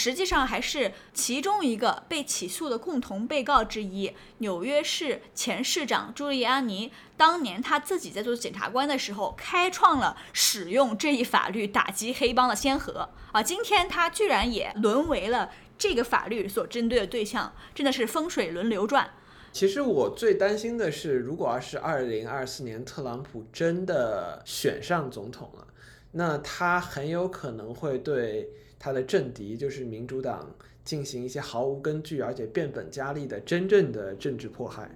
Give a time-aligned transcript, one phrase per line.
[0.00, 4.10] 实际上还是其中一个被起诉的共同被告之一。
[4.38, 13.42] 纽约市前市长朱利安尼当年他自己在做检察官的时候，开创了使用这一法律打击黑帮的先河啊！
[13.42, 19.10] 今天他居然也沦为了这个法律所针对的对象，真的是风水轮流转。
[19.52, 25.66] 其实我最担心的是，如果要是二零二四年特朗普真的选上总统了，
[26.12, 28.48] 那他很有可能会对
[28.82, 30.50] 他的政敌，就是民主党，
[30.82, 34.90] 进行一些毫无根据而且变本加厉的真正的政治迫害。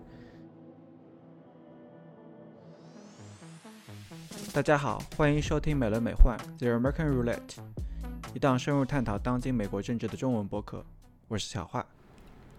[4.55, 7.59] 大家好，欢迎收听美轮美奂 The American Roulette，
[8.33, 10.83] 一档深入探讨当今美国政治的中文播客。
[11.29, 11.85] 我是小华。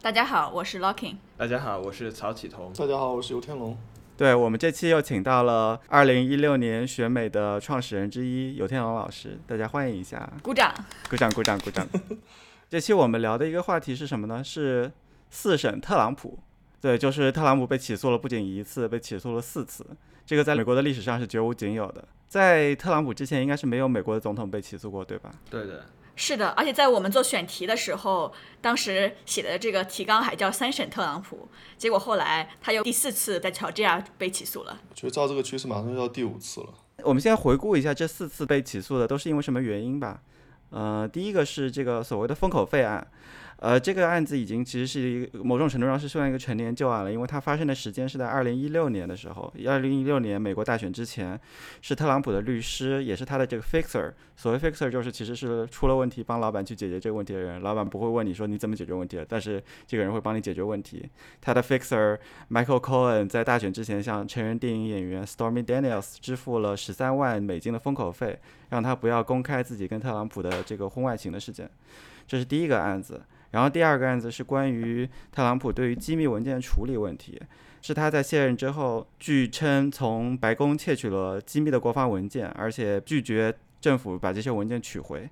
[0.04, 1.16] 大家好，我是 Locking。
[1.36, 2.72] 大家好，我是曹启彤。
[2.74, 3.76] 大家好，我是游天龙。
[4.18, 10.74] 对我们这期又请到了二零一六年选美的创始人之一游天龙老师，大家欢迎一下，鼓掌，
[11.10, 11.86] 鼓掌，鼓掌，鼓掌。
[12.70, 14.42] 这期我们聊的一个话题是什么呢？
[14.42, 14.90] 是
[15.30, 16.40] 四审特朗普。
[16.80, 19.86] 对，就是特朗普被起诉了不仅一次，被起诉了四次。
[20.26, 25.30] 这个在美国的历史上是绝无仅有的，在特朗普之前应该是没有美国的总统被起诉过，对吧？
[25.50, 25.84] 对的。
[26.16, 34.80] 是的，而且在我们做选题的时候，当时写的这个提纲还叫三审特朗普，结果后来他又第四次在乔治亚被起诉了。
[34.94, 36.74] 觉得照这个趋势，马上就要第五次了。
[37.04, 40.22] 我们先回顾一下这四次被起诉的都是因为什么原因吧。
[40.70, 43.06] 呃，第一个是这个所谓的封口费案。
[43.58, 49.52] 呃，这个案子已经其实是一个某种程度上是算一个陈年旧案了，因为它发生的时间是在二零一六年的时候。
[49.66, 51.40] 二零一六年美国大选之前，
[51.82, 54.12] 是特朗普的律师，也是他的这个 fixer。
[54.36, 61.10] 所谓 fixer 就是其实是出了问题帮老板去解决这个问题的人，老板不会问你说你怎么解决问题的，但是这个人会帮你解决问题。
[61.40, 62.18] 他的 fixer
[62.52, 68.38] Michael Cohen 在大选之前向成人电影演员 Stormy Daniels 支付了十三万美金的封口费，
[68.70, 71.70] 让他不要公开自己跟特朗普的这个婚外情的事件。
[72.28, 73.22] 这是第一个案子。
[73.56, 77.42] 然后第二个案子是关于特朗普对于机密文件处理问题，
[77.82, 85.30] 是他在卸任之后，据称从白宫窃取了机密的国防文件，而且拒绝政府把这些文件取回。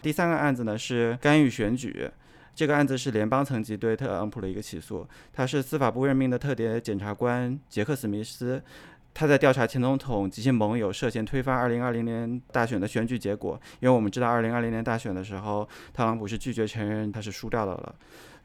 [0.00, 2.08] 第三个案子呢是干预选举，
[2.54, 8.62] 这个案子是联邦层级对特朗普的一个起诉，他是司法部任命的特别检察官杰克史密斯。
[9.14, 17.94] 他在调查前总统及其盟友涉嫌推翻二零二零年大选的选举结果，因为我们知道二零二零年大选的时候，特朗普是拒绝承认他是输掉的了。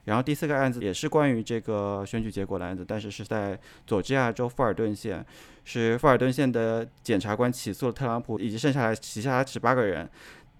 [0.05, 5.23] 然后第四个案子也是关于这个选举结果的案子，但是是在佐治亚州富尔顿县，
[5.65, 10.09] 是富尔顿县的检察官起诉了特朗普以及剩下来其他十八个人。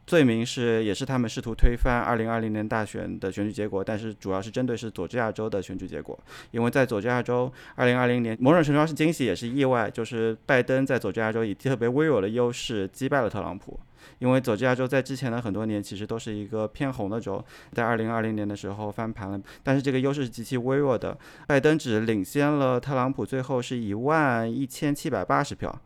[0.10, 6.18] 罪名是，也是他们试图推翻二零二零年大选的选举结果，但是主要是针对是佐治亚州的选举结果，
[6.50, 13.80] 因为在佐治亚州，二零二零年某种程度上是惊喜也是意外，就是拜登在佐治亚州以特别微弱的优势击败了特朗普，
[14.18, 21.16] 因为佐治亚州在之前的很多年其实都是一个偏红的州，在二零二零年的时候翻盘了，但是这个优势是极其微弱的，
[21.46, 25.80] 拜登只领先了特朗普，最后是一万一千七百八十票。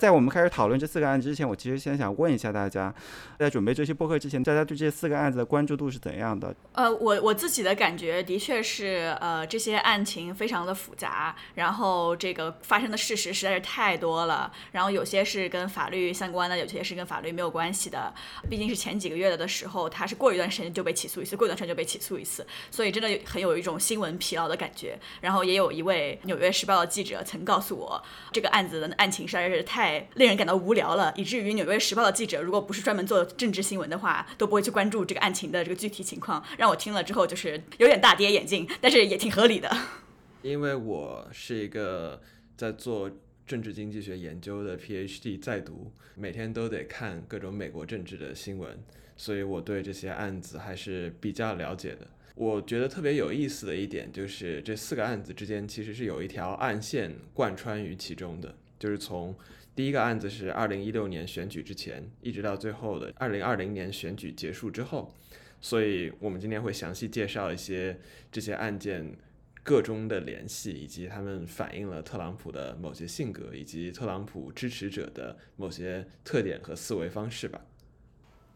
[0.00, 2.92] 在我们开始讨论这四个案子之前，我其实先想问一下大家，
[3.38, 6.56] 在准备这期播客之前，大家对这四个案子的关注度是怎样的？
[6.72, 18.10] 呃，我我自己的感觉的确是，呃，这些案情非常的复杂，然后这个发生的事实实在是太多了，然后有些是跟法律相关的，有些是跟法律没有关系的。
[18.48, 24.98] 毕竟是前几个月的的时候，他是过一段时间就被起诉一次，过一段时间就被起诉一次，所以真的很有一种新闻疲劳的感觉。
[25.20, 29.89] 然后也有一位《纽约时报》的记者曾告诉我，这个案子的案情实在是太。
[30.14, 36.44] 令人感到无聊了，以至于《纽约时报》的记者，如果不是专门做政治新闻的话，都不会去关注这个案情的这个具体情况。
[36.58, 39.70] 让我听了之后，就是有点大跌眼镜，但是也挺合理的。
[40.42, 42.20] 因为我是一个
[42.56, 43.10] 在做
[43.46, 48.78] 政治经济学研究的 PhD 在读，每天都得看各种美国政治的新闻，
[49.16, 52.06] 所以我对这些案子还是比较了解的。
[52.36, 58.54] 我觉得特别有意思的一点就是，这四个案子之间其实是有一条暗线贯穿于其中的。
[58.78, 59.36] 就是从
[59.76, 65.14] 第一个案子是二零一六年选举之前，一直到最后的二零二零年选举结束之后，
[65.60, 67.98] 所以我们今天会详细介绍一些
[68.30, 69.16] 这些案件
[69.62, 77.62] 个中的联系，以及他们反映了特朗普的某些性格，以及特朗普支持者的某些特点和思维方式吧。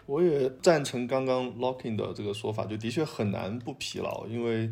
[0.05, 4.71] 我也赞成刚刚 Locking 的这个说法，就的确很难不疲劳，因为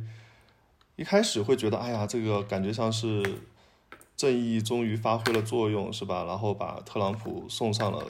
[0.97, 3.23] 一开始会觉得，哎呀，这个感觉像是。
[4.23, 6.23] 正义终于发挥了作用，是吧？
[6.23, 8.07] 然后把特朗普送上了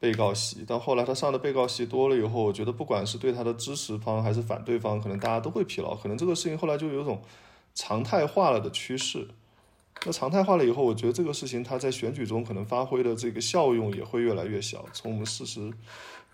[0.00, 0.64] 被告席。
[0.66, 5.94] 但后来他上的被告席多了以后，我觉得不管是对他的支持方还是反对方，可能大家都会疲劳。
[5.94, 7.22] 可能这个事情后来就有种
[7.76, 9.28] 常态化了的趋势。
[10.04, 14.84] 那常态化了以后，我觉得这个事情他在选举中可能发挥的这个效用也会越来越小。
[14.92, 15.72] 从我们事实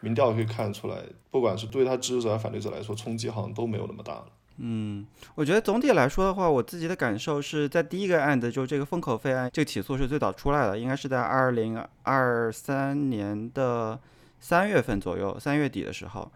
[0.01, 4.27] 民调可以看出来，不管是对他支持者还是反对者来说，冲击好像都没有那么大了。
[4.63, 13.99] 嗯，我觉得总体来说的话，我自己的感受是在第一个案子，就这个封口费案，这个起诉是最早出来的，应该是在二零二三年的
[14.39, 16.31] 三月份左右，三月底的时候。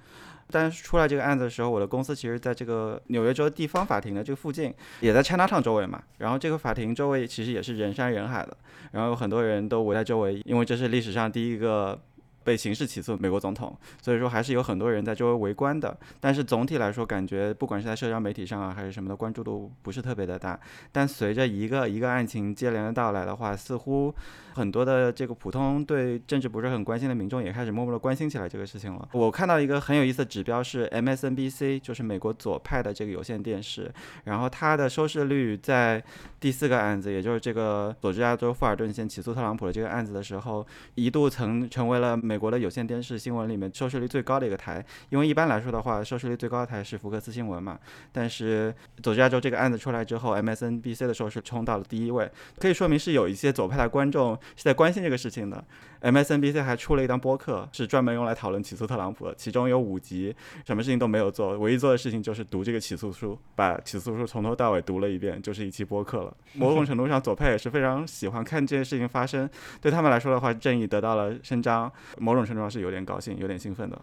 [0.50, 6.02] 但是出来这个案子的时候，我的公司其实在这个纽约州地方法庭的这个附近，也在 Chinatown 周围嘛。
[6.18, 8.56] 然后这个法庭周围其实也是人山人海的，
[8.92, 12.00] 然后有很多人都围在周围，因为这是历史上第一个。
[12.44, 15.96] 被刑事起诉美国总统，所以说还是有很多人在周围围观的。
[16.20, 20.58] 但是总体来说，感觉不管是在社交媒体上啊，还是什么的关注度不是特别的大。
[20.92, 24.14] 但随着一个一个案情接连的到来的话，似乎
[24.54, 29.08] 很多的这个普通对政治不是很关心的民众也开始默默的关心起来这个事情了。
[29.12, 33.92] 我看到一个很有意思的指标是 MSNBC，就是美国左派的这个有线电视，
[34.24, 36.02] 然后它的收视率在
[36.44, 42.38] 第四个案子，也就是这个佐治亚州富尔顿县起诉特朗普的这个案子的时候，一度曾成为了美。
[42.44, 47.78] 国的有线电视新闻里面收视率最高的一个台，因为一般来说的话，收视率最高的台是福克斯新闻嘛。
[48.12, 55.64] 但是佐治亚州这个案子出来之后，MSNBC 的收视冲到了第一位，可以说明是有一些左派的观众是在关心这个事情的。
[56.02, 60.36] MSNBC 还出了一档播客，是专门用来讨论起诉特朗普的，其中有五集，
[60.66, 66.33] 什么事情都没有做，唯一做的事情就是读这个起诉书，把起诉书从头到尾读了一遍，就是一期播客了。
[66.54, 69.48] 某种程度上，左派也是非常喜欢看这件事情发生，
[69.80, 74.00] 对他们来说的话，正义得到了伸张，某种程度上是有点高兴、有点兴奋的。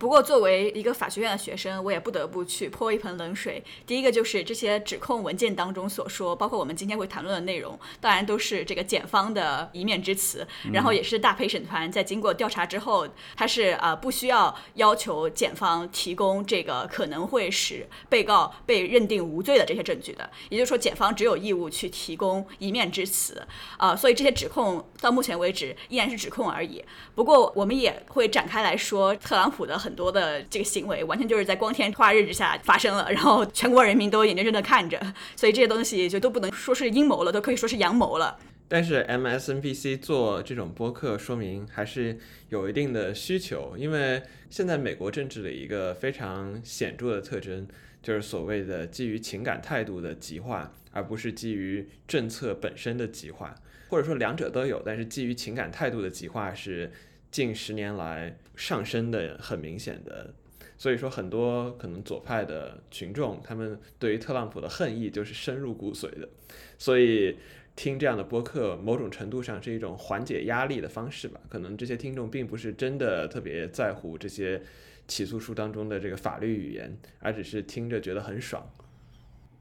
[0.00, 3.62] 不过，作为一个法学院的学生，我也不得不去泼一盆冷水。
[3.86, 10.48] 第一个就是这些指控文件当中所说，包括我们今天会谈论的内容，当然都是这个检方的一面之词。
[10.72, 13.06] 然后也是大陪审团在经过调查之后，
[13.36, 20.30] 他是呃不需要要求检方提供这个可能会使被告被认定无罪的这些证据的。
[20.48, 23.46] 也就是说，检方只有义务去提供一面之词。
[23.76, 26.82] 啊，所以这些指控到目前为止依然是指控而已。
[27.14, 29.89] 不过我们也会展开来说，特朗普的很。
[29.90, 34.96] 很多的这个行为完全就是在光天化日之下发生了，然后全国人民都眼睁睁的看着，
[35.34, 38.38] 所以这些东西就都不能说是阴谋了，都可以说是阳谋了。
[38.68, 42.16] 但是 MSNBC 做这种播客，说明还是
[42.50, 47.66] 有一定的需求，因为现在美国政治的一个非常显著的特征，
[48.00, 53.56] 就是所谓的基于情感态度的极化，而不是基于政策本身的极化，
[53.88, 56.92] 或者说两者都有，但是基于情感态度的极化是。
[57.30, 60.34] 近十年来上升的很明显的，
[60.76, 66.28] 所以说很多可能左派的群众，他们对于特朗普的恨意就是深入骨髓的，
[66.76, 67.36] 所以
[67.76, 71.40] 听这样的播客，某种程度上是一种缓解压力的方式吧。
[71.48, 74.60] 可能这些听众并不是真的特别在乎这些
[75.06, 78.68] 起诉书当中的这个法律语言，而只是听着觉得很爽。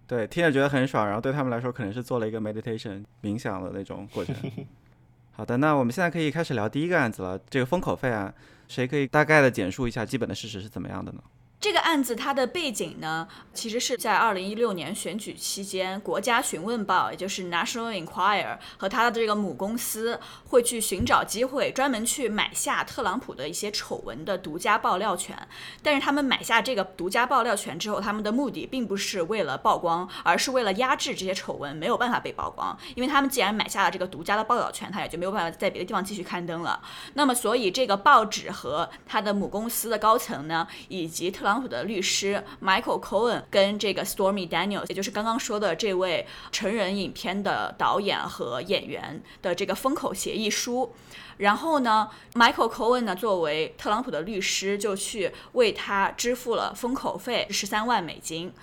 [0.08, 4.36] 对，听着觉得很爽，然后对他们来说可能是做了一个 meditation 冥想的那种过程。
[5.40, 8.34] 好的，那我们现在可以开始聊第一个案子了，这个封口费啊，
[8.68, 11.24] 谁可以大概的简述一下基本的事实是怎么样的呢？
[11.62, 20.18] 这个案子它的背景呢，其实是在二零一六年选举期间，国家询问报，也就是 National Enquirer 和他的这个母公司
[20.48, 25.38] 会去寻找机会，专门去买下特朗普的一些丑闻的独家爆料权。
[25.84, 32.78] 但是他们买下这个独家爆料权之后，他们的目的并不是为了曝光，而是为了压制这些丑闻没有办法被曝光。
[32.96, 36.82] 因为他们既然买下了这个独家的报道权，他也就没有办法在别的地方继续刊登了。
[37.16, 41.49] 那么，所以这个报纸和他的母公司的高层呢，以及特。
[41.49, 50.94] 特特朗普的律师 Michael Cohen 跟这个 Stormy Daniels，也就是刚刚说的这位成人影片的导演和演员的这个封口协议书，
[51.38, 58.54] 然后呢，Michael Cohen 呢作为特朗普的律师，就去为他支付了封口费十三万美金，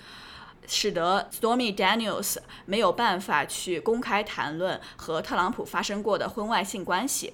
[0.65, 7.33] 使得 Stormy Daniels 没有办法去公开谈论和特朗普发生过的婚外性关系。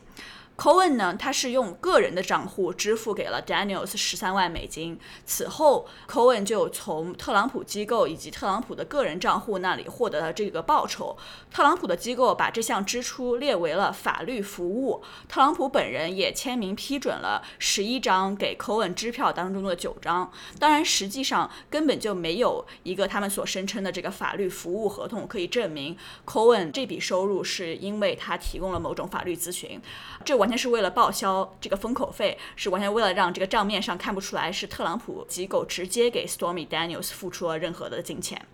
[0.55, 4.99] Cohen 呢，他是用个人的账户支付给了 Daniels 十三万美金。
[5.25, 11.17] 此后，Cohen 就从特朗普机构以及特朗普的个人账户那里获得了这个报酬。
[11.51, 15.03] 特朗普的机构把这项支出列为了法律服务。
[15.27, 20.31] 特朗普本人也签名批准了十一张给 Cohen 支票当中的九张。
[20.59, 29.81] 当然，实际上根本就没有一个他们所声称的这个法律服务合同可以证明 Cohen 这笔收入是因为他提供了某种法律咨询。
[30.23, 38.45] 这完全是为了报销这个封口费，是完全为了让这个账面上看不出来是特朗普机构直接给 Stormy Daniels 付出了任何的金钱。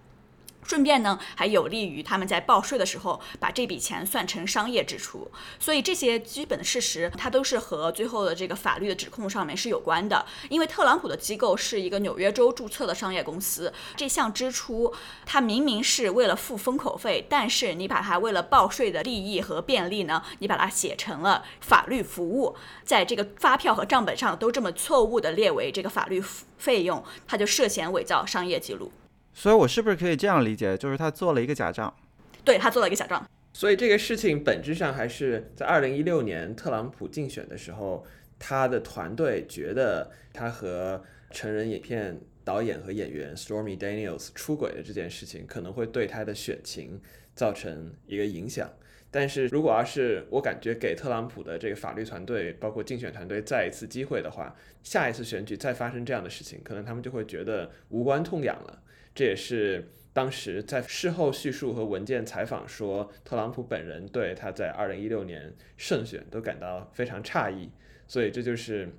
[0.69, 5.27] 顺便呢还有利于他们在报税的时候把这笔钱算成商业支出。
[5.59, 10.23] 所以这些基本的事实，它都是和最后的这个法律的指控上面是有关的。
[10.47, 14.93] 因为特朗普的机构是一个纽约州注册的商业公司，这项支出
[15.25, 26.23] 它明明是为了付封口费，但是你把它为了报税的利益和便利呢，你把它写成了法律服务，在这个发票和账本上都这么错误的列为这个法律
[26.59, 28.91] 费用，他就涉嫌伪造商业记录。
[29.39, 31.95] 所以，我是不是可以这样理解，就是他做了一个假账？
[32.43, 33.25] 对他做了一个假账。
[33.53, 38.05] 所以这个事情本质上还是在二零一六年特朗普竞选的时候，
[38.37, 46.99] 他的团队觉得他和成人影片导演和演员 Stormy Daniels 出轨的这件事情可能会对他的选情
[47.33, 48.69] 造成一个影响。
[49.09, 54.53] 但是如果要是我感觉给特朗普的这个法律团队，包括竞选团队再一次机会的话，
[54.83, 58.83] 下一次选举再发生这样的事情，可能他们就会觉得无关痛痒了。
[59.13, 67.69] 这也是当时在事后叙述和文件采访说，特朗普本人对他在二零一六年胜选都感到非常诧异。
[68.07, 68.91] 所以这就是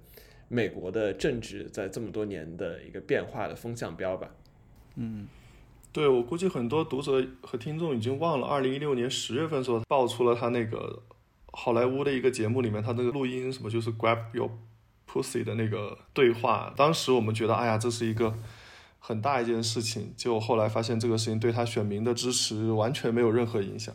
[0.47, 4.31] 美国的政治在这么多年的一个变化的风向标吧。
[4.95, 5.27] 嗯，
[5.93, 11.03] 对我估计很多读者和听众已经忘了，二零一六年十月份时候爆出了他那个
[11.47, 14.49] 好莱坞的一个节目里面他那个录音什么就是 grab your
[15.09, 16.73] pussy 的那个对话。
[16.77, 18.33] 当时我们觉得，哎呀，这是一个
[19.01, 20.15] 很大一件事情。
[20.17, 23.93] 结果后来发现，这个事情对他选民的支持完全没有任何影响。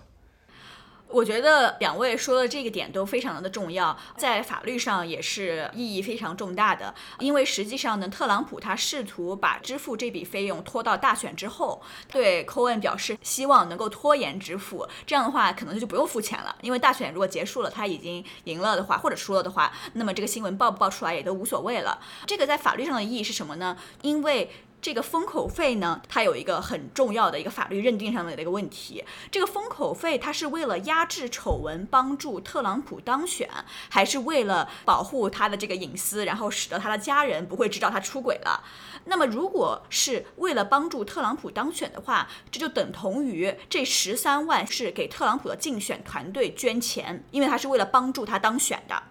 [1.07, 6.93] 我觉得两位说的这个点都非常的重要，在法律上也是意义非常重大的。
[7.19, 11.81] 因为实际上呢，特朗普他试图把支付这笔费用拖到大选之后，
[12.11, 16.53] 对 Cohen 表示希望能够拖延支付，这样的话可能就不用付钱了。
[16.61, 22.01] 因为大选如果结束了，他已经赢了的话，或者输了的话，那么这个新闻报不报出来也都无所谓了。
[22.25, 23.77] 这个在法律上的意义是什么呢？
[24.01, 24.49] 因为
[24.85, 29.03] 这个封口费呢，它有一个很重要的一个法律认定上的一个问题。
[29.31, 33.49] 这个封口费，它是为了压制丑闻，帮助特朗普当选，
[33.89, 38.63] 还是为了保护他的这个隐私，然后使得他的家人不会知道他出轨了？
[39.05, 49.01] 那么，如果是为了帮助特朗普当选的话，这就等同于这十三万是给特朗普的竞选团队捐钱，因为他是为了帮助他当选的。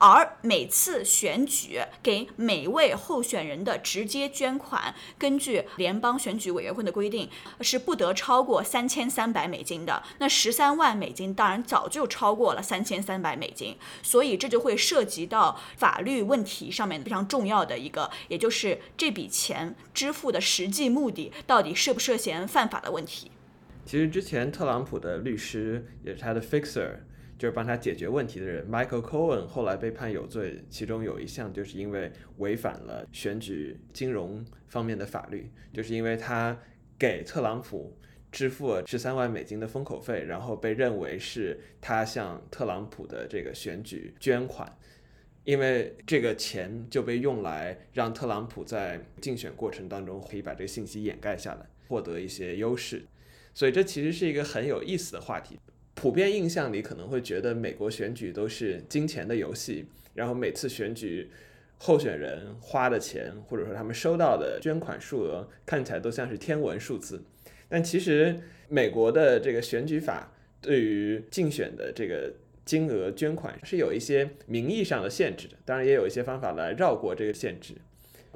[0.00, 7.28] 而每次选举给每位候选人的直接捐款，根据联邦选举委员会的规定，
[7.60, 10.02] 是不得超过三千三百美金的。
[10.18, 23.30] 那十三万美金当然早就超过了三千三百美金，所以这就会涉及到法律问题上面非常重要的一个，也就是这笔钱支付的实际目的到底涉不涉嫌犯法的问题。
[23.84, 27.00] 其实之前特朗普的律师也是他的 fixer。
[27.40, 36.54] 就是帮他解决问题的人，Michael Cohen 后来被判有罪，其中有一项就是因为违反了选举金融方面的法律，就是因为他
[36.98, 37.96] 给特朗普
[38.30, 44.70] 支付了十三万美金的封口费，然后被认为是他向特朗普的这个选举捐款，
[45.44, 53.02] 因为这个钱就被用来让特朗普在竞选过程当中可以把这个信息掩盖下来，获得一些优势，
[53.54, 55.58] 所以这其实是一个很有意思的话题。
[55.94, 61.30] 普遍印象里可能会觉得美国选举都是金钱的游戏，然后每次选举
[61.78, 67.22] 候选人花的钱或者说他们收到的捐款数额看起来都像是天文数字。
[67.68, 72.32] 但其实美国的这个选举法对于竞选的这个
[72.64, 77.74] 金额捐款是有一些名义上的限制的，当然也有一些方法来绕过这个限制。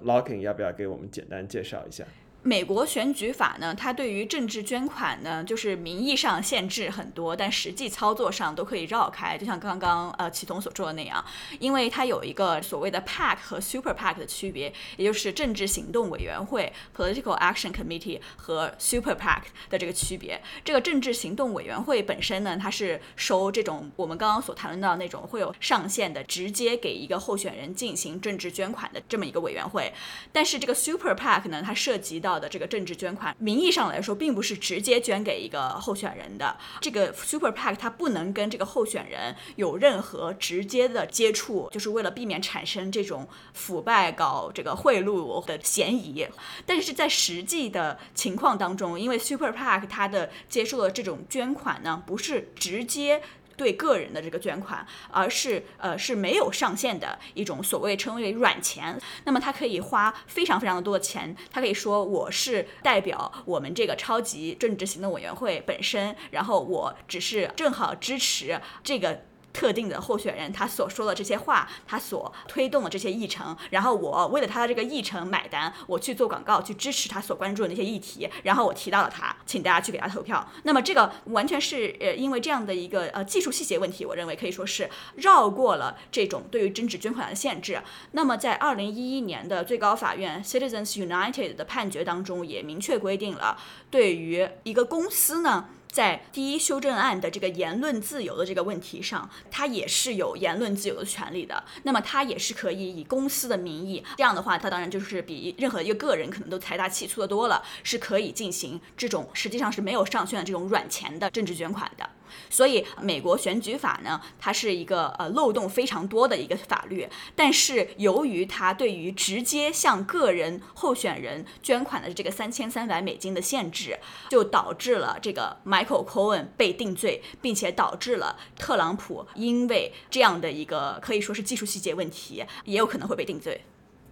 [0.03, 2.05] Locking 要不要给我们简单介绍一下？
[2.47, 9.39] 美国选举法呢，它对于政治捐款呢，就是名义上限制很多，但实际操作上都可以绕开。
[9.39, 11.25] 就像刚刚呃启彤所说的那样，
[11.59, 20.43] 因为它有一个所谓的 PAC 和 Super PAC 的区别，也就是政治行动委员会 （Political Action Committee） 和 Super PAC 的这个区别。
[20.63, 29.91] 这个政治行动委员会本身呢，它是收这种我们刚刚所谈论到那种会有上限的，直接给一个候选人进行政治捐款的这么一个委员会。
[30.31, 36.57] 但是这个 Super PAC 呢，它涉及到的这个政治捐款，名义上来说，并不是直接捐给一个候选人的。
[36.81, 46.27] 这个 Super PAC 它不能跟这个候选人有任何直接的接触，就是为了避免产生这种腐败、搞这个贿赂的嫌疑。
[46.67, 53.23] 但是在实际的情况当中，因为 Super PAC 它的接受的这种捐款呢，不是直接。
[53.57, 59.01] 对个人的这个捐款，而是呃是没有上限的一种所谓称为软钱。
[59.25, 69.23] 那么他可以花非常非常的多的钱，他可以说我是代表我们这个超级政治行动委员会本身，然后我只是正好支持这个
[69.55, 80.47] 特定的候选人他所说的这些话，他所推动的这些议程，然后我为了他的这个议程买单，我去做广告去支持他所关注的那些议题，然后我提到了他，请大家去给他投票。
[80.65, 87.81] 那么这个完全是呃因为这样的一个呃技术细节问题，我认为可以说是绕过了这种对于真纸捐款的限制。
[88.11, 93.57] 那么在二零一一年的最高法院 Citizens United 的判决当中，也明确规定了，
[93.89, 95.69] 对于一个公司呢。
[95.95, 101.63] 在第一修正案的这个言论自由的这个问题上，他也是有言论自由的权利的。
[101.85, 112.11] 那么他也是可以以公司的名义，这样的话，他当然就是比任何一个个人可能都财大气粗的多了，是可以进行这种实际上是没有上限的这种软钱的政治捐款的。
[112.51, 117.09] 所以，美国选举法呢，它是一个呃漏洞非常多的一个法律。
[117.35, 123.99] 但是，由于它对于直接向个人候选人捐款的这个三千三百美金的限制，
[124.31, 133.63] 就导致了这个 Michael Cohen 被定罪，并且导致了特朗普因为这样的一个可以说是技术细节问题，也有可能会被定罪。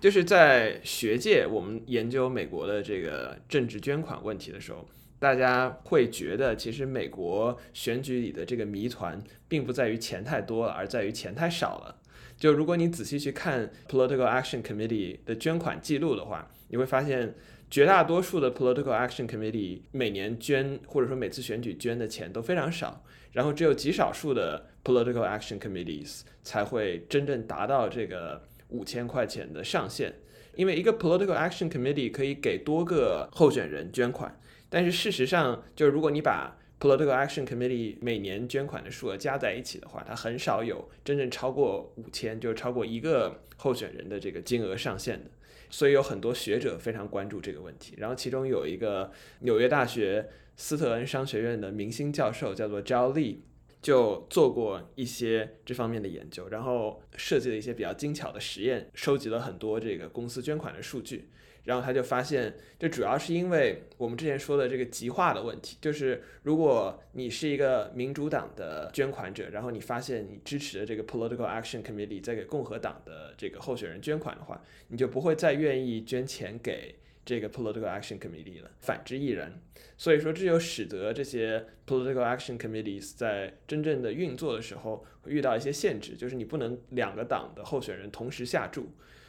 [0.00, 4.84] 就是在学界，我们研究美国的这个政治捐款问题的时候。
[5.22, 11.96] 大家会觉得，其实美国选举里的这个谜团，并不在于钱太多了，而在于钱太少了。
[12.36, 17.36] 就如果你仔细去看 Political Action Committee 的捐款记录的话，你会发现，
[17.70, 30.12] 绝大多数的 Political Action Committee 每年捐或者说每次选举捐的钱都非常少，然后只有极少数的 Political Action Committees 才会真正达到这个五千块钱的上限，
[30.56, 34.36] 因为一个 Political Action Committee 可以给多个候选人捐款。
[34.72, 45.30] 但是事实上，就是如果你把 Political Action Committee 每年捐款的数额加在一起的话，它很少有真正超过五千，就是超过一个候选人的这个金额上限的。
[45.68, 47.94] 所以有很多学者非常关注这个问题。
[47.98, 50.26] 然后其中有一个纽约大学
[50.56, 53.40] 斯特恩商学院的明星教授叫做 Zhao Li，
[53.82, 61.28] 就做过一些这方面的研究，然后设计了一些比较精巧的实验，收集了很多这个公司捐款的数据。
[61.64, 78.70] 然后他就发现，这主要是因为我们之前说的这个极化的问题，就是如果你是一个民主党的捐款者，然后你发现你支持的这个 Political Action Committee 在给共和党的这个候选人捐款的话，你就不会再愿意捐钱给这个 Political Action Committee 了。
[78.80, 79.60] 反之亦然。
[79.96, 88.88] 所以说，这就使得这些 Political Action Committees 在真正的运作的时候会遇到一些限制，就是你不能两个党的候选人同时下注。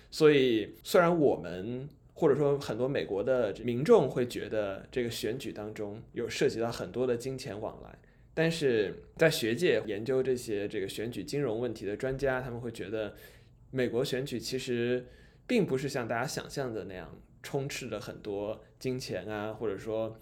[0.10, 7.98] 所以，虽然我们或者说，很多美国的民众会觉得这个选举当中有涉及到很多的金钱往来，
[8.34, 13.16] 但是在学界研究这些这个选举金融问题的专家，他们会觉得
[13.72, 15.06] 美国选举其实
[15.48, 20.20] 并不是像大家想象的那样充斥着很多金钱啊，或者说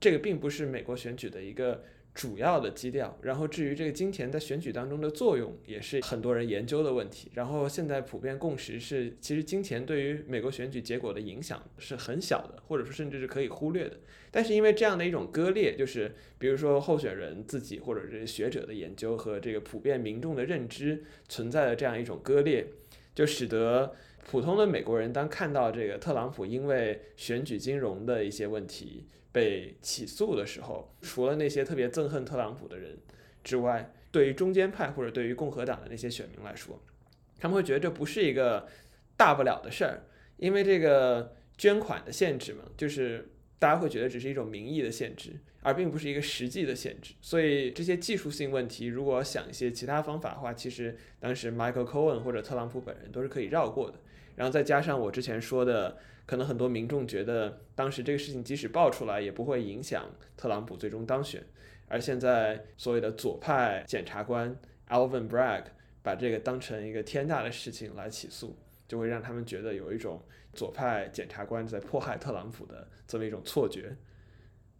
[0.00, 1.84] 这个并不是美国选举的一个。
[2.18, 7.30] 主要的基调，然后至于这个金钱在选举当中的作用，也是很多人研究的问题。
[7.34, 13.96] 然后现在普遍共识是，其实金钱对于美国选举结果的影响是很小的，或者说甚至是可以忽略的。
[14.32, 22.66] 但是因为这样的一种割裂，就是比如说候选人自己或者是学者的研究和这个普遍民众的认知存在的这样一种割裂，
[23.14, 23.94] 就使得
[24.28, 29.06] 普通的美国人当看到这个特朗普因为选举金融的一些问题。
[29.30, 32.96] 被起诉的时候，除了那些特别憎恨特朗普的人
[33.44, 36.80] 之外，对于中间派或者对于共和党的那些选民来说，
[37.38, 38.66] 他们会觉得这不是一个
[39.16, 40.02] 大不了的事儿，
[40.38, 47.14] 因为这个捐款的限制嘛，就是大家会觉得只是一种名义的限制，而并不是一个实际的限制。
[47.20, 53.98] 所以这些技术性问题，如果想一些其他方法的话，其实当时 Michael Cohen 或者特朗普本人都是可以绕过的。
[54.36, 55.98] 然后再加上我之前说的。
[56.28, 61.42] 可能很多民众觉得，当时这个事情即使爆出来，也不会影响特朗普最终当选。
[61.86, 64.54] 而现在所谓的左派检察官
[64.88, 65.64] Alvin Bragg
[66.02, 68.54] 把这个当成一个天大的事情来起诉，
[68.86, 70.20] 就会让他们觉得有一种
[70.52, 73.96] 左派检察官在迫害特朗普的这么一种错觉。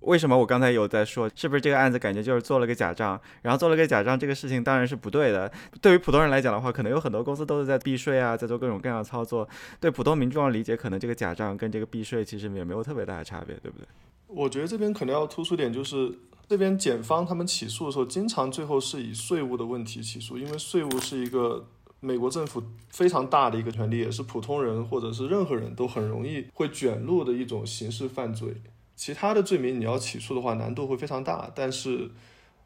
[0.01, 5.51] 为什么我刚才有在说，是不是这个案子感觉就是做了个假账，然后做了个假账，这个事情当然是不对的。
[5.81, 9.49] 对于普通人来讲的话，可能有很多公司都是在避税啊，在做各种各样的操作。
[9.81, 13.87] 对普通民众的理解，可能这个假账跟这个避税其实也没有特别大的差别，对不对？
[14.29, 21.67] 我觉得这边可能要突出点，就是这边检方他们起诉的时候，经常最后是以税务的问题起诉，因为税务是一个
[22.01, 28.55] 美国政府非常大的一个权利，也是普通人或者是任何人都很容易会卷入的一种刑事犯罪。
[28.99, 32.11] 其他的罪名你要起诉的话，难度会非常大，但是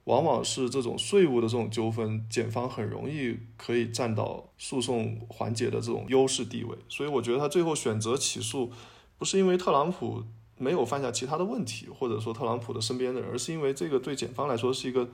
[0.05, 6.75] 往往是这种税务的这种纠纷，检方很容易可以占到诉讼环节的这种优势地位。
[6.88, 8.73] 所以我觉得他最后选择起诉，
[9.18, 10.25] 不是因为特朗普
[10.57, 15.11] 没有犯下其他的问题，或者说特朗普的身边的人，而是因为这个对检方来说是一个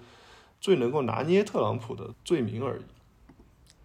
[0.60, 2.82] 最能够拿捏特朗普的罪名而已。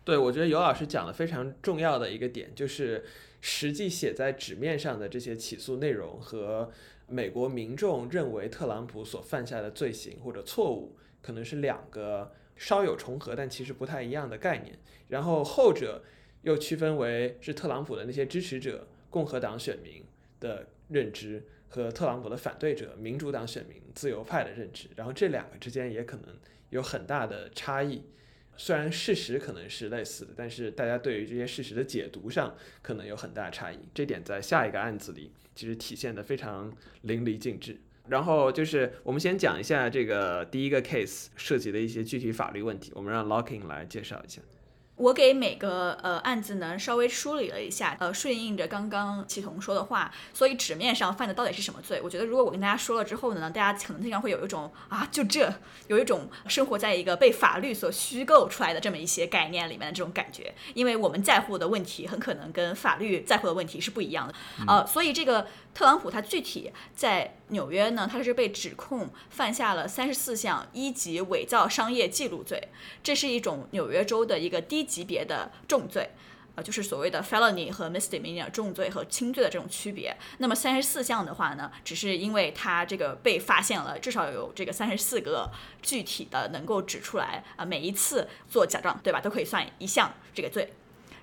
[0.06, 3.04] 对，我觉得尤老师讲的非常重要的一个点，就是
[3.42, 6.70] 实际写在纸面上的这些起诉内容和
[7.08, 14.78] 美国民众认为特朗普所犯下的罪行或者错误，可能是两个稍有重合但其实不太一样的概念。
[15.08, 16.04] 然后后者
[16.42, 20.04] 又区分为是特朗普的那些支持者、共和党选民
[20.40, 24.90] 的认知和特朗普的反对者、民主党选民、自由派的认知。
[24.96, 26.36] 然后这两个之间也可能
[26.70, 28.04] 有很大的差异。
[28.56, 33.80] 虽然事实可能是类似的，但是大家对于这些事实的解读上可能有很大差异。
[33.96, 37.80] 这点在下一个案子里其实体现的非常淋漓尽致。
[38.10, 44.42] 然后就是我们先讲一下这个第一个 case 涉及的一些具体法律问题，我们让 Locking 来介绍一下。
[44.96, 52.00] 我给每个呃案子呢稍微梳理了一下，呃顺应着刚刚启彤说的话，所以纸面上犯的到底是什么罪？
[52.04, 55.52] 我觉得如果我跟大家说了之后呢，大家可能经常会有一种啊就这，
[55.88, 64.34] 有一种生活在一个被法律所虚构出来的这么一些概念里面的这种感觉，因为我们在乎的问题很可能跟法律在乎的问题是不一样的，
[64.68, 72.70] 呃，所以这个特朗普他具体在纽约呢，他是被指控犯下了三十四项一级伪造商业记录罪，
[73.02, 74.84] 这是一种纽约州的一个低。
[74.94, 76.12] 级别的重罪，
[76.54, 80.16] 呃，就是所谓的 felony 和 misdemeanor 重罪和轻罪的这种区别。
[80.38, 85.50] 那么三十四项的话呢，只是因为他这个被发现了，至少有这个三十四个
[85.82, 90.74] 具体的能够指出来啊，每一次做假账，对吧，都可以算一项这个罪。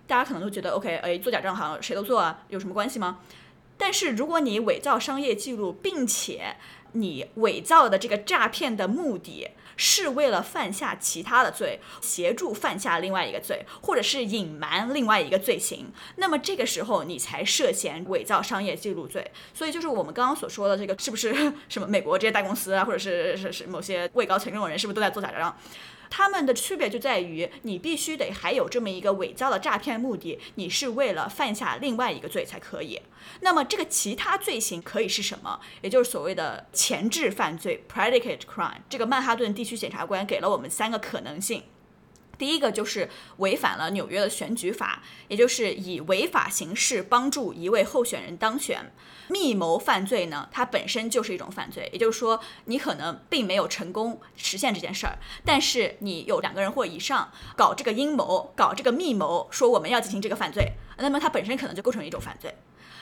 [0.09, 3.21] 大家可能都觉得 OK，哎，做假账好像谁都做啊，有什么关系吗？
[3.81, 6.57] 但是如果你伪造商业记录，并且
[6.93, 19.31] 你伪造的这个诈骗的目的，是为了犯下其他的罪，协助犯下另外一个罪，或者是隐瞒另外一个罪行，那么这个时候你才涉嫌伪造商业记录罪。
[19.55, 21.33] 所以就是我们刚刚所说的这个，是不是
[21.71, 25.57] 什么美国这些大公司啊，或者是是是某些位高权重的人，是不是都在做假账？
[26.11, 33.01] 他们的区别就在于，你必须得还有这么一个伪造的诈骗目的，你是为了犯下另外一个罪才可以。
[33.41, 35.61] 那么这个其他罪行可以是什么？
[35.81, 38.81] 也就是所谓的前置犯罪 （predicate crime）。
[38.89, 41.63] 这个曼哈顿地区检察官给了我们三个可能性。
[42.41, 48.91] 第一个就是违反了纽约的选举法，也就是以违法形式帮助一位候选人当选。
[49.29, 62.55] 密谋犯罪呢，它本身就是一种犯罪，也就是说，你可能并没有成功实现这件事儿，但是你有两个人或以上搞这个阴谋，搞这个密谋，说我们要进行这个犯罪， 那么它本身可能就构成一种犯罪。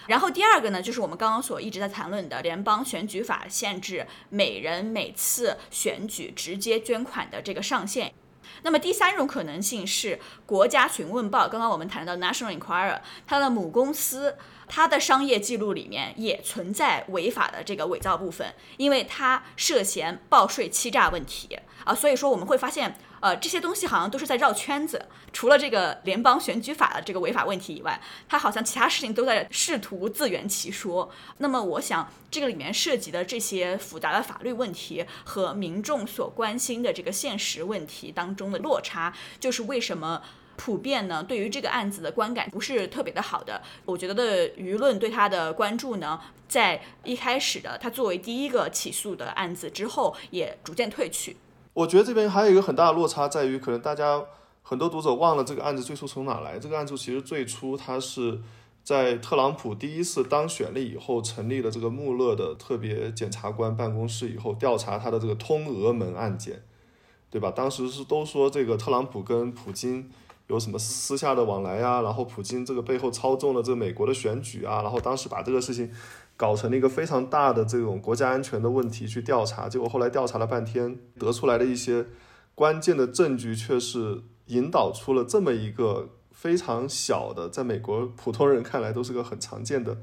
[0.08, 8.12] 然后第二个呢，就是我们刚刚所一直在谈论的联邦选举法限制每人每次选举直接捐款的这个上限。
[8.62, 22.98] 那么第三种可能性是国家询问报，刚刚我们谈到 National Enquirer，它的母公司，它的商业记录里面也存在违法的这个伪造部分，因为它涉嫌报税欺诈问题啊，所以说我们会发现。
[23.20, 25.06] 呃，这些东西好像都是在绕圈子。
[25.32, 31.10] 除了这个联邦选举法的这个违法问题以外，他好像其他事情都在试图自圆其说。
[31.38, 40.22] 那么，我想这个里面涉及的这些复杂的法律问题和民众所关心的这个现实问题当中的落差，就是为什么
[40.56, 43.62] 普遍呢对于这个案子的观感不是特别的好的。
[43.84, 51.36] 我觉得的舆论对他的关注呢，在一开始的他作为第一个起诉的案子之后，也逐渐退去。
[51.74, 54.22] 我觉得这边还有一个很大的落差，在于可能大家
[54.62, 56.58] 很多读者忘了这个案子最初从哪来。
[56.58, 58.40] 这个案子其实最初它是
[58.82, 66.62] 在特朗普第一次当选了以后，成立了这个穆勒的特别检察官办公室以后，调查他的这个通俄门案件，
[67.30, 67.50] 对吧？
[67.50, 70.10] 当时是都说这个特朗普跟普京
[70.48, 75.92] 有什么私下的往来呀，然后普京这个背后操纵了这个美国的选举啊，然后当时把这个事情。
[76.38, 82.06] 搞成了一个非常大的这种国家安全的问题去调查，结果后来调查了半天，得出来的一些
[82.54, 89.98] 关键的证据却是引导出了这么一个非常小的，在美国普通人看来都是个很常见的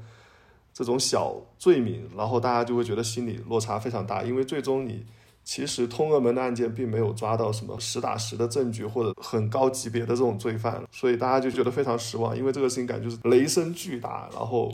[0.74, 5.06] 这种小罪名，然后大家就会觉得心理落差非常大，因为最终你
[5.42, 14.70] 其实通俄门的案件并没有抓到什么实打实的证据或者很高级别的这种罪犯，所以大家就觉得非常失望，因为这个事情感觉就是雷声巨大，然后。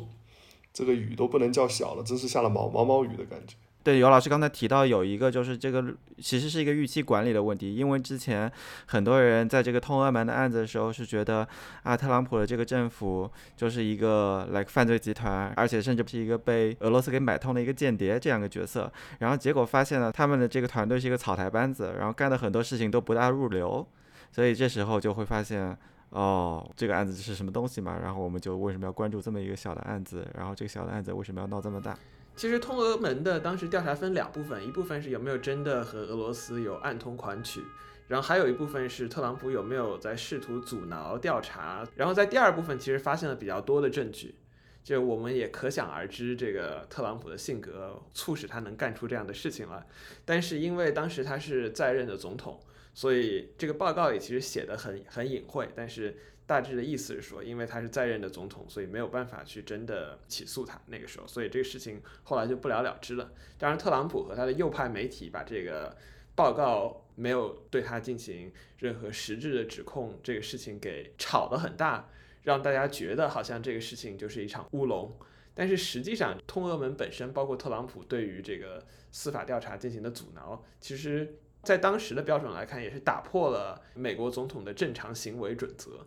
[0.72, 3.56] 这个雨都不能叫小了，真是下了毛毛毛雨的感觉。
[3.84, 5.84] 对，尤老师刚才提到有一个，就是这个
[6.18, 8.50] 其实是一个预期管理的问题，因为之前
[8.86, 11.44] 很多人在这个通俄门的案子的时候是觉得
[11.82, 23.84] 啊，特朗普的这个政府就是一个 like 犯罪集团，而且甚至是一个被俄罗斯给买通的一个间谍这样一个角色，然后结果发现了他们的这个团队是一个草台班子，然后干的很多事情都不大入流，
[24.30, 25.76] 所以这时候就会发现。
[26.12, 27.98] 哦，这个案子是什么东西嘛？
[27.98, 30.26] 然后我们就为什么要关注这么一个小的案子？
[30.34, 31.98] 然后这个小的案子为什么要闹这么大？
[32.36, 37.62] 其实通俄门的当时调查分两部分，一部分是有没有真的和俄罗斯有暗通款曲，
[38.08, 44.34] 然后还有一部分是特朗普有没有在试图阻挠调查，然后在第二部分其实发现了比较多的证据，
[44.82, 49.86] 就我们也可想而知这个特朗普的性格促使他能干出这样的事情了。
[50.24, 52.58] 但是因为当时他是在任的总统，
[52.94, 56.16] 所以这个报告里其实写的很很隐晦，但是。
[56.44, 60.78] 大致的意思是说，因为他是在任的总统，所以没有办法去真的起诉他。
[60.86, 63.32] 那个时候，所以这个事情后来就不了了之了。
[63.56, 65.96] 当然，特朗普和他的右派媒体把这个
[66.34, 72.10] 报告没有对他进行任何实质的指控，这个事情给炒得很大，
[72.42, 75.16] 让大家觉得好像这个事情就是一场乌龙。
[75.54, 86.06] 但是实际上，通俄门本身，包括特朗普对于这个司法调查进行的阻挠，其实在当时的标准来看，也是打破了美国总统的正常行为准则。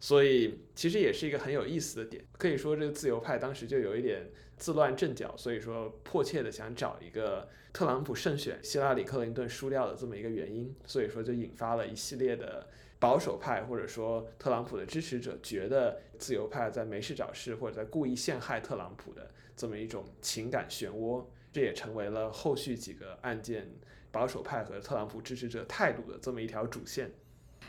[0.00, 23.70] 所以其实也是一个很有意思的点，可以说这个自由派当时就有一点自乱阵脚，所以说迫切的想找一个特朗普胜选、希拉里克林顿输掉的这么一个原因，所以说就引发了一系列的保守派或者说特朗普的支持者觉得自由派在没事找事或者在故意陷害特朗普的这么一种情感漩涡，这也成为了后续几个案件
[24.14, 27.10] 保守派和特朗普支持者态度的这么一条主线。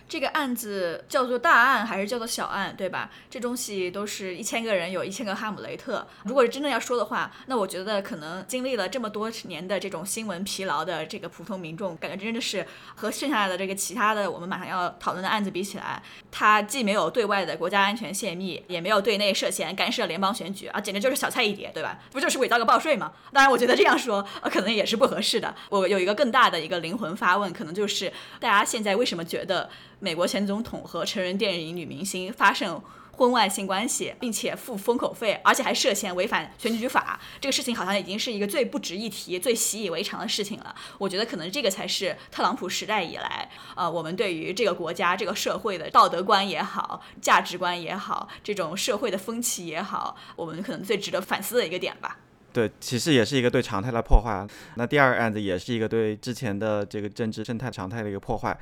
[0.07, 3.09] 这个案子叫做大案还是叫做小案，对吧？
[3.27, 6.05] 这东西都是一千个人有一千个哈姆雷特。
[6.25, 21.99] 如果是真的要说的话，那我觉得可能经历了这么多年的这种新闻疲劳的这个普通民众，感觉真的是和剩下的这个其他的我们马上要讨论的案子比起来，它既没有对外的国家安全泄密，也没有对内涉嫌干涉联邦选举啊，简直就是小菜一碟，对吧？
[22.11, 23.11] 不就是伪造个报税吗？
[23.33, 25.55] 当然，我觉得这样说呃可能也是不合适的。
[25.69, 29.67] 我有一个更大的一个灵魂发问，可能就是大家现在为什么觉得？
[29.99, 32.81] 美国前总统和成人电影女明星发生
[33.11, 40.75] 婚外性关系，并且付封口费，而且还涉嫌违反选举法，这个事情好像已经是一个最不值一提、最习以为常的事情了。
[40.97, 52.17] 我觉得可能这个才是特朗普时代以来，呃，我们对于这个国家、这个社会的道德观也好、价值观也好、这种社会的风气也好，我们可能最值得反思的一个点吧。
[52.51, 54.45] 对，其实也是一个对常态的破坏。
[54.75, 58.57] 那第二个案子也是一个对之前的这个政治生态常态的一个破坏。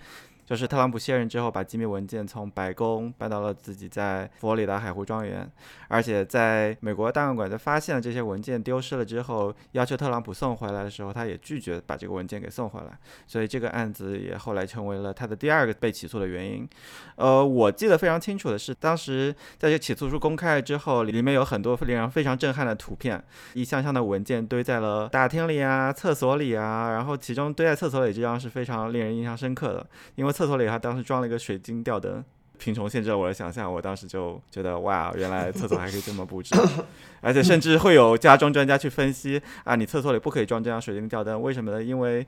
[0.54, 5.52] 就是特朗普卸任之后，把机密文件从白宫搬到了自己在佛罗里达海湖庄园，
[5.88, 16.70] 而且在美国档案馆在发现了这些文件丢失了之后，要求特朗普送回来的时候，他也拒绝把这个文件给送回来，所以这个案子也后来成为了他的第二个被起诉的原因。
[17.16, 23.20] 呃，我记得非常清楚的是，当时在这起诉书公开了之后，里面有很多令人非常震撼的图片，
[23.56, 30.34] 一箱箱的文件堆在了大厅里啊、厕所里啊，然后其中堆在厕所里这张是非常令人印象深刻的，因为。
[30.34, 32.24] 厕所里，他当时装了一个水晶吊灯，
[32.58, 33.72] 贫穷限制了我的想象。
[33.72, 36.56] 我当时就觉得，哇，原来厕所还可以这么布置，
[37.22, 41.84] 而且甚至会有家装专家去分析啊，你厕所里不可以装这样水晶吊灯，为什么呢？
[41.84, 42.26] 因为，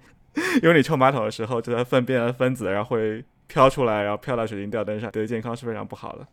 [0.62, 6.28] 因为你冲马桶的时候，这粪便的分子然后会飘出来，然后飘到水晶吊灯上，对健康是非常不好的。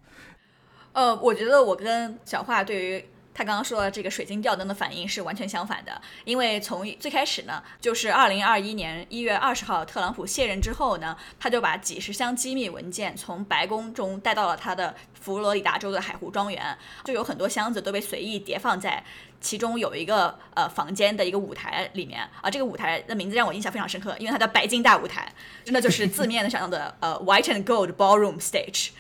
[0.92, 3.05] 呃，我觉得我跟小华对于。
[3.35, 19.03] 他刚刚说的这个水晶吊灯的反应是完全相反的，因为从最开始呢，就是二零二一年一月二十号特朗普卸任之后呢，他就把几十箱机密文件从白宫中带到了他的佛罗里达州的海湖庄园，就有很多箱子都被随意叠放在
[19.40, 25.33] 其中有一个呃房间的一个舞台里面啊，这个舞台的名字让我印象非常深刻，因为它叫白金大舞台，
[25.64, 28.90] 真的就是字面上的呃 white and gold ballroom stage。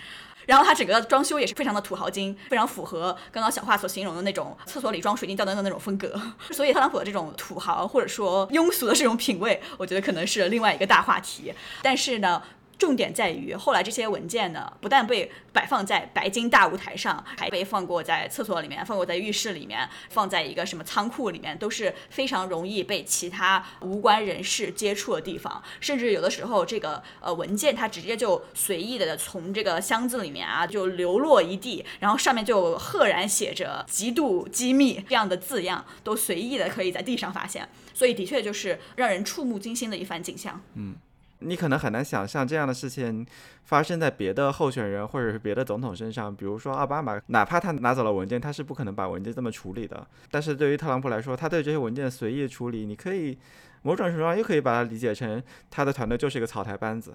[0.46, 6.20] 然后它整个装修也是非常的土豪金，非常符合刚刚小华所形容的那种厕所里装水晶吊灯的那种风格。
[6.50, 11.52] 所以特朗普的这种土豪或者说庸俗的这种品味，我觉得可能是另外一个大话题。
[11.82, 12.42] 但是呢。
[12.82, 25.62] 重点在于，后来这些文件呢，不但被摆放在白金大舞台上，还被放过在厕所里面，放过在浴室里面，放在一个什么仓库里面，都是非常容易被其他无关人士接触的地方。
[25.78, 37.68] 甚至有的时候，这个呃文件它直接就随意的从这个箱子里面啊就流落一地，然后上面就赫然写着“极度机密”这样的字样，都随意的可以在地上发现。
[37.94, 40.60] 所以的确就是让人触目惊心的一番景象。
[40.74, 40.96] 嗯。
[41.44, 43.26] 你可能很难想象这样的事情
[43.64, 50.06] 发生在别的候选人或者是别的总统身上，比如说奥巴马，哪怕他拿走了文件，他是不可能把文件这么处理的。
[50.30, 53.38] 但是对于特朗普来说，他对这些文件随意处理，你可以
[53.82, 57.14] 某种程度上又可以把它理解成他的团队就是一个草台班子。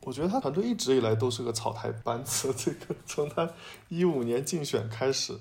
[0.00, 3.48] 我觉得他团队一直以来都是个草台班子，这个 从他
[3.88, 5.38] 一五年竞选开始，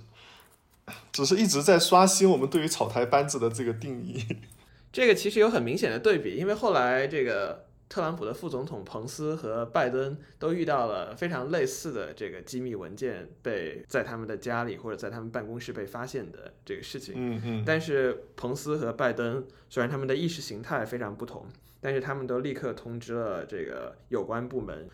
[1.12, 4.24] 只是一直在刷新我们对于草台班子的这个定义。
[4.94, 7.71] 这个其实有很明显的对比，因为后来这个。
[7.92, 17.14] 特朗普的副总统彭斯和拜登都遇到了非常类似的这个机密文件被在他们的家里或者在他们办公室被发现的这个事情。
[17.18, 21.46] 嗯嗯，但是彭斯和拜登虽然他们的意识形态非常不同，
[21.82, 24.88] 但是他们都立刻通知了这个有关部门，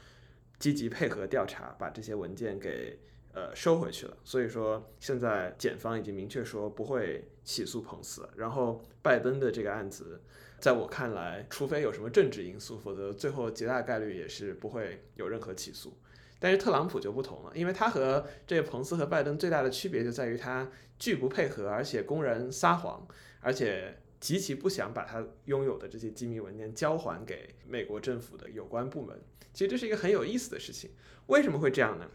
[0.57, 2.97] 积极配合调查，把这些文件给
[3.33, 4.17] 呃收回去了。
[4.23, 8.27] 所以说，现在检方已经明确说不会起诉彭斯。
[8.36, 10.19] 然后拜登的这个案子，
[10.60, 15.98] 在我看来，除非有什么政治因素，否则最后极大概率也是不会有任何起诉。
[16.39, 23.08] 但是特朗普就不同了，因为他和这个彭斯和拜登最大的区别就在于他拒不配合，而且公然撒谎，
[23.39, 29.20] 而且极其不想把他拥有的这些机密文件交还给美国政府的有关部门。
[29.54, 30.91] 其实这是一个很有意思的事情。
[31.28, 32.08] 为什么会这样呢？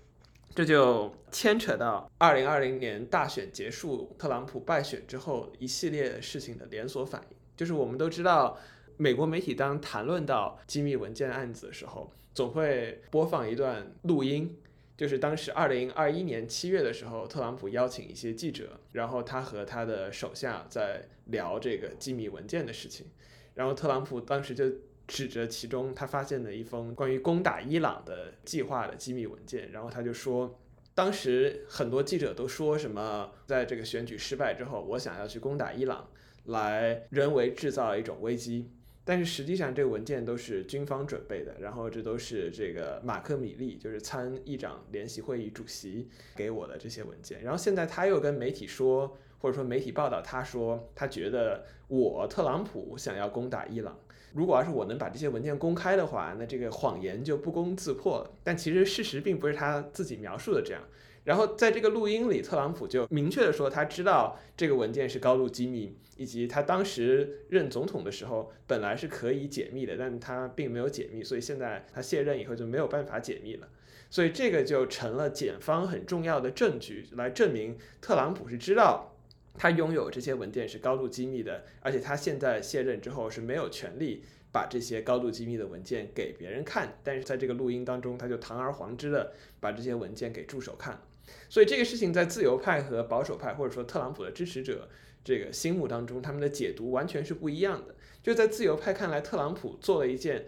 [0.54, 7.36] 这就牵扯到二零二零年大选结束，特朗普败选之后一系列事情的连锁反应。
[7.62, 8.58] 就是我们都知道，
[8.96, 14.58] 美国媒体当谈论到机密文件案子的时候，总会播放一段录音，
[14.96, 23.06] 就是当时二零二一年七月的时候，特朗普邀请一些记者，然后他和他的手下在聊这个机密文件的事情，
[23.54, 24.64] 然后特朗普当时就
[25.06, 30.58] 指着其中他发现的一封关于攻打伊朗的计划的机密文件，然后他就说，
[30.96, 36.08] 当时很多记者都说什么，在这个选举失败之后，我想要去攻打伊朗，
[36.44, 38.70] 来人为制造一种危机。
[39.04, 47.42] 但是实际上，这个文件都是军方准备的，然后这都是这个马克·米利，就是参议长联席会议主席给我的这些文件。
[47.42, 53.98] 然后现在他又跟媒体说，或者说媒体报道，他说他觉得我特朗普想要攻打伊朗。
[54.32, 58.30] 如果要是我能把这些文件公开的话，那这个谎言就不攻自破了。
[58.44, 60.80] 但其实事实并不是他自己描述的这样。
[61.24, 73.68] 然后在这个录音里，特朗普就明确的说，他知道这个文件是高度机密，以及他当时任总统的时候本来是可以解密的，但他并没有解密，所以现在他卸任以后就没有办法解密了。
[74.10, 79.16] 所以这个就成了检方很重要的证据，来证明特朗普是知道
[79.54, 86.98] 他拥有这些文件是高度机密的，而且他现在卸任之后是没有权利把这些高度机密的文件给别人看。
[87.04, 91.00] 但是在这个录音当中，他就堂而皇之的把这些文件给助手看。
[91.48, 94.88] 所以这个事情在自由派和保守派，或者说特朗普的支持者
[95.24, 97.94] 这个心目当中，他们的解读完全是不一样的。
[98.22, 100.46] 就在自由派看来，特朗普做了一件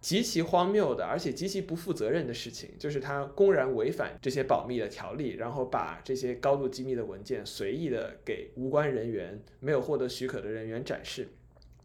[0.00, 11.28] 极其荒谬的，而且极其不负责任的事情，就是他公然违反这些保密的条例，然后把这些高度机密的文件随意的给无关人员、没有获得许可的人员展示。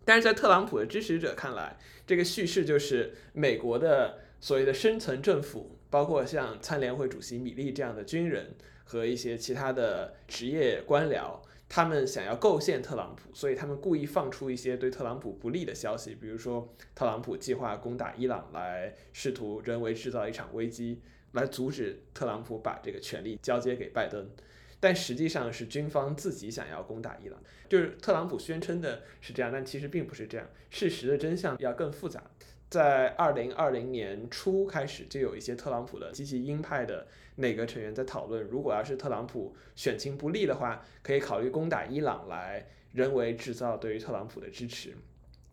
[0.04, 5.79] 但是在特朗普的支持者看来，这个叙事就是美国的所谓的深层政府。
[5.90, 21.02] 包括像参联会主席米利这样的军人和一些其他的职业官僚，他们想要构陷特朗普，所以他们故意放出一些对特朗普不利的消息，比如说特朗普计划攻打伊朗，来试图人为制造一场危机，
[21.34, 24.30] 来阻止特朗普把这个权力交接给拜登。
[24.82, 32.24] 但实际上是军方自己想要攻打伊朗，就是特朗普宣称的是这样，但其实并不是这样，事实的真相要更复杂。
[32.70, 44.94] 在二零二零年初开始，就有一些特朗普的极其鹰派的内阁成员在讨论，如果要是特朗普选情不利的话，可以考虑攻打伊朗，来人为制造对于特朗普的支持。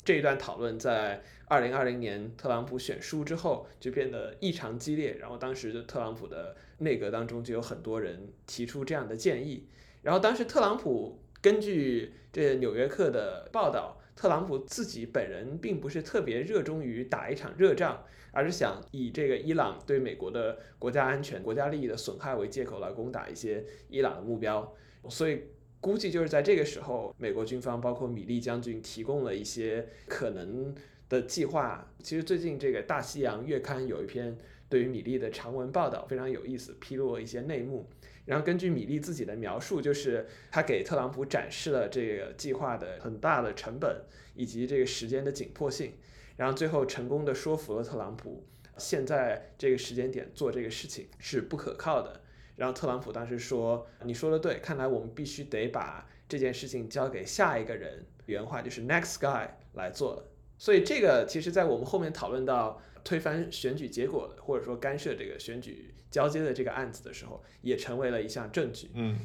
[0.04, 9.66] 这一段讨论在二零二零年特朗普选输之后就变得异常激烈，然后当时特朗普的内阁当中就有很多人提出这样的建议，
[10.02, 14.02] 然后当时特朗普根据这《纽约客》的报道。
[14.16, 18.02] 特朗普自己本人并不是特别热衷于打一场热仗，
[18.32, 24.74] 而是想以这个伊朗对美国的国家安全、国家利益的损害为借口来攻打一些伊朗的目标。
[25.10, 25.42] 所以
[25.82, 30.74] 估计就是在这个时候，美国军方包括米利将军提供了一些可能
[31.10, 31.92] 的计划。
[32.02, 34.36] 其实最近这个《大西洋月刊》有一篇
[34.68, 37.86] 对于米利的长文报道，非常有意思，披露了一些内幕。
[38.26, 44.02] 然后根据米利自己的描述，就是他给特朗普展示了这个计划的很大的成本
[44.34, 45.94] 以及这个时间的紧迫性，
[46.36, 48.44] 然后最后成功的说服了特朗普，
[48.76, 52.20] 现在这个时间点做这个事情是不可靠的。
[52.56, 60.24] 然后特朗普当时说：“你说的对，看来我们必须得把这件事情交给下一个人，原话就是 next guy 来做了。”
[60.58, 65.94] 所以这个其实在我们后面讨论到推翻选举结果的，或者说干涉这个选举。
[66.08, 68.88] 交接的这个案子的时候，也成为了一项证据。
[68.94, 69.18] 嗯，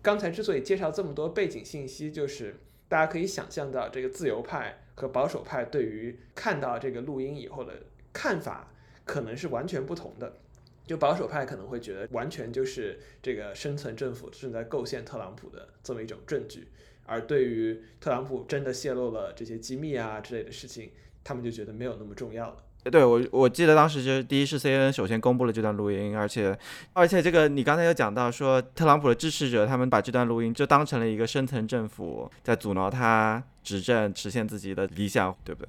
[0.00, 2.56] 刚才之所以介绍这么多背景信息，就是
[2.88, 8.72] 大家可以想象到这个自由派和保守派对于看到这个录音以后的看法
[9.04, 10.38] 可能是完全不同的。
[10.86, 16.68] 就保守派可能会觉得完全就是这个深层政府正在构陷特朗普的这么一种证据，
[17.04, 20.90] 而对于特朗普真的泄露了这些机密啊之类的事情。
[21.22, 22.64] 他们就觉得没有那么重要了。
[22.84, 26.56] 对我，我记得当时就是第一是 CNN 首先公布了这段录音，而且
[26.92, 35.68] 而且这个你刚才有讲到说特朗普的支持者他们把这段录音就当成了一个深层政府在阻挠他执政实现自己的理想，对不对？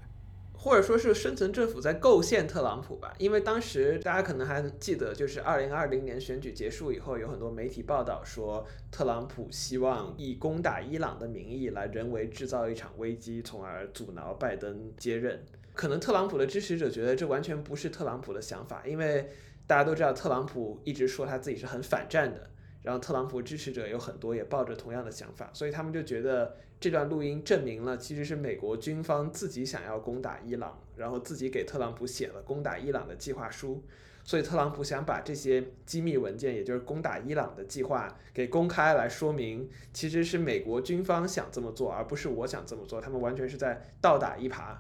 [0.54, 15.44] 或者说是深层政府在构陷特朗普吧，因为当时大家可能还记得，就是二零二零年选举结束以后，有很多媒体报道说，特朗普希望以攻打伊朗的名义来人为制造一场危机，从而阻挠拜登接任。
[15.82, 19.28] 可能特朗普的支持者觉得这完全不是特朗普的想法，因为
[19.66, 22.52] 大家都知道特朗普一直说他自己是很反战的，
[22.84, 26.56] 然后特朗普支持者有很多也抱着同样的想法，所以他们就觉得。
[26.80, 33.84] 这段录音证明了，其实是美国军方自己想要攻打伊朗，然后自己给特朗普写了攻打伊朗的计划书，
[34.24, 44.76] 所以特朗普想把这些机密文件，也就是攻打伊朗的计划给公开来说明，其实是美国军方想这么做，而不是我想这么做，他们完全是在倒打一耙。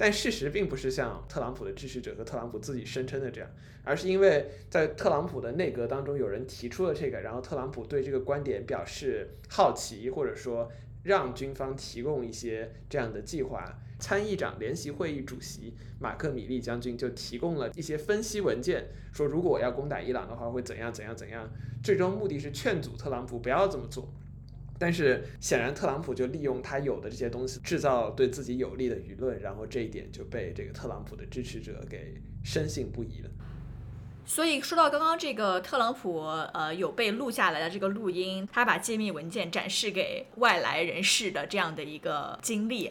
[0.00, 3.50] 但事实并不是像特朗普的支持者和特朗普自己声称的这样，
[3.84, 10.72] 而是因为在特朗普的内阁当中有人提出了这个，然后特朗普对这个观点表示好奇，或者说。
[11.02, 13.64] 让军方提供一些这样的计划，
[13.98, 21.48] 参议长联席会议主席马克米利将军就提供了一些分析文件，说如果我要攻打伊朗的话会怎样怎样怎样。
[21.82, 24.12] 最终目的是劝阻特朗普不要这么做，
[24.80, 33.30] 但是显然特朗普就利用他有的这些东西制造对自己有利的舆论，然后这一点就被这个特朗普的支持者给深信不疑了。
[34.24, 36.20] 所以说到刚刚这个特朗普，
[36.54, 42.90] 呃，有被录下来的这个录音，他把机密文件展示给外来人士的这样的一个经历，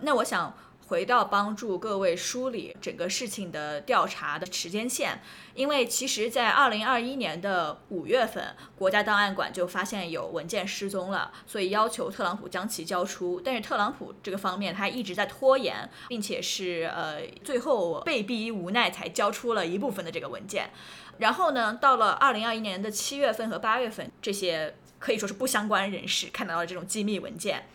[0.00, 0.52] 那我想。
[0.88, 5.20] 回到帮助各位梳理整个事情的调查的时间线，
[5.54, 13.38] 因为其实，在二零二一年的五月份，国家档案馆就发现有文件失踪了，所以要求特朗普将其交出。
[13.44, 20.70] 但是特朗普这个方面他一直在拖延，并且是呃最后被逼无奈才交出了一部分的这个文件。
[21.18, 27.66] 然后呢，到了二零二一年的七月份和八月份，这些可以说是不相关人士看到了这种机密文件。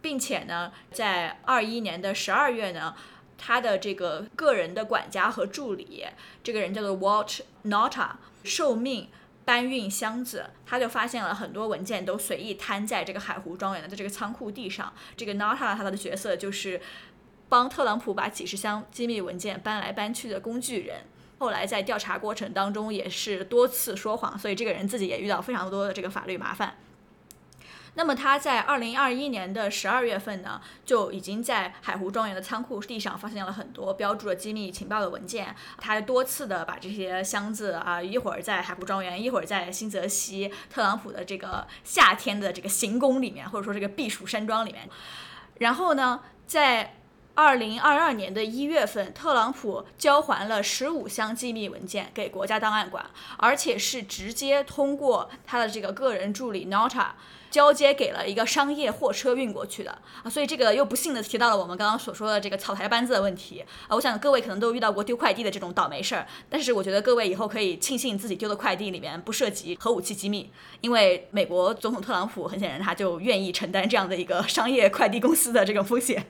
[0.00, 2.94] 并且呢，在二一年的十二月呢，
[3.36, 6.04] 他的这个个人的管家和助理，
[6.44, 8.10] 这个人叫做 Walt Nota，
[8.44, 9.08] 受命
[9.44, 14.92] 搬运箱子，他就发现了很多文件都随意摊在这个海湖庄园的这个仓库地上。
[15.16, 16.80] 这个 Nota 他的角色就是
[17.48, 21.02] 帮特朗普把几十箱机密文件搬来搬去的工具人。
[21.38, 26.76] 后来在调查过程当中也是多次说谎，所以这个人自己也遇到非常多的这个法律麻烦。
[27.96, 35.56] 那么他在二零二一年的十二月份呢，就已经在海湖庄园的仓库地上发现了很多标注了机密情报的文件。
[35.78, 44.88] 他多次的把这些箱子啊，一会儿在海湖庄园，一会儿在新泽西特朗普的这个夏天的这个行宫里面，或者说这个避暑山庄里面。
[45.58, 46.95] 然后呢，在
[47.36, 53.04] 二零二二年的一月份，特朗普交还了十五箱机密文件给国家档案馆，
[53.36, 57.08] 而且是直接通过他的这个个人助理 Nota。
[57.48, 59.90] 交接给了一个商业货车运过去的
[60.22, 63.94] 啊，所以这个又不幸的提到了我们刚刚所说的这个草台班子的问题啊。
[63.94, 70.50] 我想各位可能都遇到过丢快递的这种倒霉事儿，但是我觉得各位以后可以庆幸自己丢的快递里面不涉及核武器机密，
[70.82, 76.26] 因为美国总统特朗普很显然他就愿意承担这样的一个商业快递公司的这种风险，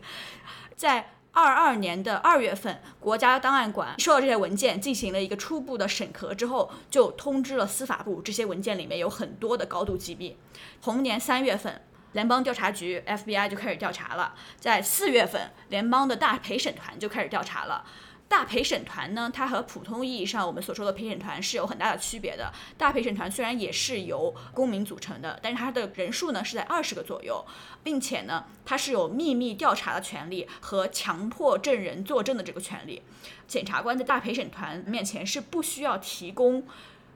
[0.77, 1.09] 在。
[1.39, 10.35] 二二年的二月份，国家档案馆收到这些文件，进行了一个初步的审核之后，就通知了司法部，这些文件里面有很多的高度机密。
[10.81, 17.85] 同年三月份，联邦调查局 FBI 就开始调查了，在四月份，联邦的大陪审团就开始调查了。
[18.29, 22.53] 大陪审团呢，它和普通意义上我们所说的陪审团是有很大的区别的。
[22.77, 27.45] 大陪审团虽然也是由公民组成的，但是它的人数呢是在二十个左右，
[27.85, 33.03] 并且呢，它是有秘密调查的权利和强迫证人作证的这个权利。
[33.47, 36.67] 检察官在大陪审团面前是不需要提供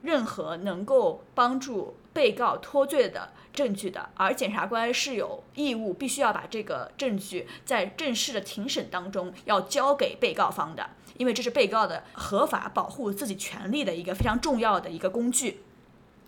[0.01, 10.89] 任何能够帮助被告脱罪的证据的，而检察官是有义务必须要把这个证据在正式的庭审当中要交给被告方的。
[11.21, 15.61] 因为这是被告的合法保护自己权利的一个非常重要的一个工具，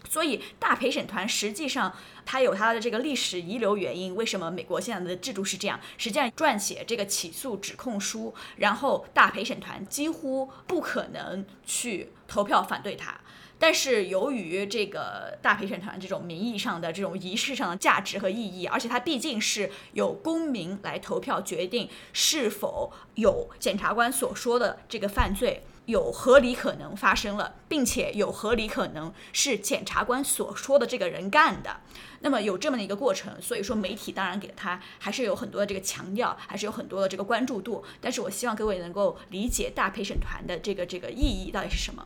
[0.08, 1.92] 所以大陪审团实际上
[2.24, 4.16] 它有它的这个历史遗留原因。
[4.16, 5.80] 为什么美国现在的制度是这样？
[5.98, 13.20] 实际上撰写这个起诉指控书，然后大陪审团几乎不可能去投票反对它。
[13.64, 31.78] 但是由于这个大陪审团这种名义上的这种仪式上的价值和意义，而且它毕竟是有公民来投票决定是否有检察官所说的这个犯罪，有合理可能发生了，并且有合理可能是检察官所说的这个人干的。
[32.20, 37.82] 那么有这么的一个过程，所以说媒体当然给他还是有很多的这个强调，还是有很多的这个关注度。
[38.02, 42.06] 但是我希望各位能够理解大陪审团的这个这个意义到底是什么。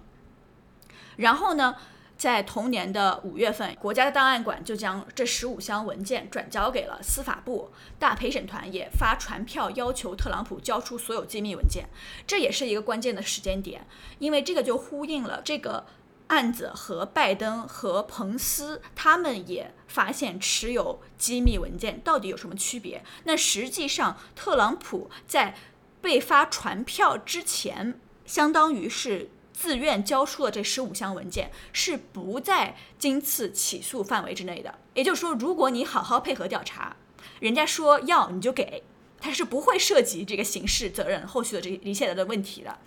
[1.17, 1.75] 然后呢？
[2.17, 11.85] 在同年的五月份，国家档案馆就将这十五箱文件转交给了司法部，大陪审团也发传票要求特朗普交出所有机密文件。
[12.25, 13.85] 这也是一个关键的时间点，
[14.17, 15.85] 因为这个就呼应了这个
[16.29, 23.03] 案子和拜登和彭斯他们也发现持有机密文件到底有什么区别。
[23.25, 25.55] 那实际上，特朗普在
[26.01, 29.29] 被发传票之前，相当于是。
[29.59, 34.75] 自愿交出了这十五箱文件是不在今次起诉范围之内的。
[34.93, 36.95] 也就是说，如果你好好配合调查，
[37.39, 38.83] 人家说要你就给，
[39.19, 42.77] 他是不会涉及这个刑事责任后续的这一系列的问题的。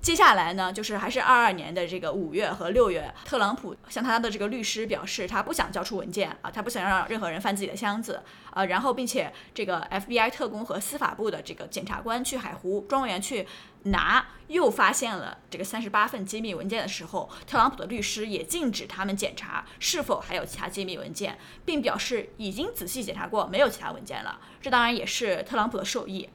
[0.00, 13.46] 接下来呢，就是还是二二年的这个五月和六月，特朗普向他的这个律师表示，他不想交出文件啊，他不想让任何人翻自己的箱子啊，然后并且这个 FBI 特工和司法部的这个检察官去海湖庄园去。
[13.86, 24.40] 拿又发现了这个三十八份机密文件的时候，特朗普的律师也禁止他们检查是否还有其他机密文件，并表示已经仔细检查过，没有其他文件了。
[24.60, 26.28] 这当然也是特朗普的授意。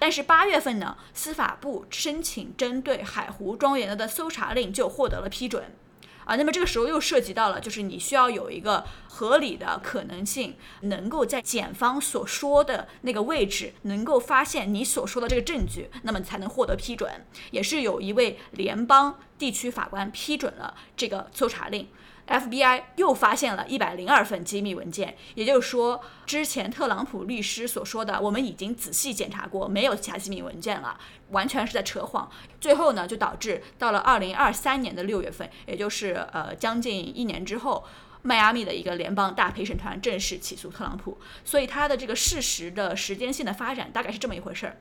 [0.00, 5.76] 但是八月份呢，司法部申请针对海湖庄园的搜查令就获得了批准。
[6.24, 17.26] 啊，那么这个时候又涉及到了，就是你需要有一个合理的可能性，能够在检方所说的那个位置，能够发现你所说的这个证据，那么才能获得批准。
[17.50, 21.88] 也是有一位联邦地区法官批准了这个搜查令。
[22.30, 30.96] FBI 又发现了一百零二份机密文件，也就是说，之前特朗普律师所说的“我们已经仔细检查过，没有其他机密文件了”，
[31.30, 32.30] 完全是在扯谎。
[32.60, 37.84] 最后呢，就导致到了二零二三年的六月份，也就是呃将近一年之后，
[38.22, 41.18] 迈阿密的一个联邦大陪审团正式起诉特朗普。
[41.44, 44.76] 所以他的这个事实的时间性的发展大概是这么一回事儿。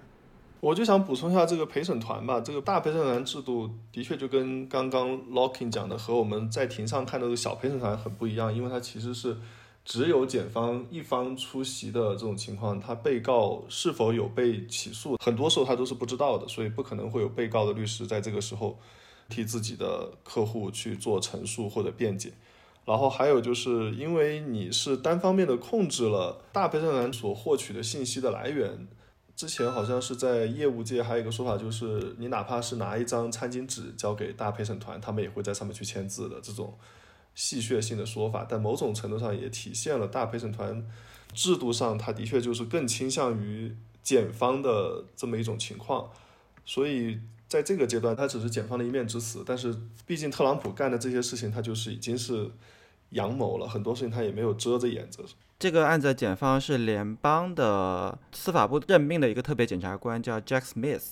[0.61, 9.37] 我就想补充一下这个陪审团吧，这个大陪审团制度的确就跟刚刚 Locking 讲的和我们在庭上看到的小陪审团很不一样，因为它其实是
[9.85, 18.77] 只有检方一方出席的这种情况，他被告是否有被起诉，很多时候他都是不知道的，所以不可能会有被告的律师在这个时候
[19.29, 22.33] 替自己的客户去做陈述或者辩解。
[22.83, 28.89] 然后还有就是因为你是单方面的控制了大陪审团所获取的信息的来源。
[29.39, 36.77] 之前好像是在业务界还有一个说法，就是你哪怕是拿一张餐巾纸交给大陪审团，他们也会在上面去签字的这种
[37.35, 38.45] 戏谑性的说法。
[38.49, 40.85] 但某种程度上也体现了大陪审团
[41.33, 43.73] 制度上，他的确就是更倾向于
[44.03, 46.11] 检方的这么一种情况。
[46.65, 47.17] 所以
[47.47, 49.41] 在这个阶段，他只是检方的一面之词。
[49.45, 49.73] 但是
[50.05, 52.51] 毕竟特朗普干的这些事情，他就是已经是
[53.11, 55.23] 阳谋了，很多事情他也没有遮着掩着。
[55.59, 61.11] 这个案子的检方是联邦的司法部任命的一个特别检察官，叫 Jack Smith。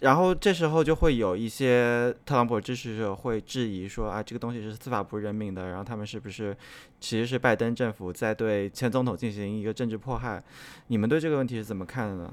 [0.00, 6.54] 然后这时候就会有一些特朗普支持者会质疑说啊，这个东西是司法部任命的，然后他们是不是
[7.00, 10.40] 其实是拜登政府在对前总统进行一个政治迫害？
[10.88, 12.32] 你们对这个问题是怎么看的呢？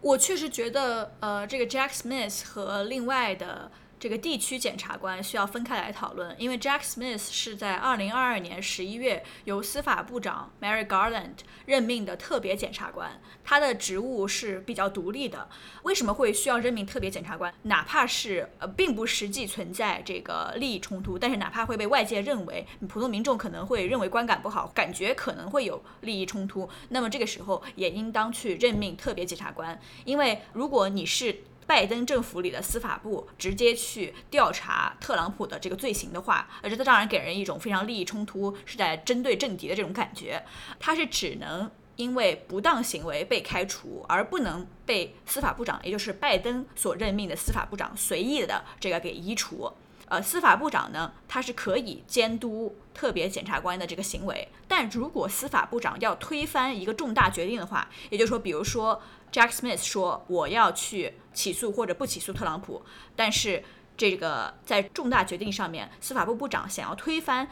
[0.00, 3.70] 我确实觉得，呃，这个 Jack Smith 和另外的。
[4.04, 15.48] 这个地区检察官需要分开来讨论，因为 Jack Smith 是在二零二二年十一月由司法部长 Mary Garland 任命的特别检察官，他的职务是比较独立的。
[15.84, 17.54] 为什么会需要任命特别检察官？
[17.62, 31.34] 哪怕是呃并不实际存在这个利益冲突，但是哪怕会被外界认为普通民众可能会认为观感不好，感觉可能会有利益冲突，那么这个时候也应当去任命特别检察官，因为如果你是。
[31.66, 40.42] 拜登政府里的司法部直接去调查特朗普的这个罪行的话，而这当然给人一种非常利益冲突，是在针对政敌的这种感觉。
[40.78, 49.72] 他是只能因为不当行为被开除，而不能被司法部长，也就是拜登所任命的司法部长随意的这个给移除。
[50.06, 59.00] 呃，司法部长呢，他是可以监督特别检察官的这个行为，但如果司法部长要推翻一个重大决定的话，也就是说，比如说
[59.34, 62.80] Jack Smith 说我要去起诉或者不起诉特朗普，
[63.16, 63.64] 但是
[63.96, 67.48] 这个在重大决定上面，司法部部长想要推翻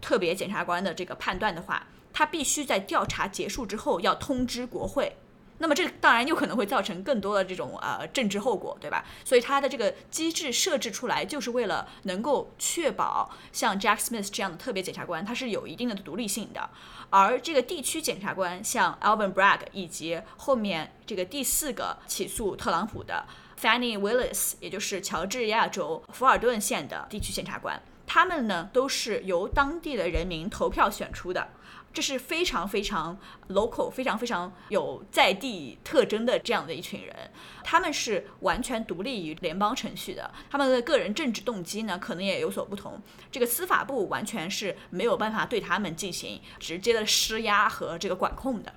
[0.00, 5.14] 特别检察官的这个判断的话，他必须在调查结束之后要通知国会。
[5.58, 9.04] 那么这当然有可能会造成更多的这种呃政治后果，对吧？
[9.24, 16.68] 所以它的这个机制设置出来，就是为了能够确保像 Jack Smith 这样的特别检察官，他是有一定的独立性的。
[17.10, 23.24] 而这个地区检察官，像 Alvin Bragg 以及后面这个第四个起诉特朗普的
[23.60, 27.80] Fanny Willis，也就是乔治亚州福尔顿县的地区检察官。
[28.06, 31.48] 他们呢都是由当地的人民投票选出的，
[31.94, 33.16] 这是非常非常
[33.48, 37.14] local、非常非常有在地特征的这样的一群人。
[37.62, 43.00] 他们是完全独立于联邦程序的，他们的个人政治动机呢可能也有所不同。
[43.30, 48.74] 这个司法部完全是没有办法对他们进行直接的施压和这个管控的。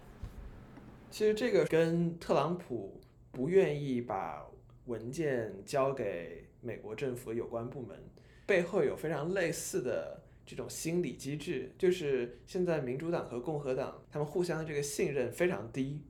[1.09, 3.01] 其实这个跟特朗普
[3.31, 4.45] 不愿意把
[4.85, 7.97] 文件交给美国政府有关部门。
[8.45, 16.01] 背后有非常类似的这种心理机制，就是现在民主党和共和党他们互相的这个信任非常低，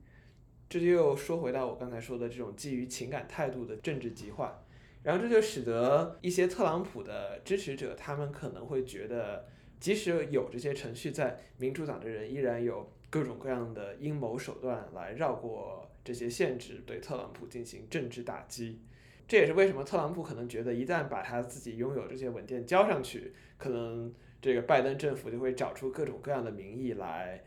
[0.68, 4.64] 这就又说回到我刚才说的这种基于情感态度的政治极化，
[5.02, 9.46] 然后这就使得一些特朗普的支持者，他们可能会觉得，
[9.80, 18.80] 即使有这些程序在，民主党的人依然有各种各样的阴谋手段来绕过这些限制，对特朗普进行政治打击。
[19.26, 24.10] 这也是为什么特朗普可能觉得，一旦把他自己拥有这些文件交上去，可能
[24.40, 27.42] 这个拜登政府就会找出各种各样的名义来，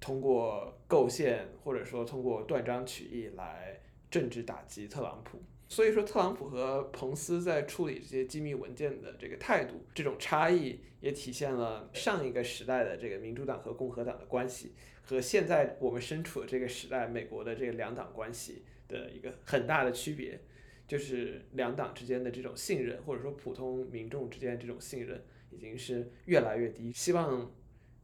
[0.00, 3.80] 通过构陷或者说通过断章取义来
[4.10, 5.42] 政治打击特朗普。
[5.68, 20.40] 所以说，特朗普和彭斯在处理这些机密文件的这个态度，这种差异也体现了上一个时代的这个民主党和共和党的关系，和现在我们身处的这个时代美国的这个两党关系的一个很大的区别。
[20.86, 25.22] 就是两党之间的这种信任，或者说普通民众之间这种信任，
[25.54, 26.92] 已经是越来越低。
[26.92, 27.50] 希望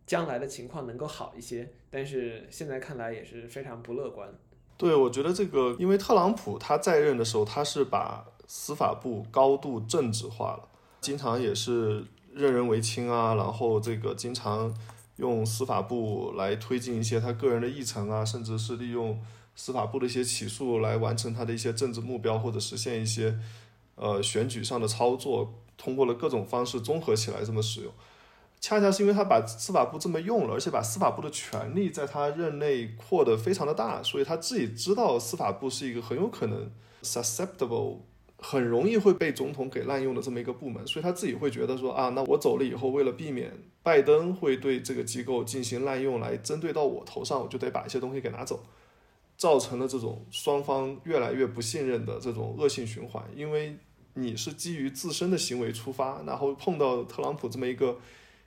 [0.07, 4.29] 将来的情况能够好一些，但是现在看来也是非常不乐观。
[4.77, 10.69] 对，我觉得这个，因为特朗普他在任的时候，他是把司法部高度政治化了，
[11.01, 14.73] 经常也是任人唯亲啊，然后这个经常
[15.17, 19.21] 用司法部来推进一些他个人的议程啊，甚至是利用。
[19.61, 23.37] 司法部的一些起诉来完成他的一些政治目标，或者实现一些
[23.97, 27.93] 呃选举上的操作，通过了各种方式综合起来这么使用。
[28.61, 36.69] 恰恰是因为他把司法部这么用了，而且把司法部的权力在他任内扩得非常的大，所以他自己知道司法部是一个很有可能
[37.05, 37.99] susceptible，
[38.37, 43.53] 很容易会被总统给滥用的这么一个部门，所以他自己会觉得说啊，那我走了以后，为了避免
[43.85, 48.61] 拜登会对这个机构进行滥用来针对到我头上，我就得把一些东西给拿走。
[49.37, 53.79] 造成了这种双方越来越不信任的这种恶性循环，因为
[54.21, 57.99] 你是基于自身的行为出发，然后碰到特朗普这么一个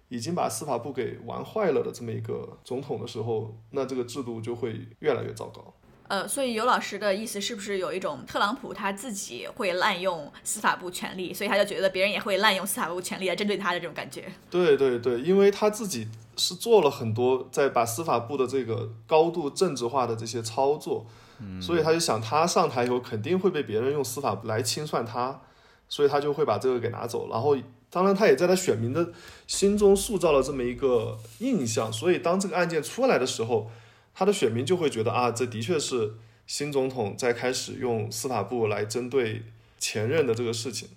[0.10, 5.74] 已经把司法部给玩坏了的这么一个总统的时候，那这个制度就会越来越糟糕。
[6.08, 14.30] 呃，所以尤老师的意思是不是有一种特朗普他自己会滥用司法部权力，所以他就觉得别人也会滥用司法部权力来针对他的这种感觉？
[14.50, 21.06] 对对对，因为他自己是做了很多在把司法部的这个高度政治化的这些操作，
[21.62, 25.40] 所以他就想他上台以后肯定会被别人用司法部来清算他，
[25.92, 27.30] 所以他就会把这个给拿走。
[27.30, 27.56] 然后，
[27.92, 29.12] 当然他也在他选民的
[29.46, 33.70] 心中塑造了这么一个印象，所以当这个案件出来的时候。
[34.14, 36.16] 他的选民就会觉得啊，这的确是
[36.46, 39.44] 新总统在开始用司法部来针对
[39.80, 40.90] 前任的这个事情。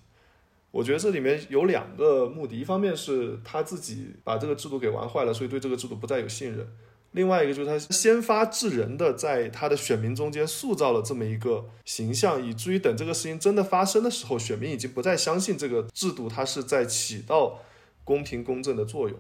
[0.73, 6.67] 我觉得这里面有两个目的，一方面是他自己把这个制度给玩坏了，所以对这个制度不再有信任；
[7.15, 17.61] 另外一个就是他先发制人的在他的选民中间塑造了这么一个形象，以至于等这个事情真的发生的时候，选民已经不再相信这个制度它是在起到
[18.05, 19.19] 公平公正的作用。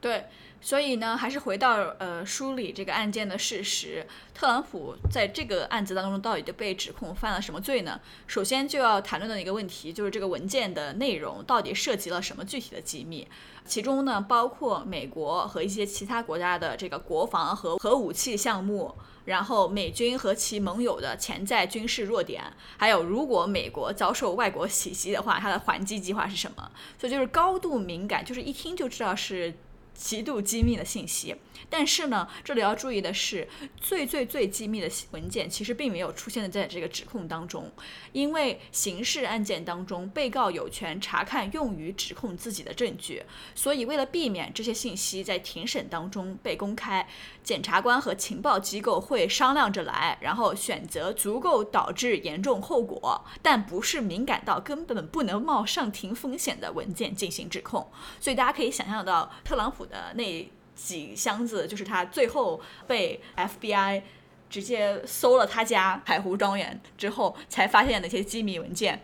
[0.00, 0.24] 对。
[0.62, 4.06] 所以呢，还是回到呃梳理这个案件的事实。
[4.32, 8.00] 特朗普在这个案子当中到底就被指控犯了什么罪呢？
[8.28, 13.26] 首先就要谈论的一个问题就是这个文件的内容到底涉及了什么具体的机密？
[13.64, 18.94] 其中呢，包括美国和一些其他国家的这个国防和核武器项目，
[19.24, 22.42] 然后美军和其盟友的潜在军事弱点，
[22.76, 26.70] 还有如果美国遭受外国袭击的话，它的还击计划是什么？
[26.98, 29.52] 所以就是高度敏感，就是一听就知道是。
[29.94, 31.36] 极度机密的信息，
[31.70, 37.70] 但是呢，这里要注意的是，最最最机密的文件其实并没有出现在这个指控当中，
[38.12, 43.22] 因为刑事案件当中，被告有权查看用于指控自己的证据，
[43.54, 47.06] 所以为了避免这些信息在庭审当中被公开，
[47.44, 57.88] 检察官和情报机构会商量着来，然后选择足够导致严重后果，但不是敏感到根本不能冒上庭风险的文件进行指控，
[58.18, 59.81] 所以大家可以想象到特朗普。
[59.84, 64.02] 的那几箱子，就是他最后被 FBI
[64.48, 69.02] 直接搜了他家海湖庄园之后，才发现那些机密文件，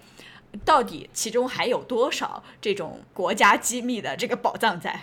[0.65, 5.01] 到底其中还有多少这种国家机密的这个宝藏在？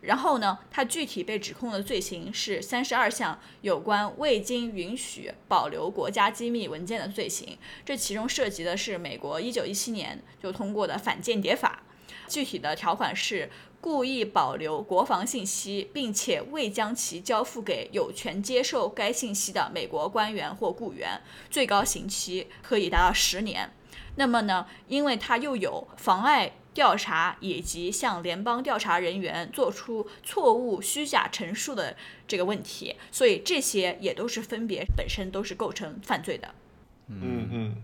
[0.00, 11.82] 然后呢，他具体被指控的罪行是三十二项有关未经允许保留国家机密文件的罪行，这其中涉及的是美国一九一七年就通过的反间谍法，
[12.28, 13.50] 具体的条款是
[13.80, 23.70] 故意保留国防信息，并且未将其交付给有权接受该信息的美国官员或雇员，最高刑期可以达到十年。
[24.16, 36.52] 那么呢，因为他又有妨碍调查以及向联邦调查人员做出错误虚假陈述的这个问题，所以这些也都是分别本身都是构成犯罪的。
[37.08, 37.76] 嗯嗯，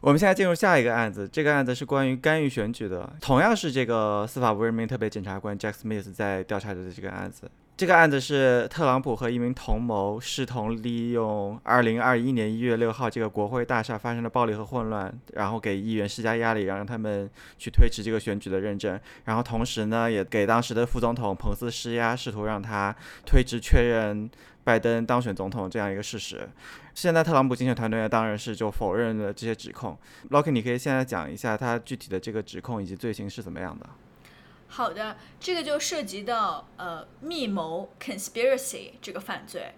[0.00, 7.50] 我们现在进入下一个案子，这个案子是关于干预选举的，同样是这个司法部人民特别检察官 Jack Smith 在调查的这个案子。
[7.76, 17.28] 这个案子是特朗普和一名同谋试图利用2021年1月6号这个国会大厦发生的暴力和混乱，然后给议员施加压力，让他们
[17.58, 22.94] 去推迟这个选举的认证，然后同时呢，也给当时的副总统彭斯施压，试图让他
[23.26, 24.30] 推迟确认
[24.64, 26.48] 拜登当选总统这样一个事实。
[26.96, 29.98] 现在特朗普竞选团队，当然是就否认了这些指控。
[30.30, 33.86] Loki，你可以现在讲一下他具体的这个指控以及罪行是怎么样的？
[34.68, 39.74] 好的，这个就涉及到呃密谋 conspiracy 这个犯罪，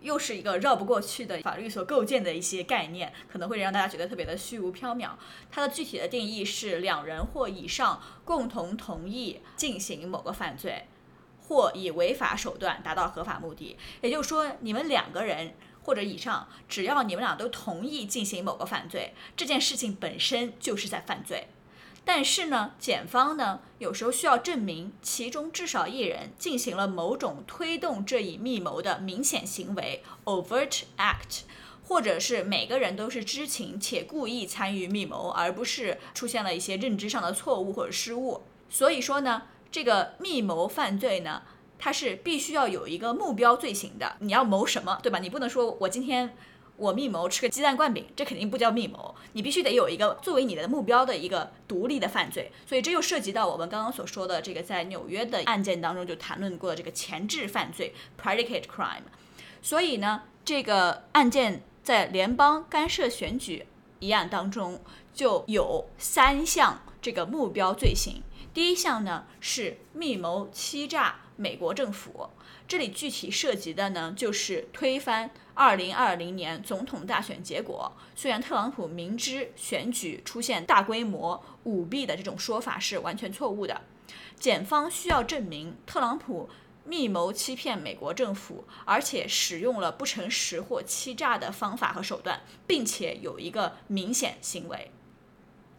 [0.00, 5.10] 又是一个绕不过去的法律所构建的一些概念，可能会让大家觉得特别的虚无缥缈。
[5.52, 10.86] 它的具体的定义是两人或以上共同同意进行某个犯罪，
[11.46, 13.76] 或以违法手段达到合法目的。
[14.00, 15.54] 也就是说，你们两个人
[15.86, 21.46] 或者以上，只要你们俩都同意进行某个犯罪，这件事情本身就是在犯罪。
[22.04, 31.42] 但是呢，检方呢有时候需要证明其中至少一人进行了某种推动这一密谋的明显行为 （overt act），
[31.86, 38.42] 或者是每个人都是知情且故意参与密谋，而不是出现了一些认知上的错误或者失误。
[38.68, 41.42] 所以说呢，这个密谋犯罪呢，
[41.86, 44.16] 它是必须要有一个目标罪行的。
[44.18, 45.20] 你要谋什么，对吧？
[45.20, 46.36] 你不能说我今天。
[46.78, 49.14] 我密谋吃个鸡蛋灌饼，这肯定不叫密谋。
[49.32, 52.52] 你必须得有一个作为你的目标的一个独立的犯罪。
[52.66, 59.04] 所以这又涉及到我们刚刚所说的这个在纽约的案件当中就谈论过的这个前置犯罪 （predicate crime）。
[59.62, 63.64] 所以呢，这个案件在联邦干涉选举
[64.00, 64.80] 一案当中
[65.14, 68.22] 就有三项这个目标罪行。
[68.52, 72.30] 第一项呢是密谋欺诈美国政府。
[72.66, 77.92] 这里具体涉及的呢，就是推翻二零二零年总统大选结果。
[78.14, 83.82] 虽然特朗普明知选举出现大规模舞弊的这种说法是完全错误的，
[84.38, 86.48] 检方需要证明特朗普
[86.84, 94.90] 密谋欺骗美国政府，而且使用了不诚实或欺诈的方法和手段，并且有一个明显行为。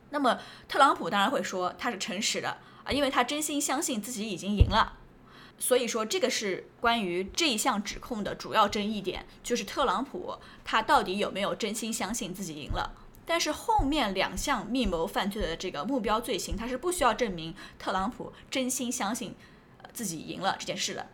[0.10, 0.40] 那么
[0.70, 5.00] 特朗普当然会说他是诚实的啊，因为他真心相信自己已经赢了。
[5.60, 12.96] 所以说，这个是关于这一项指控的主要争议点，就是特朗普他到底有没有真心相信自己赢了？
[13.26, 19.36] 但是后面两项密谋犯罪的这个目标罪行，他是不需要证明特朗普真心相信
[19.92, 21.08] 自己赢了这件事的。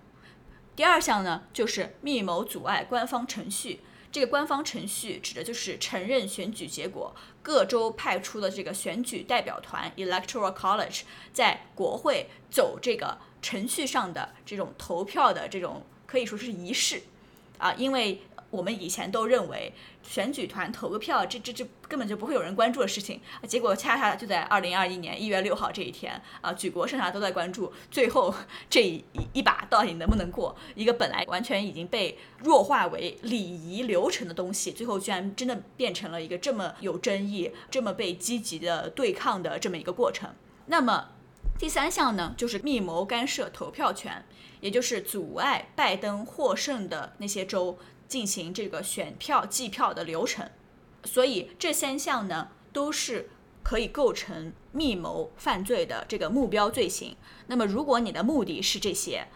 [0.75, 3.79] 第二项呢，就是密谋阻碍官方程序。
[4.14, 11.01] 这个官方程序指的就是承认选举结果，各州派出的这个选举代表团 （Electoral College）
[11.34, 13.18] 在国会走这个。
[13.41, 17.03] 程序上的这种投票的这种可以说是仪式，
[17.64, 19.72] 啊，因为我们以前都认为
[20.03, 28.36] 选举团投个票，这这这根本就不会有人关注的事情，结果恰恰就在二零二一年一月六号这一天，啊，举国上下都在关注，最后
[28.70, 29.01] 这一
[29.32, 30.53] 一把到底能不能过？
[30.76, 40.30] 一个本来完全已经被弱化为礼仪流程的东西，最后居然真的变成了一个这么有争议、这么被积极的对抗的这么一个过程。
[40.66, 41.11] 那么。
[41.59, 44.26] 第三项呢，就是密谋干涉投票权，
[44.64, 50.49] 也就是阻碍拜登获胜的那些州进行这个选票计票的流程。
[51.03, 53.30] 所以这三项呢，都是
[53.61, 57.18] 可以构成密谋犯罪的这个目标罪行。
[57.47, 59.28] 那么，如果你的目的是这些，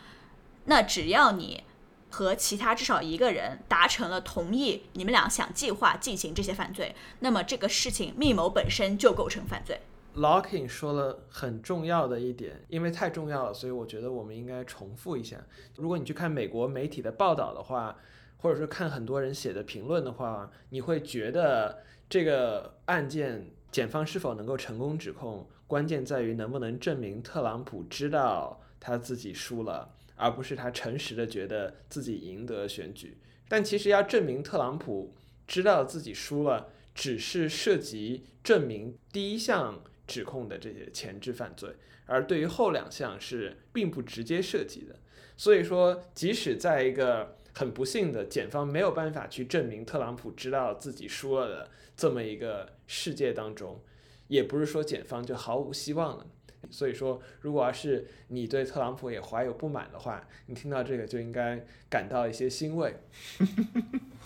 [0.64, 1.66] 那只要你
[2.10, 9.82] 和其他至少一个人达成了同意，你们俩想计划进行这些犯罪，那么这个事情密谋本身就构成犯罪。
[10.18, 15.38] Locking 说了很重要的一点，因为太重要了，所以我觉得我们应该重复一下。
[15.76, 17.96] 如果你去看美国媒体的报道的话，
[18.38, 33.20] 或者说看很多人写的评论的话，你会觉得这个案件检方是否能够成功指控，关键在于能不能证明特朗普知道他自己输了，而不是他诚实的觉得自己赢得选举。
[33.48, 35.14] 但其实要证明特朗普
[35.46, 39.80] 知道自己输了，只是涉及证明第一项。
[40.08, 41.70] 指控的这些前置犯罪，
[42.06, 44.96] 而对于后两项是并不直接涉及的。
[45.36, 53.80] 所以说，即使在一个很不幸的检方没有办法去证明特朗普知道自己输了的这么一个世界当中，
[54.28, 56.26] 也不是说检方就毫无希望了。
[56.72, 62.96] 所以说，如果要是你对特朗普也怀有不满的话，你听到这个就应该感到一些欣慰。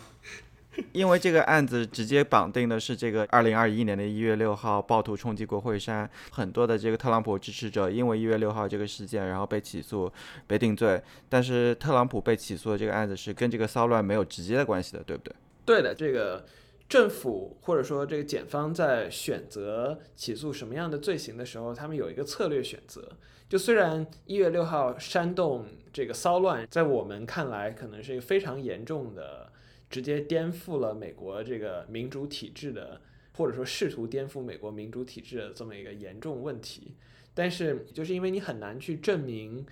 [0.94, 10.12] 因为这个案子直接绑定的是这个二零二一年的一月六号暴徒冲击国会山，很多的这个特朗普支持者因为一月六号这个事件，然后被起诉、
[10.48, 11.02] 被定罪。
[11.28, 15.36] 但是特朗普被起诉的这个案子是跟这个骚乱没有直接的关系的，对不对？
[15.66, 16.46] 对的，这个
[16.88, 23.12] 政府或者说这个检方在选择起诉什么样的罪行的时候，他们有一个策略选择。
[23.50, 29.52] 就虽然一月六号煽动这个骚乱，在我们看来可能是一个非常严重的。
[29.92, 33.02] 直接颠覆了美国这个民主体制的，
[33.36, 36.96] 或者说试图颠覆美国民主体制的这么一个严重问题，
[37.34, 39.66] 但是就是因为你很难去证明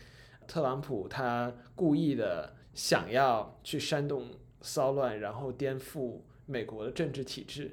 [0.45, 4.27] 特朗普他故意的想要去煽动
[4.61, 7.71] 骚乱，然后颠覆美国的政治体制，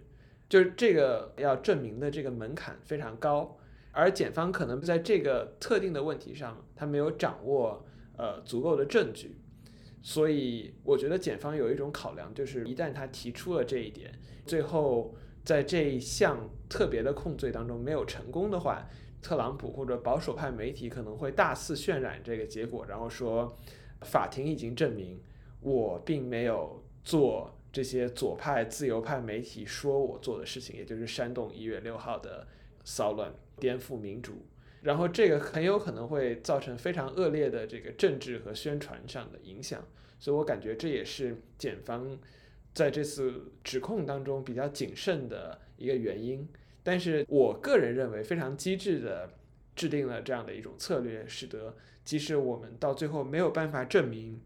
[0.49, 3.59] 就是这个要证明的这个门槛非常高，
[3.91, 7.85] 而检方可能在这个特定的问题上，他没有掌握
[8.17, 9.37] 呃足够的证据。
[10.09, 14.09] 所以我觉得检方有一种考量，就是一旦他提出了这一点，
[14.47, 15.13] 最后
[15.45, 18.89] 在这一项特别的控罪当中没有成功的话，
[19.21, 23.59] 特朗普或者保守派媒体可能会大肆渲染这个结果，然后说
[24.03, 25.21] 法庭已经证明
[25.61, 32.47] 我并没有做这些左派自由派媒体说我做的事情，也就是煽动一月六号的
[32.85, 34.35] 骚乱、颠覆民主。
[34.83, 39.85] 然后这个很有可能会造成非常恶劣的这个政治和宣传上的影响，
[40.19, 42.19] 所以我感觉这也是检方
[42.73, 46.49] 在这次指控当中比较谨慎的一个原因。
[46.83, 49.29] 但是我个人认为非常机智的
[49.75, 54.41] 制定了这样的一种策略，使得即使我们到最后没有办法证明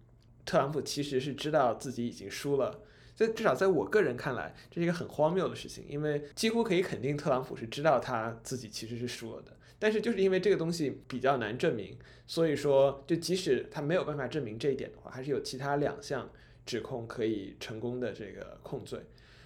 [0.47, 2.81] 特朗普其实是知道自己已经输了，
[3.15, 9.55] 在至少在我个人看来，这是一个很荒谬的事情，因为几乎可以肯定特朗普是知道他自己其实是输了的。
[9.81, 16.31] 但是就是因为这个东西比较难证明，所以说就即使他没有办法证明这一点的话，还是有其他两项
[16.67, 19.01] 指控可以成功的这个控罪。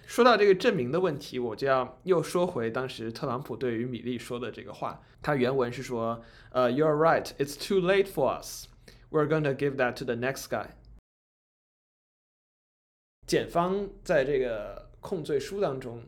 [0.05, 6.21] 说到这个证明的问题，我就要又说回当时特朗普对于米利说的这个话，他原文是说，
[6.51, 8.65] 呃，You're right, it's too late for us.
[9.09, 10.71] We're going to give that to the next guy.
[13.25, 16.03] 检方在这个控罪书当中。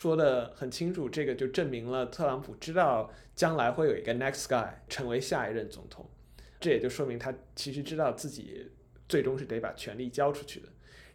[0.00, 6.08] 说的很清楚，这个就证明了特朗普知道将来会有一个 next guy 成为下一任总统，
[6.58, 8.70] 这也就说明他其实知道自己
[9.06, 10.68] 最终是得把权力交出去的。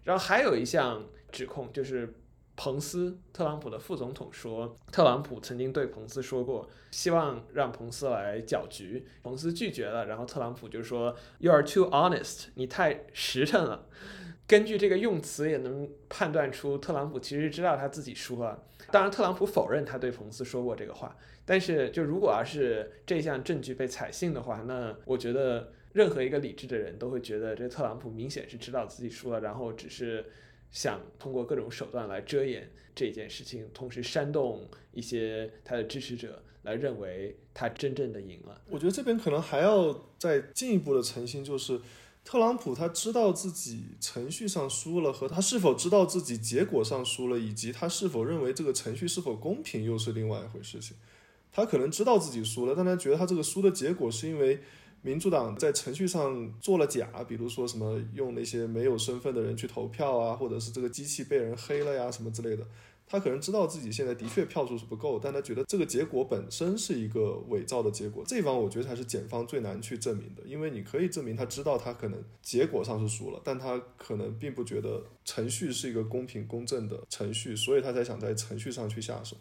[0.04, 2.14] 然后还有一项指控就是，
[2.56, 13.88] 彭斯，特朗普的副总统说，特朗普曾经对彭斯说过，希望让彭斯来搅局，彭斯拒绝了，然后特朗普就说，You are too honest，你太实诚了。
[14.48, 18.64] 根据这个用词也能判断出，特朗普其实知道他自己输了。
[18.92, 21.18] 当然，特朗普否认他对彭斯说过这个话。
[21.44, 30.26] 但是，就如果要是这项证据被采信的话，那我觉得任何一个理智的人都会觉得，这特朗普明显是知道自己输了，然后只是
[30.70, 38.62] 想通过各种手段来遮掩这件事情，同时煽动一些他的支持者来认为他真正的赢了。
[38.70, 41.82] 我觉得这边可能还要再进一步的澄清，就是。
[42.26, 50.98] 特朗普他知道自己程序上输了，和他是否知道自己结果上输了，以及他是否认为这个程序是否公平，又是另外一回事情。
[51.52, 54.60] 他可能知道自己输了，但他觉得他这个输的结果是因为
[55.04, 62.66] 民主党在程序上做了假，比如说什么用那些没有身份的人去投票啊，或者是这个机器被人黑了呀，什么之类的。
[63.08, 68.24] 他可能知道自己现在的确票数是不够，但他觉得这个结果本身是一个伪造的结果。
[68.26, 79.38] 这一方我觉得才是检方最难去证明的，因为你可以证明他知道他可能结果上是输了，但他可能并不觉得程序是一个公平公正的程序，所以他才想在程序上去下手。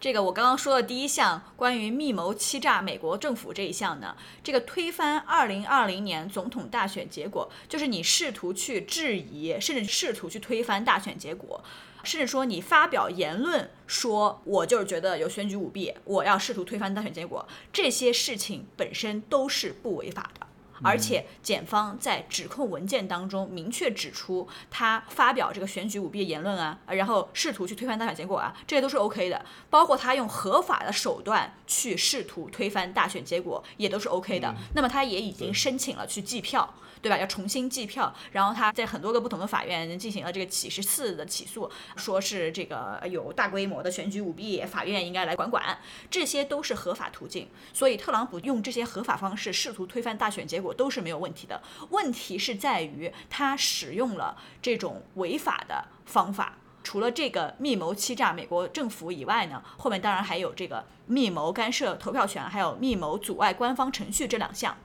[0.00, 11.64] 这个我刚刚说的第一项关于密谋欺诈美国政府这一项呢，这个推翻二零二零年总统大选结果，就是你试图去质疑，甚至试图去推翻大选结果。
[12.08, 20.37] 甚至说你发表言论说，我就是觉得有选举舞弊，我要试图推翻当选结果，这些事情本身都是不违法的。
[20.82, 29.44] 而且检方在指控文件当中明确指出，他发表这个选举舞弊言论啊，然后试图去推翻大选结果啊，这些都是 OK 的。
[29.70, 34.54] 包括他用合法的手段去试图推翻大选结果，也都是 OK 的。
[34.74, 36.74] 那么他也已经申请了去计票。
[37.00, 37.16] 对吧？
[37.16, 45.78] 要重新计票，然后他在很多个不同的法院进行了这个几十次的起诉，说是这个有大规模的选举舞弊，法院应该来管管，
[46.10, 47.46] 这些都是合法途径。
[47.72, 51.60] 所以特朗普用这些合法方式试图推翻大选结果我都是没有问题的。
[51.90, 64.76] 问题是在于他使用了这种违法的方法，除了这个密谋欺诈美国政府以外呢，后面当然还有这个密谋干涉投票权，还有密谋阻碍官方程序这两项。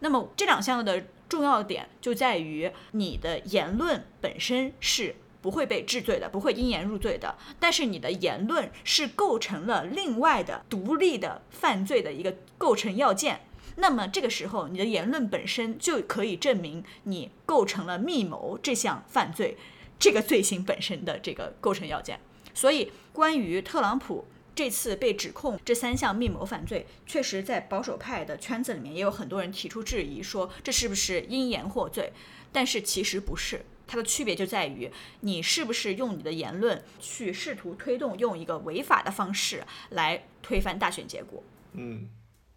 [0.00, 1.04] 那么这两项的。
[1.32, 7.34] 重要点就在于你的言论本身是不会被治罪的，不会因言入罪的。
[7.58, 13.40] 但是你的言论是构成了另外的独立的犯罪的一个构成要件。
[13.76, 19.56] 那么这个时候，你的言论本身就可以证明你构成了密谋这项犯罪
[19.98, 22.20] 这个罪行本身的这个构成要件。
[22.54, 24.26] 所以，关于特朗普。
[24.54, 32.12] 这次被指控这三项密谋犯罪，确实在保守派的圈子里面也有很多人提出质疑，说这是不是因言获罪？
[32.52, 41.42] 但是其实不是，它的区别就在于你是不是用你的言论去试图推动，用一个违法的方式来推翻大选结果。
[41.72, 42.10] 嗯，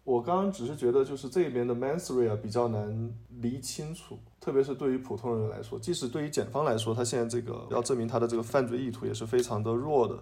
[0.06, 10.16] 我刚刚只是觉得就是这边的 mens rea 比较难理清楚，特别是对于普通人来说，即使对于检方来说，他现在这个要证明他的这个犯罪意图也是非常的弱的。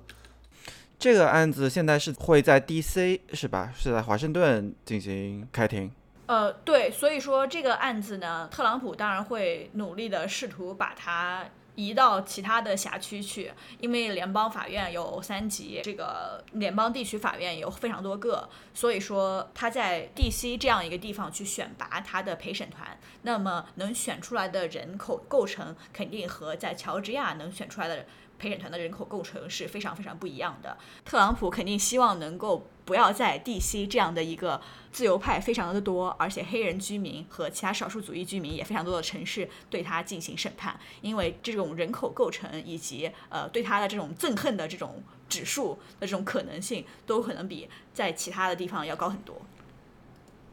[0.99, 3.20] 这个案子现在是会在 D.C.
[3.35, 3.70] 是吧？
[3.76, 5.93] 是在华盛顿进行开庭。
[6.24, 20.56] 呃，对，所以说这个案子呢，特朗普当然会努力的试图把它移到其他的辖区去，因为联邦法院有三级，这个联邦地区法院有非常多个，所以说他在 D.C.
[20.56, 28.06] 这样一个地方去选拔他的陪审团，那么能选出来的人口构成肯定和在乔治亚能选出来的。
[28.36, 30.76] 陪审团的人口构成是非常非常不一样的。
[31.04, 33.86] 特朗普肯定希望能够不要在 D.C.
[33.86, 34.60] 这样的一个
[34.95, 49.42] 自由派非常的多，而且黑人居民和其他少数族裔居民也非常多的城市对他进行审判，因为这种人口构成以及呃对他的这种憎恨的这种指数的这种可能性，都可能比在其他的地方要高很多。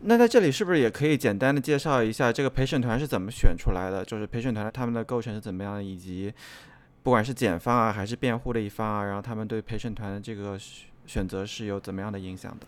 [0.01, 4.03] 那在这里是不是也可以简单的介绍一下这个陪审团是怎么选出来的？
[4.03, 6.33] 就是陪审团他们的构成是怎么样的，以及。
[7.03, 10.55] 不管是检方啊，还是辩护的一方啊，然后他们对陪审团的这个
[11.07, 12.67] 选择是有怎么样的影响的？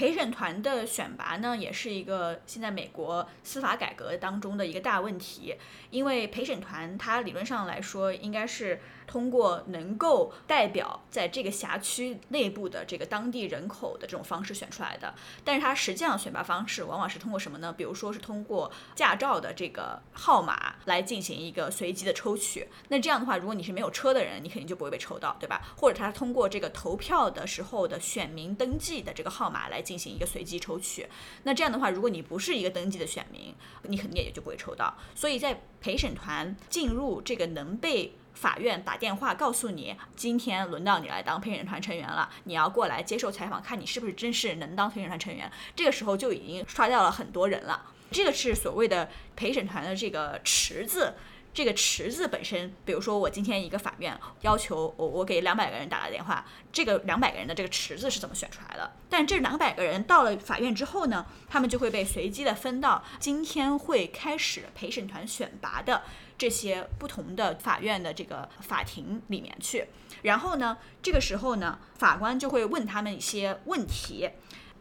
[0.00, 5.54] 陪审团的选拔呢，也是一个现在美国司法改革当中的一个大问题，
[5.90, 8.80] 因为陪审团它理论上来说应该是。
[9.10, 17.72] 通过能够代表在这个辖区内部的这个当地人口的这种方式选出来的，但是它实际上选拔方式往往是通过什么呢？
[17.72, 22.68] 比如说是通过驾照的这个号码来进行一个随机的抽取。
[22.86, 25.60] 那这样的话，如果你是没有车的人，你肯定就不会被抽到，对吧？
[25.76, 31.08] 或者他通过这个投票的时候的选民登记的这个号码来进行一个随机抽取。
[31.42, 33.52] 那这样的话，如果你不是一个登记的选民，
[33.82, 34.96] 你肯定也就不会抽到。
[35.16, 45.52] 所以在陪审团进入这个能被法院打电话告诉你，今天轮到你来当陪审团成员了，你要过来接受采访，看你是不是真是能当陪审团成员。
[45.76, 47.92] 这个时候就已经刷掉了很多人了。
[48.10, 51.16] 这个是所谓的陪审团的这个池子，
[51.52, 58.90] 这个池子本身，比如说我今天一个法院要求我，我给两百个人打了电话，这个两百个人的这个池子是怎么选出来的？
[59.10, 66.02] 但这两百个人到了法院之后呢，他们就会被随机的分到今天会开始陪审团选拔的。
[66.40, 69.86] 这些不同的法院的这个法庭里面去，
[70.22, 74.30] 然后呢，这个时候呢，法官就会问他们一些问题，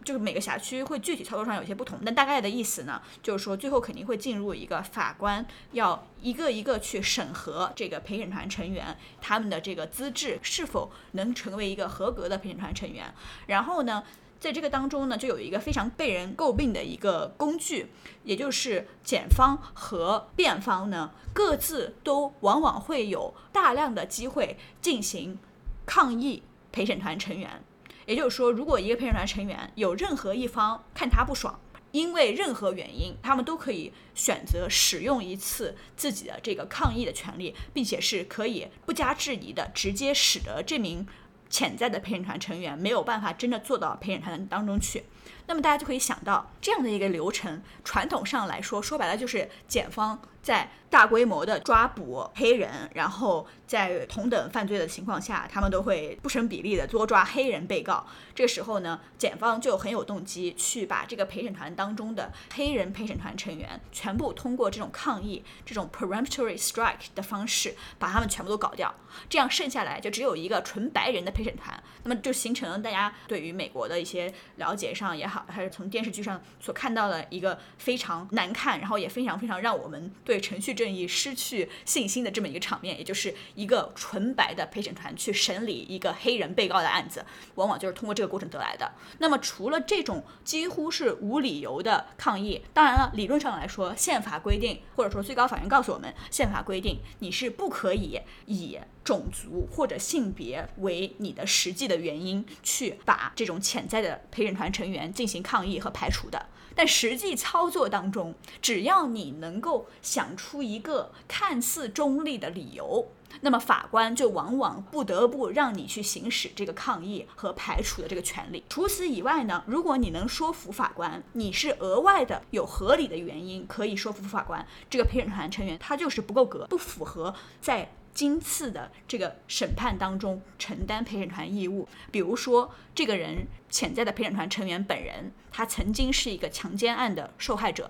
[0.06, 13.14] 就是每个辖区会具体操作上有些不同，但大概的意思呢，就是说最后肯定会进入一个法官要一个一个去审核这个陪审团成员他们的这个资质是否能成为一个合格的陪审团成员，
[13.48, 14.02] 然后呢。
[14.40, 17.88] 在这个当中呢，就有一个非常被人诟病的一个工具，
[18.24, 25.38] 也就是检方和辩方呢，各自都往往会有大量的机会进行
[25.86, 27.62] 抗议陪审团成员。
[28.06, 31.60] 也就是说，如果一个陪审团成员有任何一方看他不爽，
[31.92, 41.06] 因为任何原因，他们都可以选择使用一次自己的这个抗议的权利，并且是可以不加质疑的直接使得这名。
[41.50, 45.04] 潜在的陪审团成员没有办法真的做到陪审团当中去，
[45.48, 58.06] 那么大家就可以想到这样的一个流程，传统上来说，说白了就是检方在大规模的抓捕黑人，然后在同等犯罪的情况下，他们都会不成比例的多抓黑人被告。
[58.34, 68.94] 这个时候呢，检方就很有动机去把这个陪审团当中的黑人陪审团成员全部通过这种抗议、这种 peremptory strike 的方式把他们全部都搞掉，
[69.30, 71.82] 这样剩下来就只有一个纯白人的陪审团。
[72.04, 87.26] 那么就形成了大家对于美国的一些了解上也好，还是从电视剧上所看到的一个非常难看，然后也非常非常让我们对程序正义失去信心的这么一个场面，也就是一个纯白的陪审团去审理一个黑人被告的案子，
[87.56, 88.92] 往往就是通过这个过程得来的。
[89.18, 106.46] 那么除了这种几乎是无理由的抗议，当然了，理论上来说，宪法规定或者说最高法院告诉我们，宪法规定你是不可以以种族或者性别为你的实际的原因，去把这种潜在的陪审团成员进行抗议和排除的。
[106.80, 113.06] 但实际操作当中，只要你能够想出一个看似中立的理由，
[113.42, 118.64] 那么法官就往往不得不让你去行使这个抗议和排除的这个权利。
[118.70, 127.92] 除此以外呢，如果你能说服法官，你是额外的有合理的原因可以说服法官，这个陪审团成员他就是不够格，不符合在。
[128.20, 137.90] 今次的这个审判当中承担陪审团义务，比如说这个人潜在的陪审团成员本人，他曾经是一个强奸案的受害者，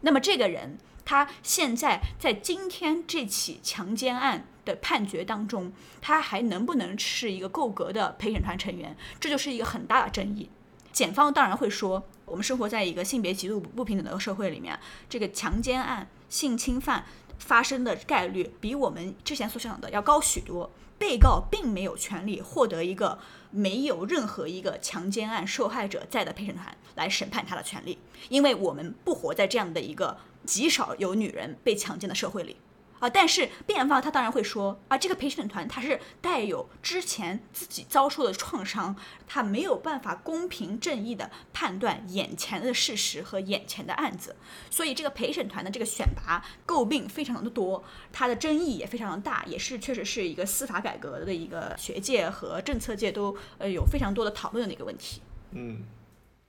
[0.00, 10.48] 那么这个人他现在在今天这起强奸案的判决当中，他还能不能是一个够格的陪审团成员，这就是一个很大的争议。
[10.92, 17.04] 检方当然会说，我们生活在一个性别极度不平等的社会里面，这个强奸案、性侵犯。
[17.38, 20.70] 发生的概率比我们之前所想的要高许多。
[20.98, 23.20] 被告并没有权利获得一个
[23.52, 27.96] 没有任何一个强奸案受害者在的陪审团来审判他的权利，
[28.28, 32.56] 因为我们不活在这样的一个极少有女人被强奸的社会里。
[32.98, 38.96] 啊，但是辩方他当然会说啊，这个陪审团他是带有之前自己遭受的创伤，
[39.26, 44.34] 他没有办法公平正义的判断眼前的事实和眼前的案子，
[44.70, 55.22] 所以这个陪审团的这个选拔诟病非常的多，它的争议也非常的大，也是确实是一个司法改革的一个学界和政策界都呃有非常多的讨论的一个问题。
[55.52, 55.84] 嗯，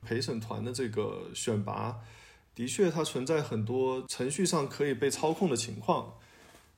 [0.01, 1.97] 陪审团的这个选拔，
[2.55, 6.15] 的确它存在很多程序上可以被操控的情况。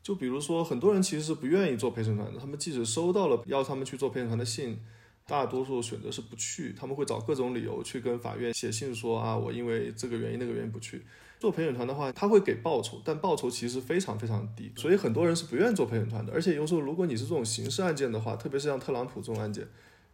[0.03, 2.39] 就比如说，很多人其实是不愿意做陪审团的。
[2.39, 4.79] 他们即使收到了要他们去做陪审团的信，
[5.27, 6.73] 大多数选择是不去。
[6.73, 11.03] 他们会找各种理由去跟法院写信说啊，我因为这个原因那个原因不去
[11.39, 14.71] 做陪审团的话，他会给报酬，但报酬其实非常非常低。
[14.75, 16.33] 所以很多人是不愿意做陪审团的。
[16.33, 19.67] 而且有时候，如果你是这种刑事案件的话，特别是像特朗普这种案件，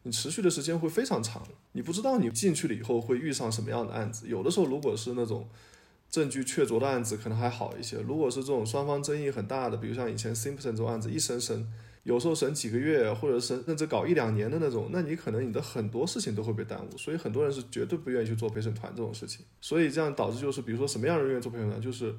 [0.03, 4.27] 你持续的时间会非常长，你不知道你进去了以后会遇上什么样的案子。
[4.27, 5.47] 有的时候，如果是那种。
[6.09, 11.67] 证据确凿的案子可能还好一些，如果是这种双方争议很大的，比如像以前 Simpson 这种案子，一审审，
[12.03, 22.15] 有时候审几个月，或者审甚至搞一两年的那种，那你可能你的很多事情都会被耽误，所以很多人是绝对不愿意去做陪审团这种事情，所以这样导致就是，比如说什么样的人愿意做陪审团，就是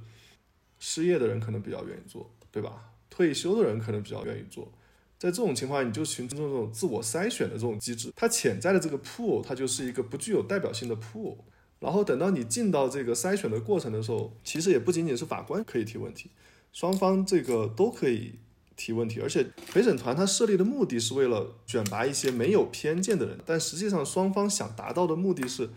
[0.79, 2.93] 失业的人可能比较愿意做，对吧？
[3.09, 4.71] 退休的人可能比较愿意做，
[5.19, 11.39] 在这种情况下，你就形成这种自我筛选的这种机制，它潜在的这个 pool，它就是一个不具有代表性的 pool。
[11.81, 16.31] 然后等到你进到这个筛选的过程的时候，其实也不仅仅是法官可以提问题，
[16.73, 18.35] 双方这个都可以
[18.77, 19.21] 提问题。
[19.21, 25.71] 而且陪审团它设立的目的是为了选拔一些没有偏见的人，但实际上双方想达到的目的是，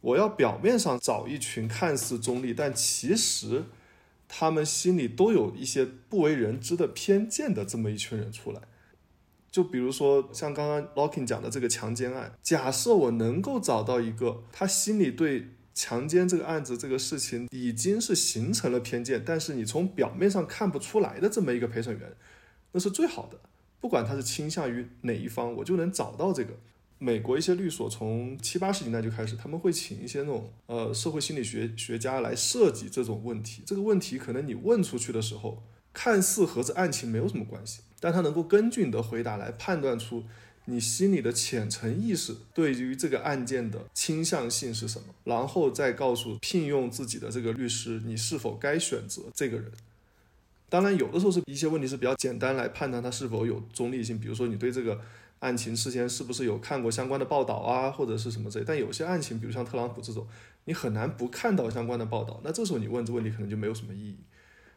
[0.00, 3.64] 我要表面上找一群看似中立，但其实
[4.28, 8.62] 他们心里都有一些不为人知的偏见的这么一群人出来。
[9.56, 22.14] 就比如说像刚刚 Lockin 讲的这个强奸案，假设我能够找到一个他心里对强奸这个案子这个事情已经是形成了偏见，但是你从表面上看不出来的这么一个陪审员，
[22.72, 23.40] 那是最好的。
[23.80, 26.50] 不管他是倾向于哪一方，我就能找到这个。
[26.98, 33.62] 美国一些律所从七八十年代就开始，他们会请一些那种呃社会心理学学家来设计这种问题。
[33.64, 35.62] 这个问题可能你问出去的时候，
[35.94, 37.80] 看似和这案情没有什么关系。
[38.06, 40.22] 但他能够根据你的回答来判断出
[40.66, 49.72] 你心里的浅层意识对于这个案件的倾向性是什么，然后再告诉聘用自己的这个律师你是否该选择这个人。
[50.68, 55.00] 当然，有的时候是一些问题是比较简单来判断他是否有中立性，比如说你对这个
[55.40, 58.64] 案情事先是不是有看过相关的报道啊，或者是什么之类。
[58.64, 60.24] 但有些案情，比如像特朗普这种，
[60.66, 64.16] 你很难不看到相关的报道，那这时候你问这问题可能就没有什么意义。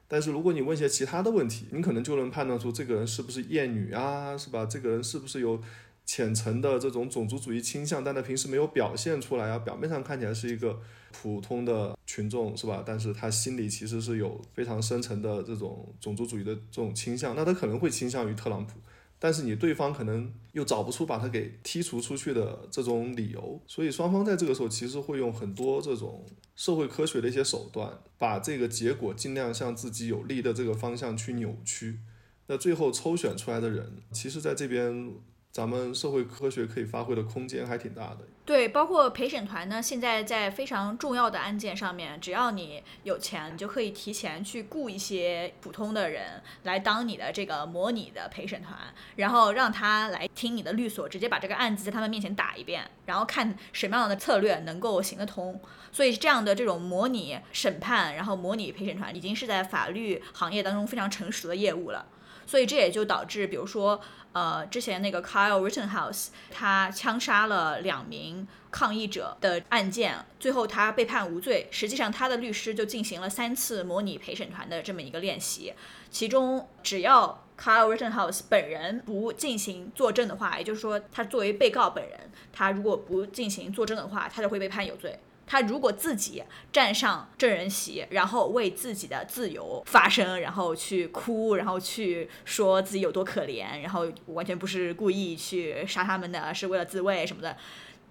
[0.10, 4.66] 但是如果你问些其他的问题，你可能就能判断出这个人是不是厌女啊，是吧？
[4.66, 5.62] 这个人是不是有
[6.04, 10.82] 浅层的这种种族主义倾向，但他平时没有表现出来啊，表面上看起来是一个
[11.12, 12.84] 普通的群众，是吧？
[12.84, 18.74] 但是他心里其实是有非常深层的这种种族主义的这种倾向，那他可能会倾向于特朗普。
[19.20, 32.00] 但是你对方可能又找不出把他给剔除出去的这种理由，所以双方在这个时候其实会用很多这种社会科学的一些手段，把这个结果尽量向自己有利的这个方向去扭曲。
[32.48, 35.14] 那最后抽选出来的人，其实在这边。
[35.52, 38.20] 咱们社会科学可以发挥的空间还挺大的。
[38.46, 48.76] 对，包括陪审团呢，现在在非常重要的案件上面，只要你有钱，你就可以提前去雇一些普通的人来当你的这个模拟的陪审团，
[49.18, 55.60] 然后让他来听你的律所，直接把这个案子在他们面前打一遍，然后看什么样的策略能够行得通。
[55.92, 62.06] 所以这样的这种模拟审判，然后模拟陪审团，已经是在法律行业当中非常成熟的业务了。
[62.50, 64.02] 所以这也就导致，比如说。
[64.32, 71.68] 呃，之前那个 Kyle Rittenhouse 他枪杀了两名抗议者的案件，最后他被判无罪。
[71.72, 75.74] 实际上，他的律师就进行了三次模拟陪审团的这么一个练习，
[76.12, 85.20] 其中只要 Kyle Rittenhouse 本人不进行作证的话，也就是说，他作为被告本人，他如果不进行作证的话，他就会被判有罪。
[85.52, 97.58] 他如果自己站上证人席，然后为自己的自由发声，然后去哭，然后去说自己有多可怜，然后完全不是故意去杀他们的，是为了自卫什么的，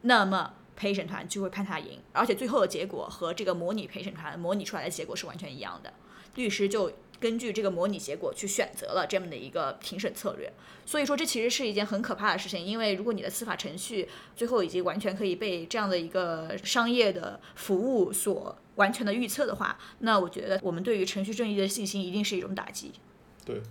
[0.03, 5.95] 那么陪审团就会判他赢，而且最后的结果和这个模拟陪审团模拟出来的结果是完全一样的，
[6.35, 6.93] 律师就。
[7.21, 10.53] 根据这个模拟结果去选择了这么的一个评审策略，
[10.87, 12.65] 所以说这其实是一件很可怕的事情。
[12.65, 22.93] 因为如果你的司法程序最后已经完全可以被这样的一个商业的服务所完全的预测的话，那我觉得我们对于程序正义的信心一定是一种打击。
[23.45, 23.63] 对，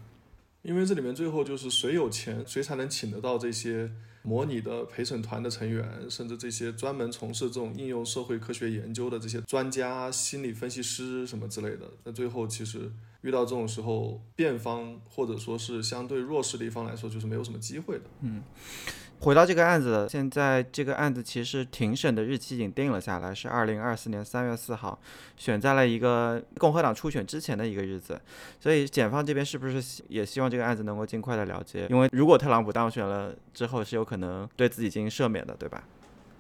[0.61, 3.91] 因为这里面最后就是谁有钱，谁才能请得到这些。
[4.24, 12.91] 模拟的陪审团的成员，甚至这些专门从事这种应用社会科学研究的这些专家、心理分析师什么之类的，那最后其实
[13.22, 18.03] 遇到这种时候，辩方或者说是相对弱势的一方来说，就是没有什么机会的。
[18.22, 18.44] 嗯。
[19.19, 24.99] 回到这个案子，现在这个案子其实庭审的日期已经定了下来，是二零二四年三月四号，
[25.35, 28.22] 选在了一个共和党初选之前的一个日子。
[28.60, 31.88] 所以检方这边是不是也希望这个案子能够尽快的了结？
[31.88, 35.84] 因为如果特朗普当选了之后，是有可能对自己进行赦免的，对吧？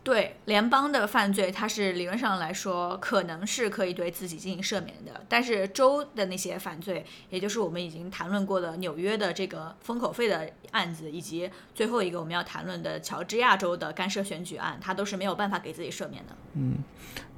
[0.07, 16.33] 对联邦的犯罪，它是理论上来说可能是可以对自己进行赦免的，但是州的那些犯罪，也就是我们已经谈论过的纽约的这个封口费的案子，以及最后一个我们要谈论的乔治亚州的干涉选举案，他都是没有办法给自己赦免的。
[16.53, 16.75] 嗯，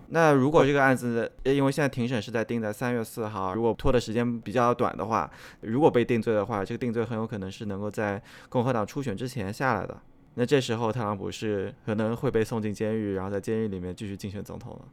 [0.10, 5.28] 那如果这个案子，因为现在庭审是在定在三月四号，如果拖的时间比较短的话，
[5.62, 9.98] 如果被定罪的话，这个定罪很有可能是能够在共和党初选之前下来的。
[10.40, 14.88] 那这时候特朗普是可能会被送进监狱，然后在监狱里面继续竞选总统了。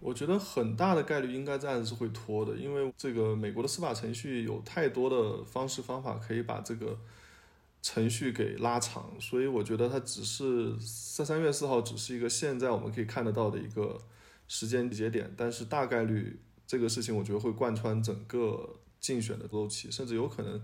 [0.00, 6.98] 我觉得很大的概率应该这样子是会拖的，因为这个美国的司法程序有太多的方式方法可以把这个
[7.82, 14.00] 程序给拉长，所以我觉得它只是三三月四号只是一个现在我们可以看得到的一个
[14.48, 20.58] 时间节点，但是大概率这个事情我觉得会贯穿整个竞选的周期，甚至有可能。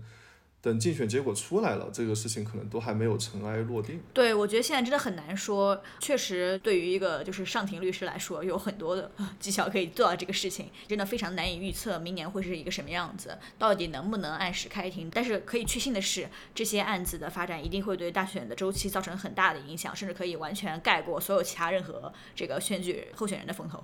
[0.63, 4.01] 等竞选结果出来了，这个事情可能都还没有尘埃落定。
[4.13, 5.83] 对，我觉得现在真的很难说。
[5.99, 9.11] 确实，对于一个就是上庭律师来说，有很多的
[9.41, 15.09] 技巧可以做到这个事情，真的非常难以预测明年会是一个什么样子，到底能不能按时开庭。
[15.13, 23.83] 但是可以确信的是，这些案子的发展一定会对大选的周期造成很大的影响，甚至可以完全盖过所有其他任何这个选举候选人的风头。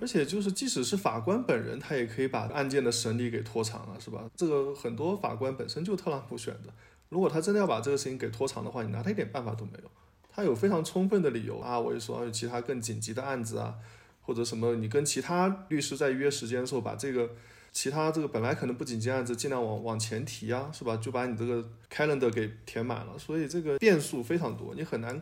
[0.00, 4.28] 而且就是，即使是法官本人，他也可以把案件的审理给拖长了，是吧？
[4.36, 6.72] 这个很多法官本身就特朗普选的，
[7.08, 9.90] 如果他真的要把这个事情给拖长的话，你拿他一点办法都没有。
[10.30, 13.74] 他有非常充分的理由啊，我就说有其他更紧急的案子啊，
[14.22, 17.30] 或者什么，你跟其他律师在约时间的时候，把这个
[17.72, 20.96] 其他这个本来可能不紧急案子尽量往往前提啊，是吧？
[20.96, 25.20] 就把你这个 calendar 给填满了，所以这个变数非常多，你很难。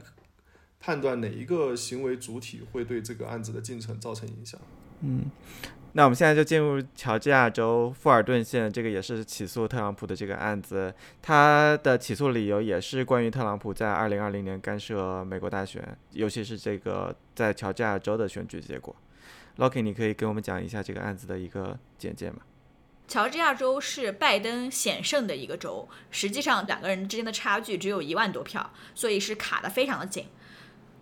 [0.81, 4.61] 判断哪一个行为主体会对这个案子的进程造成影响？
[5.01, 5.31] 嗯，
[5.93, 10.95] 那我们现在就进入乔治亚州富尔顿县，这个也是起诉特朗普的这个案子。
[11.21, 18.95] 他的起诉理由也是关于特朗普在二零二零年干涉美国大选，尤其是这个在乔治亚州的选举结果。
[19.59, 22.39] Loki，你可以给我们讲一下这个案子的一个简介吗？
[23.09, 30.27] 乔治亚州是拜登险胜的一个州，实际上两个人之间的差距只有一万多票，所以是卡得非常的紧。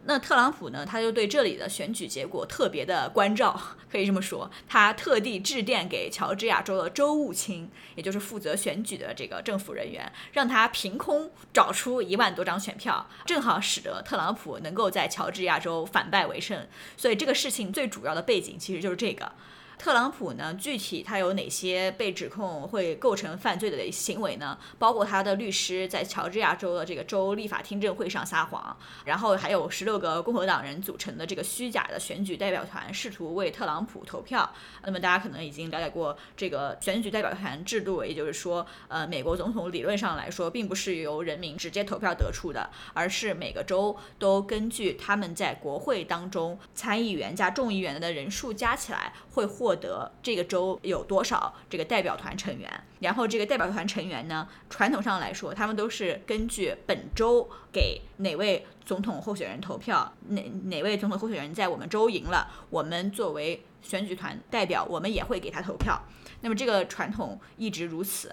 [0.06, 3.58] 那特朗普呢，他就对这里的选举结果特别的关照，
[3.90, 16.66] 可以这么说，他特地致电给乔治亚州的州务卿，也就是负责选举的这个政府人员，让他凭空找出一万多张选票，正好使得特朗普能够在乔治亚州反败为胜。
[16.96, 19.32] 所以这个事情最主要的背景其实就是这个。
[19.84, 24.58] 特朗普呢，具体他有哪些被指控会构成犯罪的行为呢？
[24.78, 28.74] 包括他的律师在乔治亚州的这个州立法听证会上撒谎，
[29.04, 34.50] 然后还有十六个共和党人组成的这个虚假的选举代表团试图为特朗普投票。
[34.84, 49.73] 那么大家可能已经了解过这个选举代表团制度，也就是说，呃，美国总统理论上来说并不是由人民直接投票得出的，而是每个州都根据他们在国会当中参议员加众议员的人数加起来会获。
[49.74, 52.70] 获得这个州有多少这个代表团成员，
[53.00, 66.00] 然后这个代表团成员呢，传统上来说，他们都是根据本州给哪位总统候选人投票，哪哪位总统候选人在我们州赢了，我们作为选举团代表，我们也会给他投票。
[66.42, 68.32] 那么这个传统一直如此。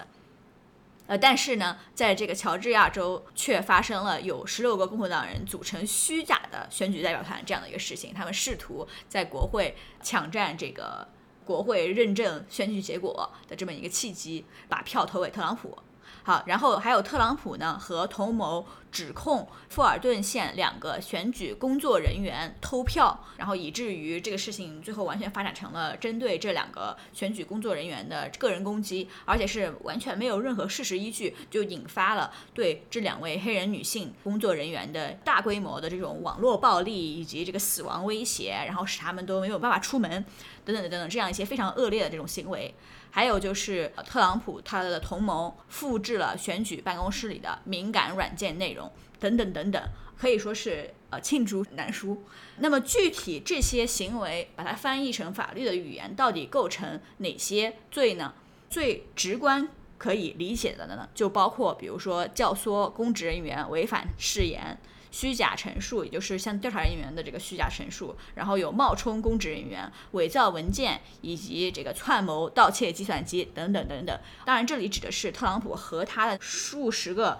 [1.08, 11.08] 呃，但是呢，在这个乔治亚州却发生了有十六个共和党人组成虚假的选举代表团这样的一个事情，他们试图在国会抢占这个。
[11.44, 15.76] 国会认证选举结果的这么一个契机，把票投给特朗普。
[16.24, 40.24] 好，然后还有特朗普呢和同谋指控富尔顿县两个选举工作人员偷票，然后以至于这个事情最后完全发展成了针对这两个选举工作人员的个人攻击，而且是完全没有任何事实依据，就引发了对这两位黑人女性工作人员的大规模的这种网络暴力以及这个死亡威胁，然后使他们都没有办法出门。
[40.64, 42.74] 等等等等，这样一些非常恶劣的这种行为，
[43.10, 49.82] 还有就是特朗普他的同盟复制了选举办公室里的敏感软件内容，等等等等，
[50.16, 52.24] 可以说是呃罄竹难书。
[52.58, 58.34] 那么具体这些行为，把它翻译成法律的语言，到底构成哪些罪呢？
[58.70, 59.68] 最直观
[59.98, 64.78] 可以理解的呢，就包括比如说教唆公职人员违反誓言。
[65.12, 74.18] 虚假陈述，也就是像调查人员的这个虚假陈述，然后有冒充公职人员、伪造文件以及这个串谋盗窃计算机等等等等。
[74.46, 77.38] 当然，这里指的是特朗普和他的数十个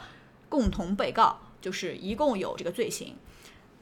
[0.50, 3.16] 共同被告，就是一共有这个罪行。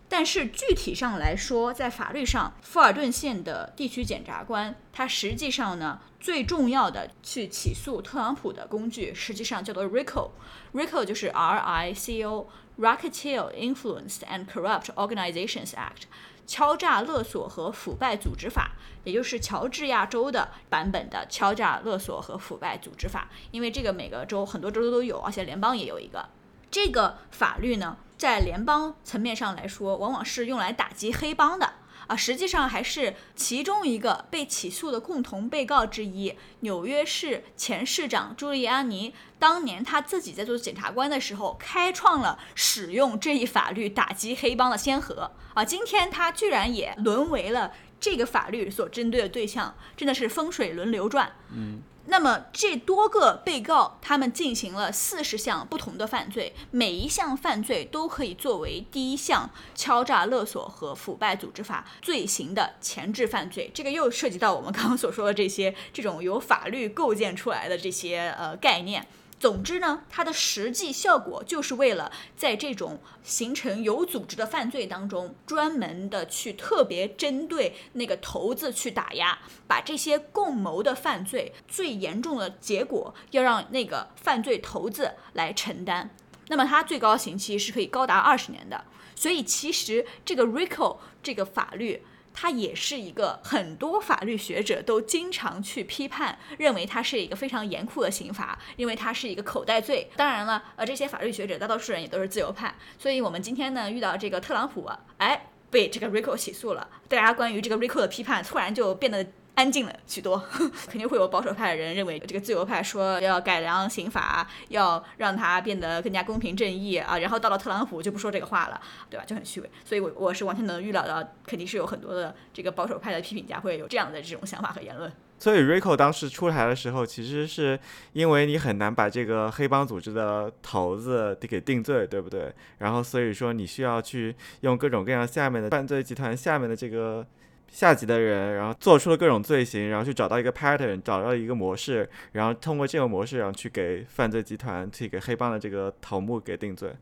[0.09, 12.49] 但是具体上来说，在法律上，富尔顿县的地区检察官他实际上呢，最重要的去起诉特朗普的工具，实际上叫做 RICO，RICO 就是 R I C O。
[12.81, 16.05] Racketeer Influenced and Corrupt Organizations Act，
[16.47, 18.71] 敲诈勒索和腐败组织法，
[19.05, 23.29] 也就是乔治亚州的版本的敲诈勒索和腐败组织法。
[23.51, 26.27] 因为这个每个州很多州都有，而且联邦也有一个。
[26.71, 31.75] 这个法律呢，在联邦层面上来说，往往是用来打击黑帮的。
[32.11, 36.35] 啊，实际上还是其中一个被起诉的共同被告之一。
[36.59, 45.31] 纽约市前市长朱利安尼当年他自己在做检察官的时候，开创了使用这一法律打击黑帮的先河。
[45.55, 51.31] 啊，今天他居然也沦为了这个法律所针对的对象，真的是风水轮流转。
[51.55, 51.81] 嗯。
[52.11, 63.71] 那么这多个被告，他们进行了四十项不同的犯罪，每一项犯罪都可以作为第一项敲诈勒索和腐败组织法罪行的前置犯罪。
[63.73, 69.07] 这个又涉及到我们刚刚所说的这些这种由法律构建出来的这些呃概念。
[69.41, 86.15] 总之呢，它的实际效果就是为了在这种形成有组织的犯罪当中，专门的去特别针对那个头子去打压，把这些共谋的犯罪最严重的结果要让那个犯罪头子来承担。
[86.49, 88.85] 那么它最高刑期是可以高达二十年的。
[89.15, 92.03] 所以其实这个 RICO 这个法律。
[92.33, 100.11] 它也是一个很多法律学者都经常去批判，认为它是一个非常严酷的刑罚，因为它是一个口袋罪。
[100.17, 109.27] 当然了，呃，这些法律学者大多数人也都是自由派，所以我们今天呢遇到这个特朗普，哎，被这个 RICO 起诉了，大家关于这个 RICO 的批判突然就变得。
[109.61, 110.43] 安静了许多，
[110.89, 118.81] 肯定会有保守派的人认为这个自由派说要改良刑法，要让它变得更加公平正义啊，然后到了特朗普就不说这个话了，
[119.11, 119.25] 对吧？
[119.27, 119.71] 就很虚伪。
[119.85, 125.13] 所以，我我是完全能预料到，肯定是有很多的这个保守派的批评家会有这样的这种想法和言论。
[125.39, 127.79] 所以，Rico 当时出台的时候，其实是
[128.15, 132.51] 因为你很难把这个黑帮组织的头子给定罪，对不对？
[132.79, 137.27] 然后，所以说你需要去用各种各样下面的犯罪集团下面的这个。
[137.71, 146.93] 下级的人，然后做出了各种罪行，然后去找到一个 pattern，找到一个模式，然后通过这个模式，然后去给犯罪集团，去给黑帮的这个头目给定罪。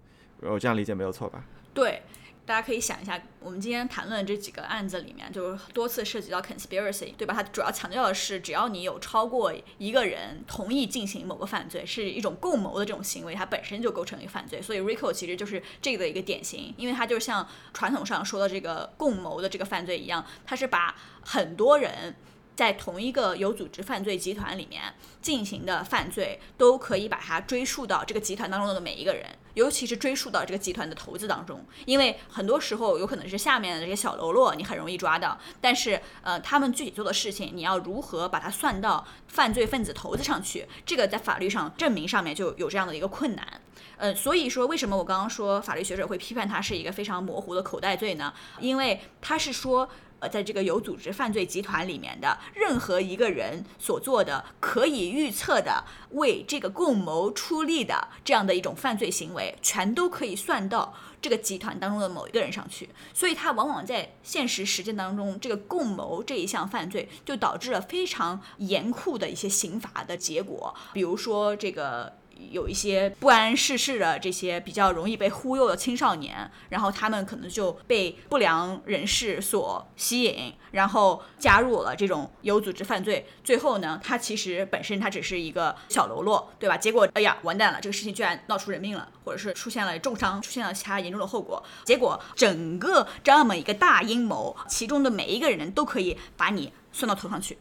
[0.40, 1.42] 我这样理解没有错吧？
[1.74, 2.00] 对，
[2.48, 7.34] 大家可以想一下，我们今天谈论这几个案子里面，就是多次涉及到 conspiracy，对吧？
[7.34, 14.62] 它主要强调的是，只要你有超过一个人同意进行某个犯罪，是一种共谋的这种行为，它本身就构成一个犯罪。
[14.62, 22.16] 所以 RICO 其实就是这个的一个典型，因为它就像传统上说的这个共谋的这个犯罪一样，它是把很多人。
[22.56, 24.82] 在同一个有组织犯罪集团里面
[25.22, 29.24] 进行的犯罪，都可以把它追溯到这个集团当中的每一个人，
[29.58, 43.60] 尤其是追溯到这个集团的投资当中，因为很多时候有可能是下面的这些小喽啰，你很容易抓到，但是呃，他们具体做的事情，你要如何把它算到犯罪分子头子上去，这个在法律上证明上面就有这样的一个困难。
[43.96, 48.32] 呃，所以说为什么我刚刚说法律学者会批判它是一个非常模糊的口袋罪呢？
[48.60, 49.88] 因为他是说。
[50.20, 60.92] 呃，在这个有组织犯罪集团里面的任何一个人所做的可以预测的为这个共谋出力的这样的一种犯罪行为，全都可以算到
[61.22, 62.88] 这个集团当中的某一个人上去。
[63.14, 72.17] 所以，他往往在现实实践当中，这个共谋这一项犯罪就导致了非常严酷的一些刑罚的结果，比如说这个。
[72.50, 83.26] 有一些不谙世事的这些比较容易被忽悠的青少年，然后他们可能就被不良人士所吸引，然后加入了这种有组织犯罪。
[83.42, 86.76] 最后呢，他其实本身他只是一个小喽啰，对吧？
[86.76, 91.62] 结果哎呀，完蛋了，这个事情居然闹出人命了，或者是出现了重伤，出现了其他严重的后果。
[91.84, 97.58] 结果整个这么一个大阴谋，其中的每一个人都可以把你算到头上去。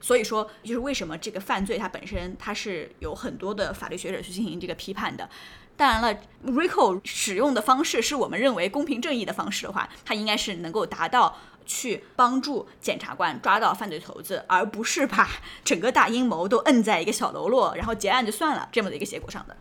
[0.00, 5.28] 所以说，就是为什么这个犯罪它本身它是有很多的法律学者去进行这个批判的。
[5.76, 15.28] 当然了，RICO 使用的方式是我们认为公平正义的方式的话，它应该是能够达到去帮助检察官抓到犯罪头子，而不是把
[15.64, 19.56] 整个大阴谋都摁在一个小喽啰，然后结案就算了这么的一个结果上的。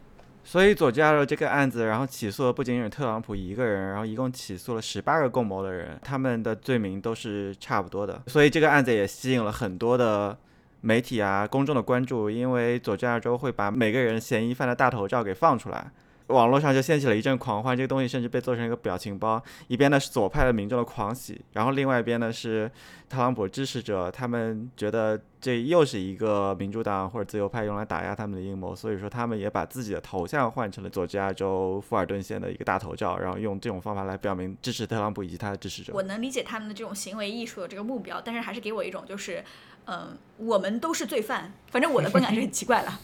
[0.49, 8.19] 所以佐治亚州这个案子，然后起诉的不仅仅是特朗普一个人，然后一共起诉了十八个共谋的人，他们的罪名都是差不多的。
[8.25, 10.35] 所以这个案子也吸引了很多的
[10.81, 15.91] 媒体啊、公众的关注，因为佐治亚州会把每个人嫌疑犯的大头照给放出来。
[16.29, 19.41] 网络上就掀起了一阵狂欢，这个东西甚至被做成一个表情包。
[19.67, 22.69] 一边呢是左派的民众的狂喜，然后另外一边呢是
[23.09, 35.93] 特朗普支持者，他们觉得这又是一个民主党或者自由派用来打压他们的阴谋，所以说他们也把自己的头像换成了佐治亚州富尔顿县的一个大头照，然后用这种方法来表明支持特朗普以及他的支持者。
[35.95, 39.43] 我能理解他们的这种行为艺术的这个目标，但是还是给我一种就是，
[39.85, 41.51] 嗯，我们都是罪犯。
[41.71, 42.99] 反正我的观感是很奇怪了。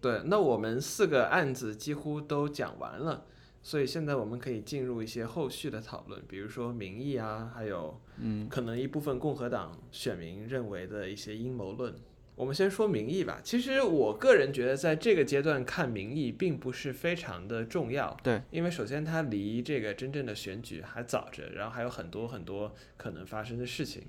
[0.00, 3.24] 对，那我们四个案子几乎都讲完了，
[3.62, 11.94] 所以现在我们可以进入一些后续的讨论，比如说民意啊，还有嗯，可能一部分共和党选民认为的一些阴谋论。
[12.36, 13.40] 我们先说民意吧。
[13.42, 18.14] 其实我个人觉得，在这个阶段看民意并不是非常的重要。
[18.22, 24.02] 对，因为首先它离这个真正的选举还早着，然后还有很多很多可能发生的事情。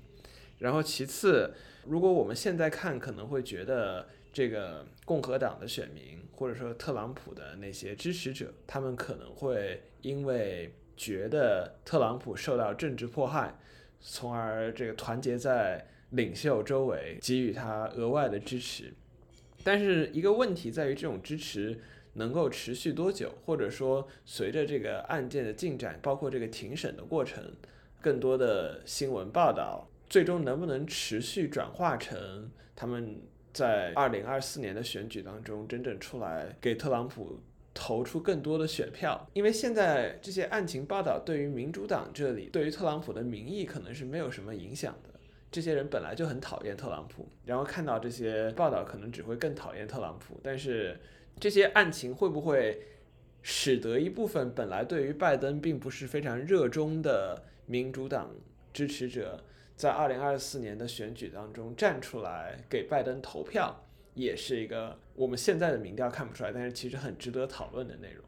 [0.58, 1.54] 然后其次，
[1.86, 4.06] 如果我们现在看，可能会觉得。
[4.32, 13.58] 这个共和党的选民，或者说特朗普的那些支持者，他们可能会因为觉得特朗普受到政治迫害，
[14.00, 18.92] 从而这个团结在领袖周围，给予他额外的支持。
[19.64, 21.80] 但是一个问题在于，这种支持
[22.12, 27.42] 能够持续多久，或者说随着这个案件的进展，包括这个庭审的过程，
[28.00, 33.20] 更多的新闻报道，最终能不能持续转化成他们。
[33.58, 37.40] 在二零二四年的选举当中，真正出来给特朗普
[37.74, 45.18] 投出更多的选票，因为现在这些案情报道对于民主党这里，对于特朗普的民意可能是没有什么影响的。
[45.50, 50.38] 这些人本来就很讨厌特朗普，然后看到这些报道，可能只会更讨厌特朗普。
[50.42, 50.96] 但是
[51.40, 52.80] 这些案情会不会
[53.42, 58.30] 使得一部分本来对于拜登并不是非常热衷的民主党
[58.72, 59.42] 支持者？
[59.78, 63.84] 在二零二四年的选举当中站出来给拜登投票，
[64.14, 68.24] 也是一个我们现在的民调看不出来，但是其实很值得讨论的内容。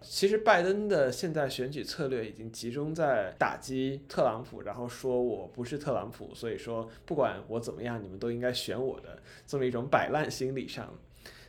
[0.00, 10.90] 其实拜登的现在选举策略已经集中在打击特朗普，然后说我不是特朗普，所以说不管我怎么样，你们都应该选我的这么一种摆烂心理上。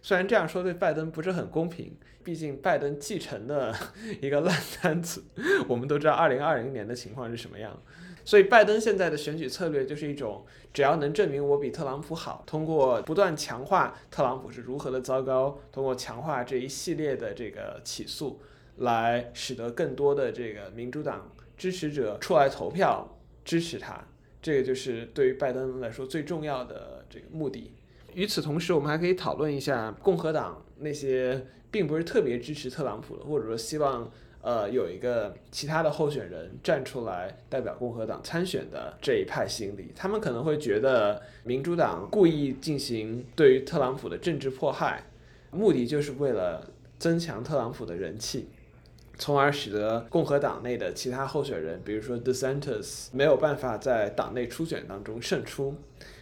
[0.02, 3.74] 虽然这样说对拜登不是很公平，毕竟拜登继承的
[4.22, 5.24] 一个烂摊子，
[5.69, 7.82] 我们都知道二零二零年的情况是什么样。
[8.27, 18.41] 所以，拜登现在的选举策略就是一种，只要能证明我比特朗普好，通过不断强化特朗普是如何的糟糕，通过强化这一系列的这个起诉，
[18.79, 23.97] 来使得更多的这个民主党支持者出来投票支持他。
[24.41, 27.71] 这个就是对于拜登来说最重要的这个目的。
[28.13, 34.11] 与此同时，我们还可以讨论一下共和党那些并不是特别支持特朗普的，或者说希望。
[34.48, 45.03] 呃，有一个其他的候选人站出来代表共和党参选的这一派心理，他们可能会觉得民主党故意进行对于特朗普的政治迫害，
[45.52, 46.65] 目的就是为了
[46.98, 48.48] 增强特朗普的人气，
[49.18, 55.76] 从而使得共和党内的其他候选人，比如说 DeSantis 没有办法在党内初选当中胜出，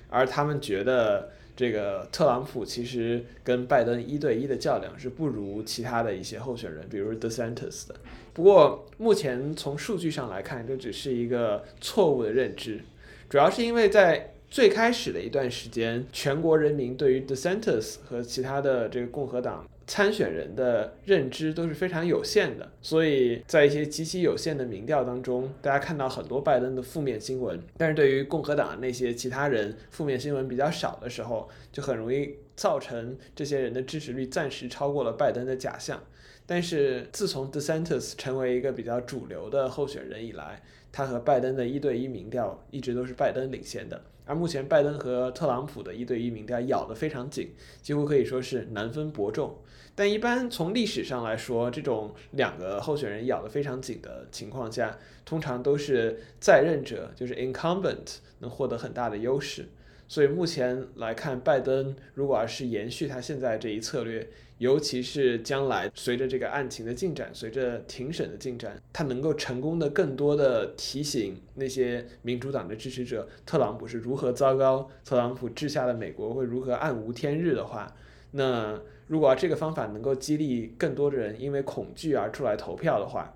[0.10, 1.30] 而他们觉得。
[1.56, 7.96] 这个特朗普其实跟拜登一对一的较量是不如其他的一些候选人，比如 DeSantis 的。
[8.34, 12.82] 不过目前从数据上来看，这只是一个错误的认知，
[13.30, 19.66] 主要是因为在最开始的一段时间，全国人民对于 DeSantis 和其他的这个共和党。
[19.88, 36.02] 参选人的认知都是非常有限的，所以在一些极其有限的民调当中，大家看到很多拜登的负面新闻，但是对于共和党那些其他人负面新闻比较少的时候，就很容易造成这些人的支持率暂时超过了拜登的假象。
[36.48, 44.02] 但是自从 DeSantis 成为一个比较主流的候选人以来，他和拜登的一对一民调一直都是拜登领先的。
[44.26, 47.52] 而目前拜登和特朗普的一对一民调咬得非常紧，
[47.84, 49.56] 几乎可以说是难分伯仲。
[49.98, 59.70] 但一般从历史上来说，这种两个候选人咬得非常紧的情况下，通常都是在任者，就是 incumbent 能获得很大的优势。
[60.10, 64.28] 所以目前来看，拜登如果要是延续他现在这一策略，
[64.58, 77.96] 尤其是将来随着这个案情的进展，随着庭审的进展，他能够成功的更多的提醒那些民主党的支持者，特朗普是如何糟糕，特朗普治下的美国会如何暗无天日的话，
[78.32, 78.78] 那。
[79.08, 83.34] 如果这个方法能够激励更多的人因为恐惧而出来投票的话，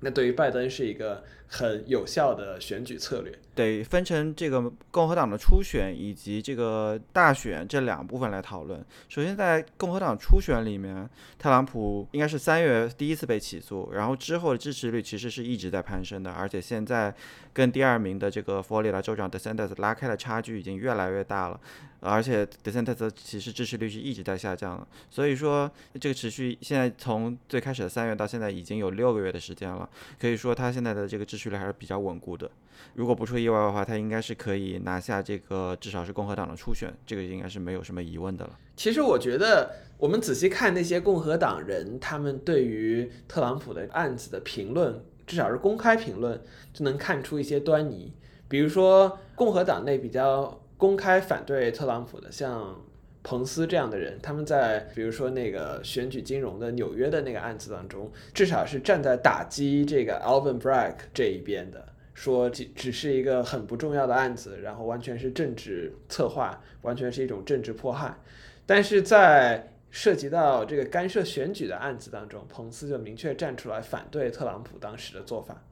[0.00, 3.32] 那对于拜登是一个很有效的选举策略。
[3.54, 8.84] 得分成这个共和党的初选以及这个大选这两部分来讨论。
[9.08, 17.14] 首先，在共和党初选里面，特朗普应该是三月第一次被起诉，然后之后的支持率其实是一直在攀升的，而且现在
[17.54, 21.58] 跟第二名的这个佛罗里达州长 DeSantis 拉开的差距已经越来越大了。
[22.06, 25.70] 而且德桑特斯其实支持率是一直在下降的，所以说
[26.00, 29.88] 这个持续现在从最开始的三月到现在已经有六个月的时间了，
[30.20, 32.50] 可以说他现在的这个支持率还是比较稳固的。
[32.94, 38.56] 如果不出意外的话，他应该是可以拿下这个至少是共和党的初选，这个应该是没有什么疑问的了。
[38.76, 46.40] 其实我觉得我们仔细看那些共和党人他们对于特朗普的案子的评论，至少是公开评论，
[46.72, 48.12] 就能看出一些端倪。
[48.48, 50.60] 比如说共和党内比较。
[50.76, 52.80] 公开反对特朗普的，像
[53.22, 68.16] 彭斯这样的人，他们在比如说那个选举金融的纽约的那个案子当中，至少是站在打击这个 Alvin Bragg 这一边的，说只只是一个很不重要的案子，然后完全是政治策划，完全是一种政治迫害。
[68.64, 75.64] 但是在涉及到这个干涉选举的案子当中，彭斯就明确站出来反对特朗普当时的做法。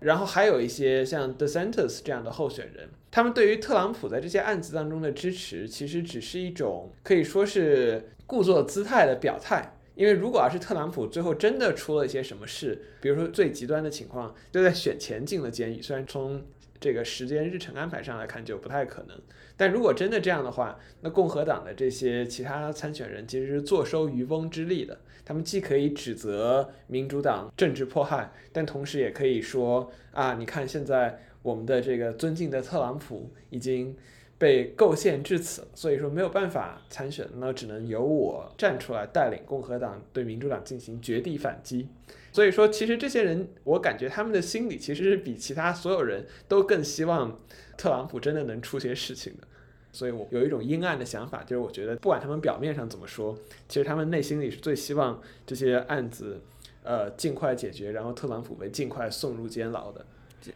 [0.00, 9.72] 然后还有一些像 DeSantis 这样的候选人，他们对于特朗普在这些案子当中的支持，其实只是一种可以说是故作姿态的表态。
[9.94, 16.44] 因为如果要是特朗普最后真的出了一些什么事，比如说最极端的情况，就在选前进了监狱，虽然从
[16.80, 19.18] 这个时间日程安排上来看就不太可能，
[19.56, 24.98] 但如果真的这样的话，那共和党的这些其他参选人其实是坐收渔翁之利的。
[25.24, 33.96] 他们既可以指责民主党政治迫害，但同时也可以说啊，你看现在我们的这个尊敬的特朗普已经
[34.38, 41.88] 被构陷至此，所以说没有办法参选，那只能由我站出来带领共和党对民主党进行绝地反击。
[42.36, 47.40] 所以说，其实这些人，我感觉他们的心理其实是比其他所有人都更希望
[47.78, 49.48] 特朗普真的能出些事情的。
[49.90, 53.34] 所以我有一种阴暗的想法，就是我觉得不管他们表面上怎么说，
[53.66, 56.42] 其实他们内心里是最希望这些案子，
[56.82, 60.04] 呃，尽快解决，然后特朗普被尽快送入监牢的。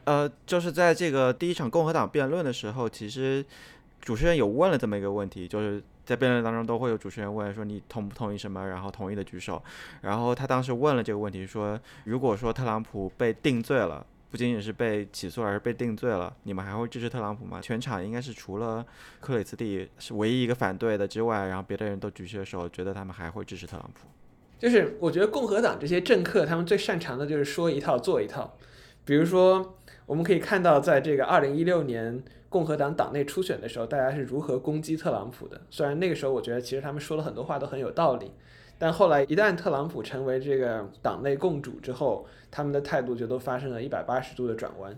[0.04, 3.42] 呃，就是在这个第一场共和党辩论的时候，其实
[4.02, 9.62] 主持人有问了这么一个问题，就是在辩论当中都会有主持人问说你同不同意什么，然后同意的举手。
[10.02, 14.04] 然后他当时问了这个问题说，如果说特朗普被定罪了。
[14.30, 16.32] 不仅仅是被起诉，而是被定罪了。
[16.44, 17.60] 你们还会支持特朗普吗？
[17.60, 18.86] 全场应该是除了
[19.18, 24.06] 克里斯蒂是唯一一个反对的之外，然后别的人都举起了手，觉得他们还会支持特朗普。
[24.56, 28.56] 就是我觉得共和党这些政客，他们最擅长的就是说一套做一套。
[29.04, 29.76] 比如说，
[30.10, 35.60] 我们可以看到，在这个二零一六年共和党党内初选的时候，大家是如何攻击特朗普的。
[35.70, 38.32] 虽然那个时候，我觉得其实他们说了很多话都很有道理。
[38.76, 44.92] 但后来一旦特朗普成为这个党内共主之后，他们的态度就都发生了一百八十度的转弯。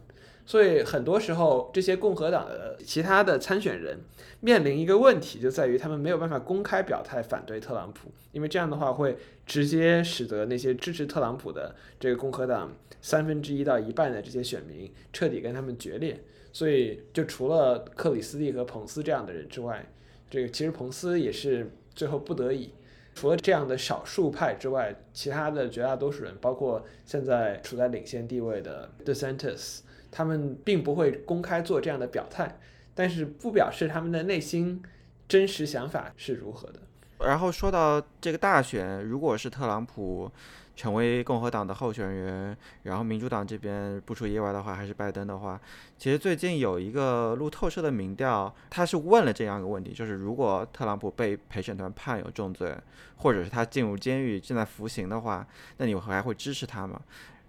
[0.46, 3.98] 所以很多时候，这些共和党的其他的参选人
[4.44, 9.16] 面临一个问题，就在于他们没有办法公开表态反对特朗普，因为这样的话会
[9.46, 16.20] 直接使得那些支持特朗普的这个共和党三分之一到一半的这些选民彻底跟他们决裂。
[16.52, 19.86] 所以，就除了克里斯蒂和彭斯这样的人之外，
[20.28, 22.70] 这个其实彭斯也是最后不得已。
[23.14, 29.82] 除了这样的少数派之外，其他的绝大多数人，包括现在处在领先地位的 DeSantis。
[30.10, 32.58] 他们并不会公开做这样的表态，
[32.94, 34.82] 但是不表示他们的内心
[35.28, 36.80] 真实想法是如何的。
[37.20, 40.30] 然后说到这个大选，如果是特朗普
[40.74, 45.60] 成为共和党的候选人，然后民主党这边不出意外的话还是拜登的话，
[45.96, 52.76] 其实最近有一个路透社的民调，他是问了这样一个问题，就是如果特朗普被陪审团判有重罪，
[53.18, 55.46] 或者是他进入监狱正在服刑的话，
[55.76, 57.00] 那你还会支持他吗？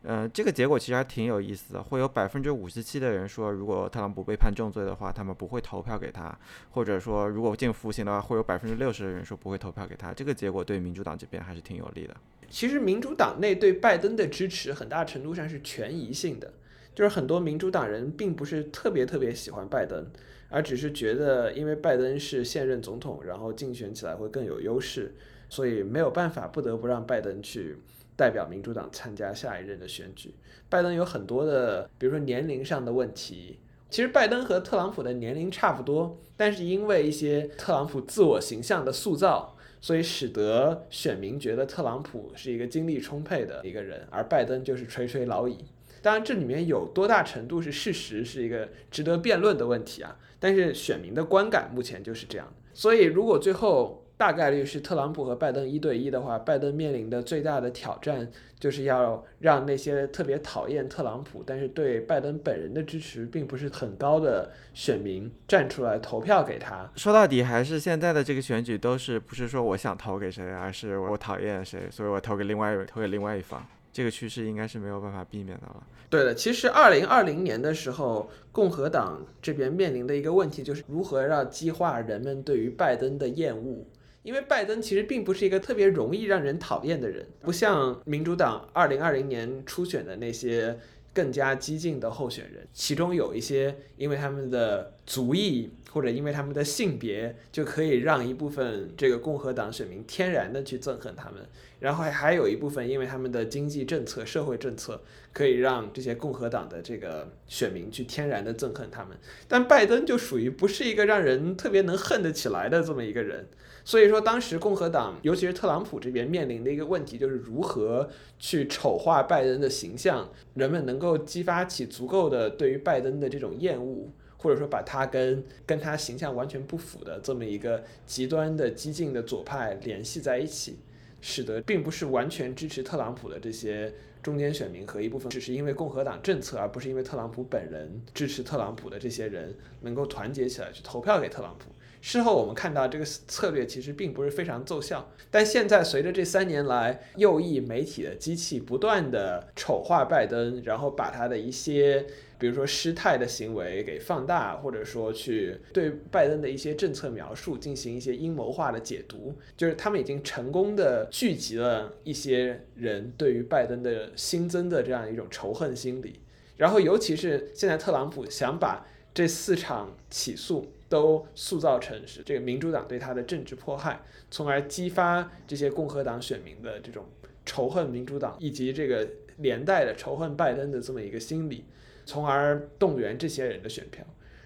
[0.06, 6.38] 嗯，这个结果其实还挺有意思的，会有百分之五十七的人说，如果特朗普被判重罪的话，他们不会投票给他，
[6.72, 10.14] 或者说如果进服刑的话，会有百分之六十的人说不会投票给他。
[10.14, 12.14] 这个结果对民主党这边还是挺有利的。
[12.50, 16.52] 其实民主党内对拜登的支持很大程度上是权宜性的，
[16.94, 20.06] 就是很多民主党人并不是特别特别喜欢拜登，
[20.50, 25.16] 而只是觉得因为拜登是现任总统，然后竞选起来会更有优势，
[25.48, 27.78] 所以没有办法不得不让拜登去。
[28.16, 30.34] 代表民主党参加下一任的选举，
[30.70, 33.60] 拜登有很多的，比如说年龄上的问题。
[33.90, 45.66] 其实拜登和特朗普的年龄差不多，但是因为一些特朗普自我形象的塑造，所以使得选民觉得特朗普是一个精力充沛的一个人，而拜登就是垂垂老矣。
[46.02, 50.18] 当然，这里面有多大程度是事实，是一个值得辩论的问题啊。
[50.40, 52.52] 但是选民的观感目前就是这样。
[52.74, 58.26] 所以如果最后，大概率是特朗普和拜登一对一的话，拜登面临的最大的挑战
[58.58, 66.90] 就是要让那些特别讨厌特朗普，但是对拜登本人的支持并不是很高的选民站出来投票给他。
[66.96, 73.62] 说到底，还是现在的这个选举都是不是说我想投给谁，而是我讨厌谁，所以我投给另外投给另外一方。
[73.92, 75.84] 这个趋势应该是没有办法避免的了。
[76.10, 83.86] 对的，其实二零二零年的时候，共和党这边面临的一个问题就是如何让激化人们对于拜登的厌恶。
[84.24, 90.80] 因为拜登其实并不是一个特别容易让人讨厌的人，不像民主党二零二零年初选的那些
[91.14, 101.46] 更加激进的候选人，其中有一些因为他们的族裔或者因为他们的性别就可以让一部分这个共和党选民天然的去憎恨他们，
[101.82, 109.18] 然后还还有一部分因为他们的经济政策、社会政策可以让这些共和党的这个选民去天然的憎恨他们，
[109.48, 113.48] 但拜登就属于不是一个让人特别能恨得起来的这么一个人。
[113.86, 130.78] 所以说，当时共和党，尤其是特朗普这边面临的一个问题，就是如何去丑化拜登的形象，人们能够激发起足够的对于拜登的这种厌恶，或者说把他跟跟他形象完全不符的这么一个极端的激进的左派联系在一起，
[131.20, 141.66] 使得并不是完全支持特朗普的这些中间选民和一部分只是因为共和党政策而不是因为特朗普本人支持特朗普的这些人能够团结起来去投票给特朗普。
[142.06, 152.06] 事后我们看到这个策略其实并不是非常奏效，但现在随着这三年来右翼媒体的机器不断的丑化拜登，然后把他的一些
[152.38, 166.20] 比如说失态的行为给放大，或者说去对拜登的一些政策描述进行一些阴谋化的解读，就是他们已经成功的聚集了一些人对于拜登的新增的这样一种仇恨心理，
[166.58, 170.68] 然后尤其是现在特朗普想把这四场起诉。
[170.94, 174.00] 都塑造成是这个民主党对他的政治迫害，
[174.30, 177.04] 从而激发这些共和党选民的这种
[177.44, 179.08] 仇恨民主党以及这个
[179.38, 181.66] 连带的仇恨拜登的这么一个心理，
[182.06, 184.06] 从而动员这些人的选票。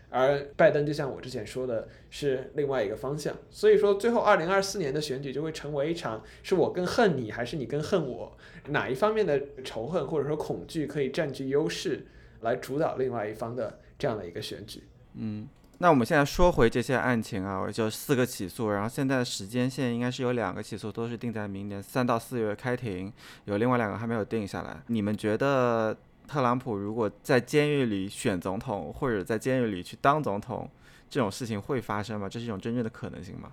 [0.09, 3.35] 而拜登就像我之前说的，是另外一个方向。
[3.51, 8.37] 所以说，最后二零二四年的选举就会成为一场是我更恨你，还是你更恨我，
[8.69, 12.07] 哪一方面的仇恨或者说恐惧可以占据优势，
[12.39, 14.83] 来主导另外一方的这样的一个选举。
[15.15, 15.45] 嗯。
[15.79, 23.13] 那我们现在说回这些案情啊，就四个起诉，然后现在时间线应该是有两个起诉都是定在明年三到四月开庭，
[23.45, 24.81] 有另外两个还没有定下来。
[24.87, 25.95] 你们觉得
[26.27, 30.67] 特朗普如果在监狱里选总统，或者在监狱里去当总统，
[31.09, 32.27] 这种事情会发生吗？
[32.27, 33.51] 这是一种真正的可能性吗？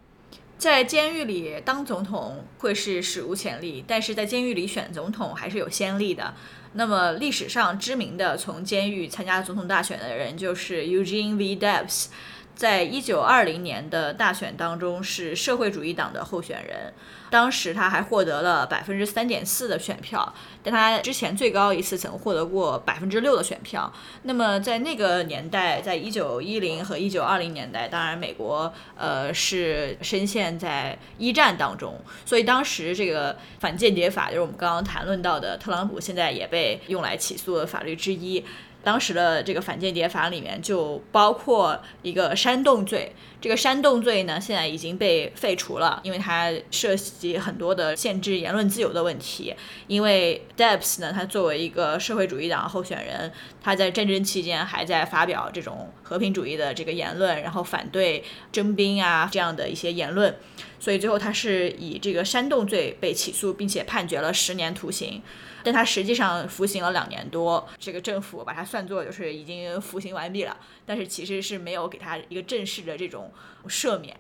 [0.57, 6.35] 在监狱里当总统会是史无前例，但是在监狱里选总统还是有先例的。
[6.77, 11.57] 那么历史上知名的从监狱参加总统大选的人就是 Eugene V.
[11.57, 12.07] Debs，
[12.55, 16.93] 在一九二零年的大选当中是社会主义党的候选人，
[17.29, 20.33] 当时他还获得了百分之三点四的选票，
[20.63, 23.93] 但他之前最高一次曾获得过百分之六的选票。
[24.23, 38.45] 那么在那个年代，在一九一零和一九二零年代，当然美国呃是深陷在一战当中，所以当时这个反间谍法就是我们刚刚谈论到的特朗普现在也被用来起诉的法律之一。
[38.85, 49.55] 当时的这个反间谍法里面就包括一个煽动罪，这个煽动罪呢现在已经被废除了，因为它涉及很多的限制言论自由的问题。
[49.87, 53.33] 因为 Debs 呢，他作为一个社会主义党候选人，
[53.63, 60.37] 他在战争期间还在发表这种和平主义的这个言论，然后反对征兵啊这样的一些言论，
[60.79, 65.23] 所以最后他是以这个煽动罪被起诉，并且判决了十年徒刑。
[65.65, 70.55] 但他实际上服刑了两年多，这个政府把他算作就是已经服刑完毕了，
[70.85, 73.33] 但是其实是没有给他一个正式的这种
[73.67, 74.15] 赦免，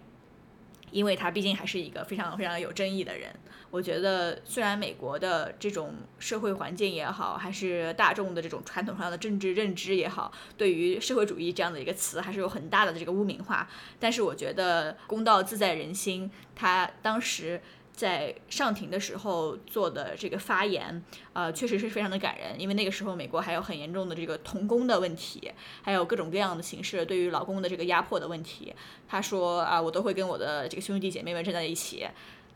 [0.90, 3.30] 因为他毕竟还是一个非常非常有争议的人。
[3.70, 13.68] 我觉得虽然美国的这种社会环境也好，还是大众的这种传统上的政治认知也好，对于社会主义这样的一个词还是有很大的这个污名化，
[14.00, 17.60] 但是我觉得公道自在人心，他当时。
[17.94, 21.00] 在上庭的时候做的这个发言，
[21.32, 28.74] 呃，确实是非常的感人，因为那个时候美国还有很严重的这个童工的问题，还有各种各样的形式对于劳工的这个压迫的问题。
[29.06, 32.04] 他说啊，我都会跟我的这个兄弟姐妹们站在一起，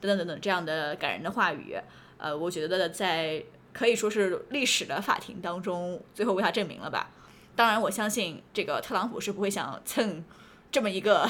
[0.00, 1.76] 等等等等这样的感人的话语。
[2.16, 3.40] 呃，我觉得在
[3.72, 7.10] 可以说是历史的法庭当中，最后为他证明了吧。
[7.54, 10.24] 当然，我相信这个特朗普是不会想蹭。
[10.70, 11.28] 这么一个，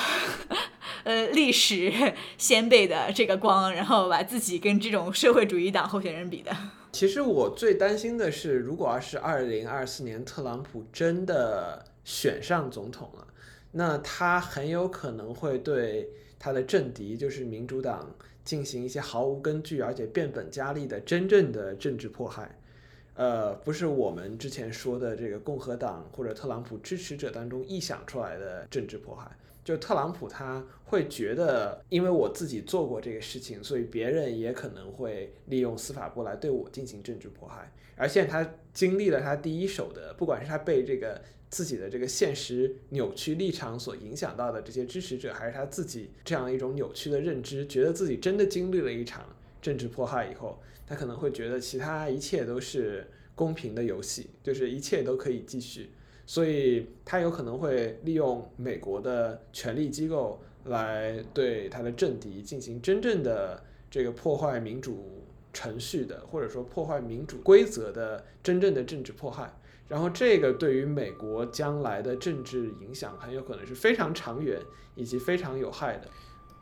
[1.05, 1.93] 呃，历史
[2.37, 6.51] 先辈的这个光，然后把自己跟这种社会主义党候选人比的。
[6.91, 13.27] 其实我最担心的是，如果要是二零二四年特朗普真的选上总统了，
[13.73, 16.09] 那他很有可能会对
[16.39, 18.13] 他的政敌，就是民主党，
[18.45, 22.58] 进行一些毫无根据而且变本加厉的真正的政治迫害。
[23.19, 29.29] 呃，不是我们之前说的这个共和党或者特朗普支持者当中臆想出来的政治迫害，
[29.65, 37.73] 就特朗普他会觉得，因为我自己做过这个事情，所以别人也可能会利用司法部来对我进行政治迫害。
[37.97, 41.21] 而现在他经历了他第一手的，不管是他被这个
[41.51, 49.27] 自己的这个现实扭曲立场所影响到的这些支持者，还是他自己这样一种扭曲的认知，觉得自己真的经历了一场
[49.61, 50.57] 政治迫害以后。
[50.89, 55.91] 他可能会觉得其他一切都是公平的游戏，就是一切都可以继续，
[56.25, 69.55] 所以他有可能会利用美国的权力机构来对他的政敌进行真正的这个破坏民主程序的，或者说破坏民主规则的真正的政治迫害。
[69.89, 74.61] 然后这个对于美国将来的政治影响很有可能是非常长远
[74.95, 76.09] 以及非常有害的。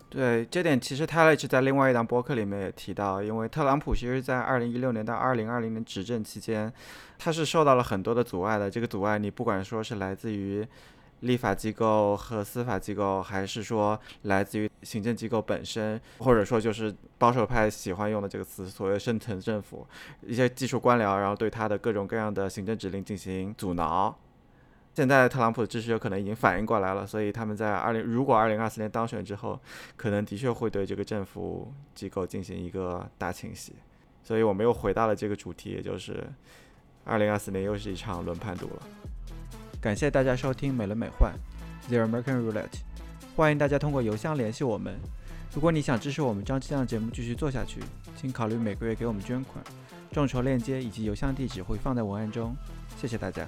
[0.08, 6.72] 对这点，其实泰勒是在另外一档播客里面也提到，因为特朗普其实，在二零一六年到二零二零年执政期间，
[7.18, 8.70] 他是受到了很多的阻碍的。
[8.70, 10.66] 这个阻碍，你不管说是来自于
[11.20, 19.86] 立法机构和司法机构，还是说来自于行政机构本身，或者说就是保守派喜欢用的这个词，所谓深层政府，
[20.22, 24.16] 一些技术官僚，然后对他的各种各样的行政指令进行阻挠。
[24.96, 29.60] 现在特朗普的支持者可能已经反应过来了，所以他们在二零如果二零二四年当选之后，
[29.94, 33.74] 可能的确会对这个政府机构进行一个大清洗。
[34.22, 36.26] 所以我们又回到了这个主题，也就是
[37.04, 38.82] 二零二四年又是一场轮盘赌了。
[39.82, 41.30] 感谢大家收听美轮美奂
[41.88, 42.80] The American Roulette，
[43.36, 44.98] 欢迎大家通过邮箱联系我们。
[45.52, 47.82] 如果你想支持我们张这样节目继续做下去，
[48.16, 49.62] 请考虑每个月给我们捐款，
[50.10, 52.56] 众筹链接以及邮箱地址会放在文案中。
[52.96, 53.46] 谢谢大家。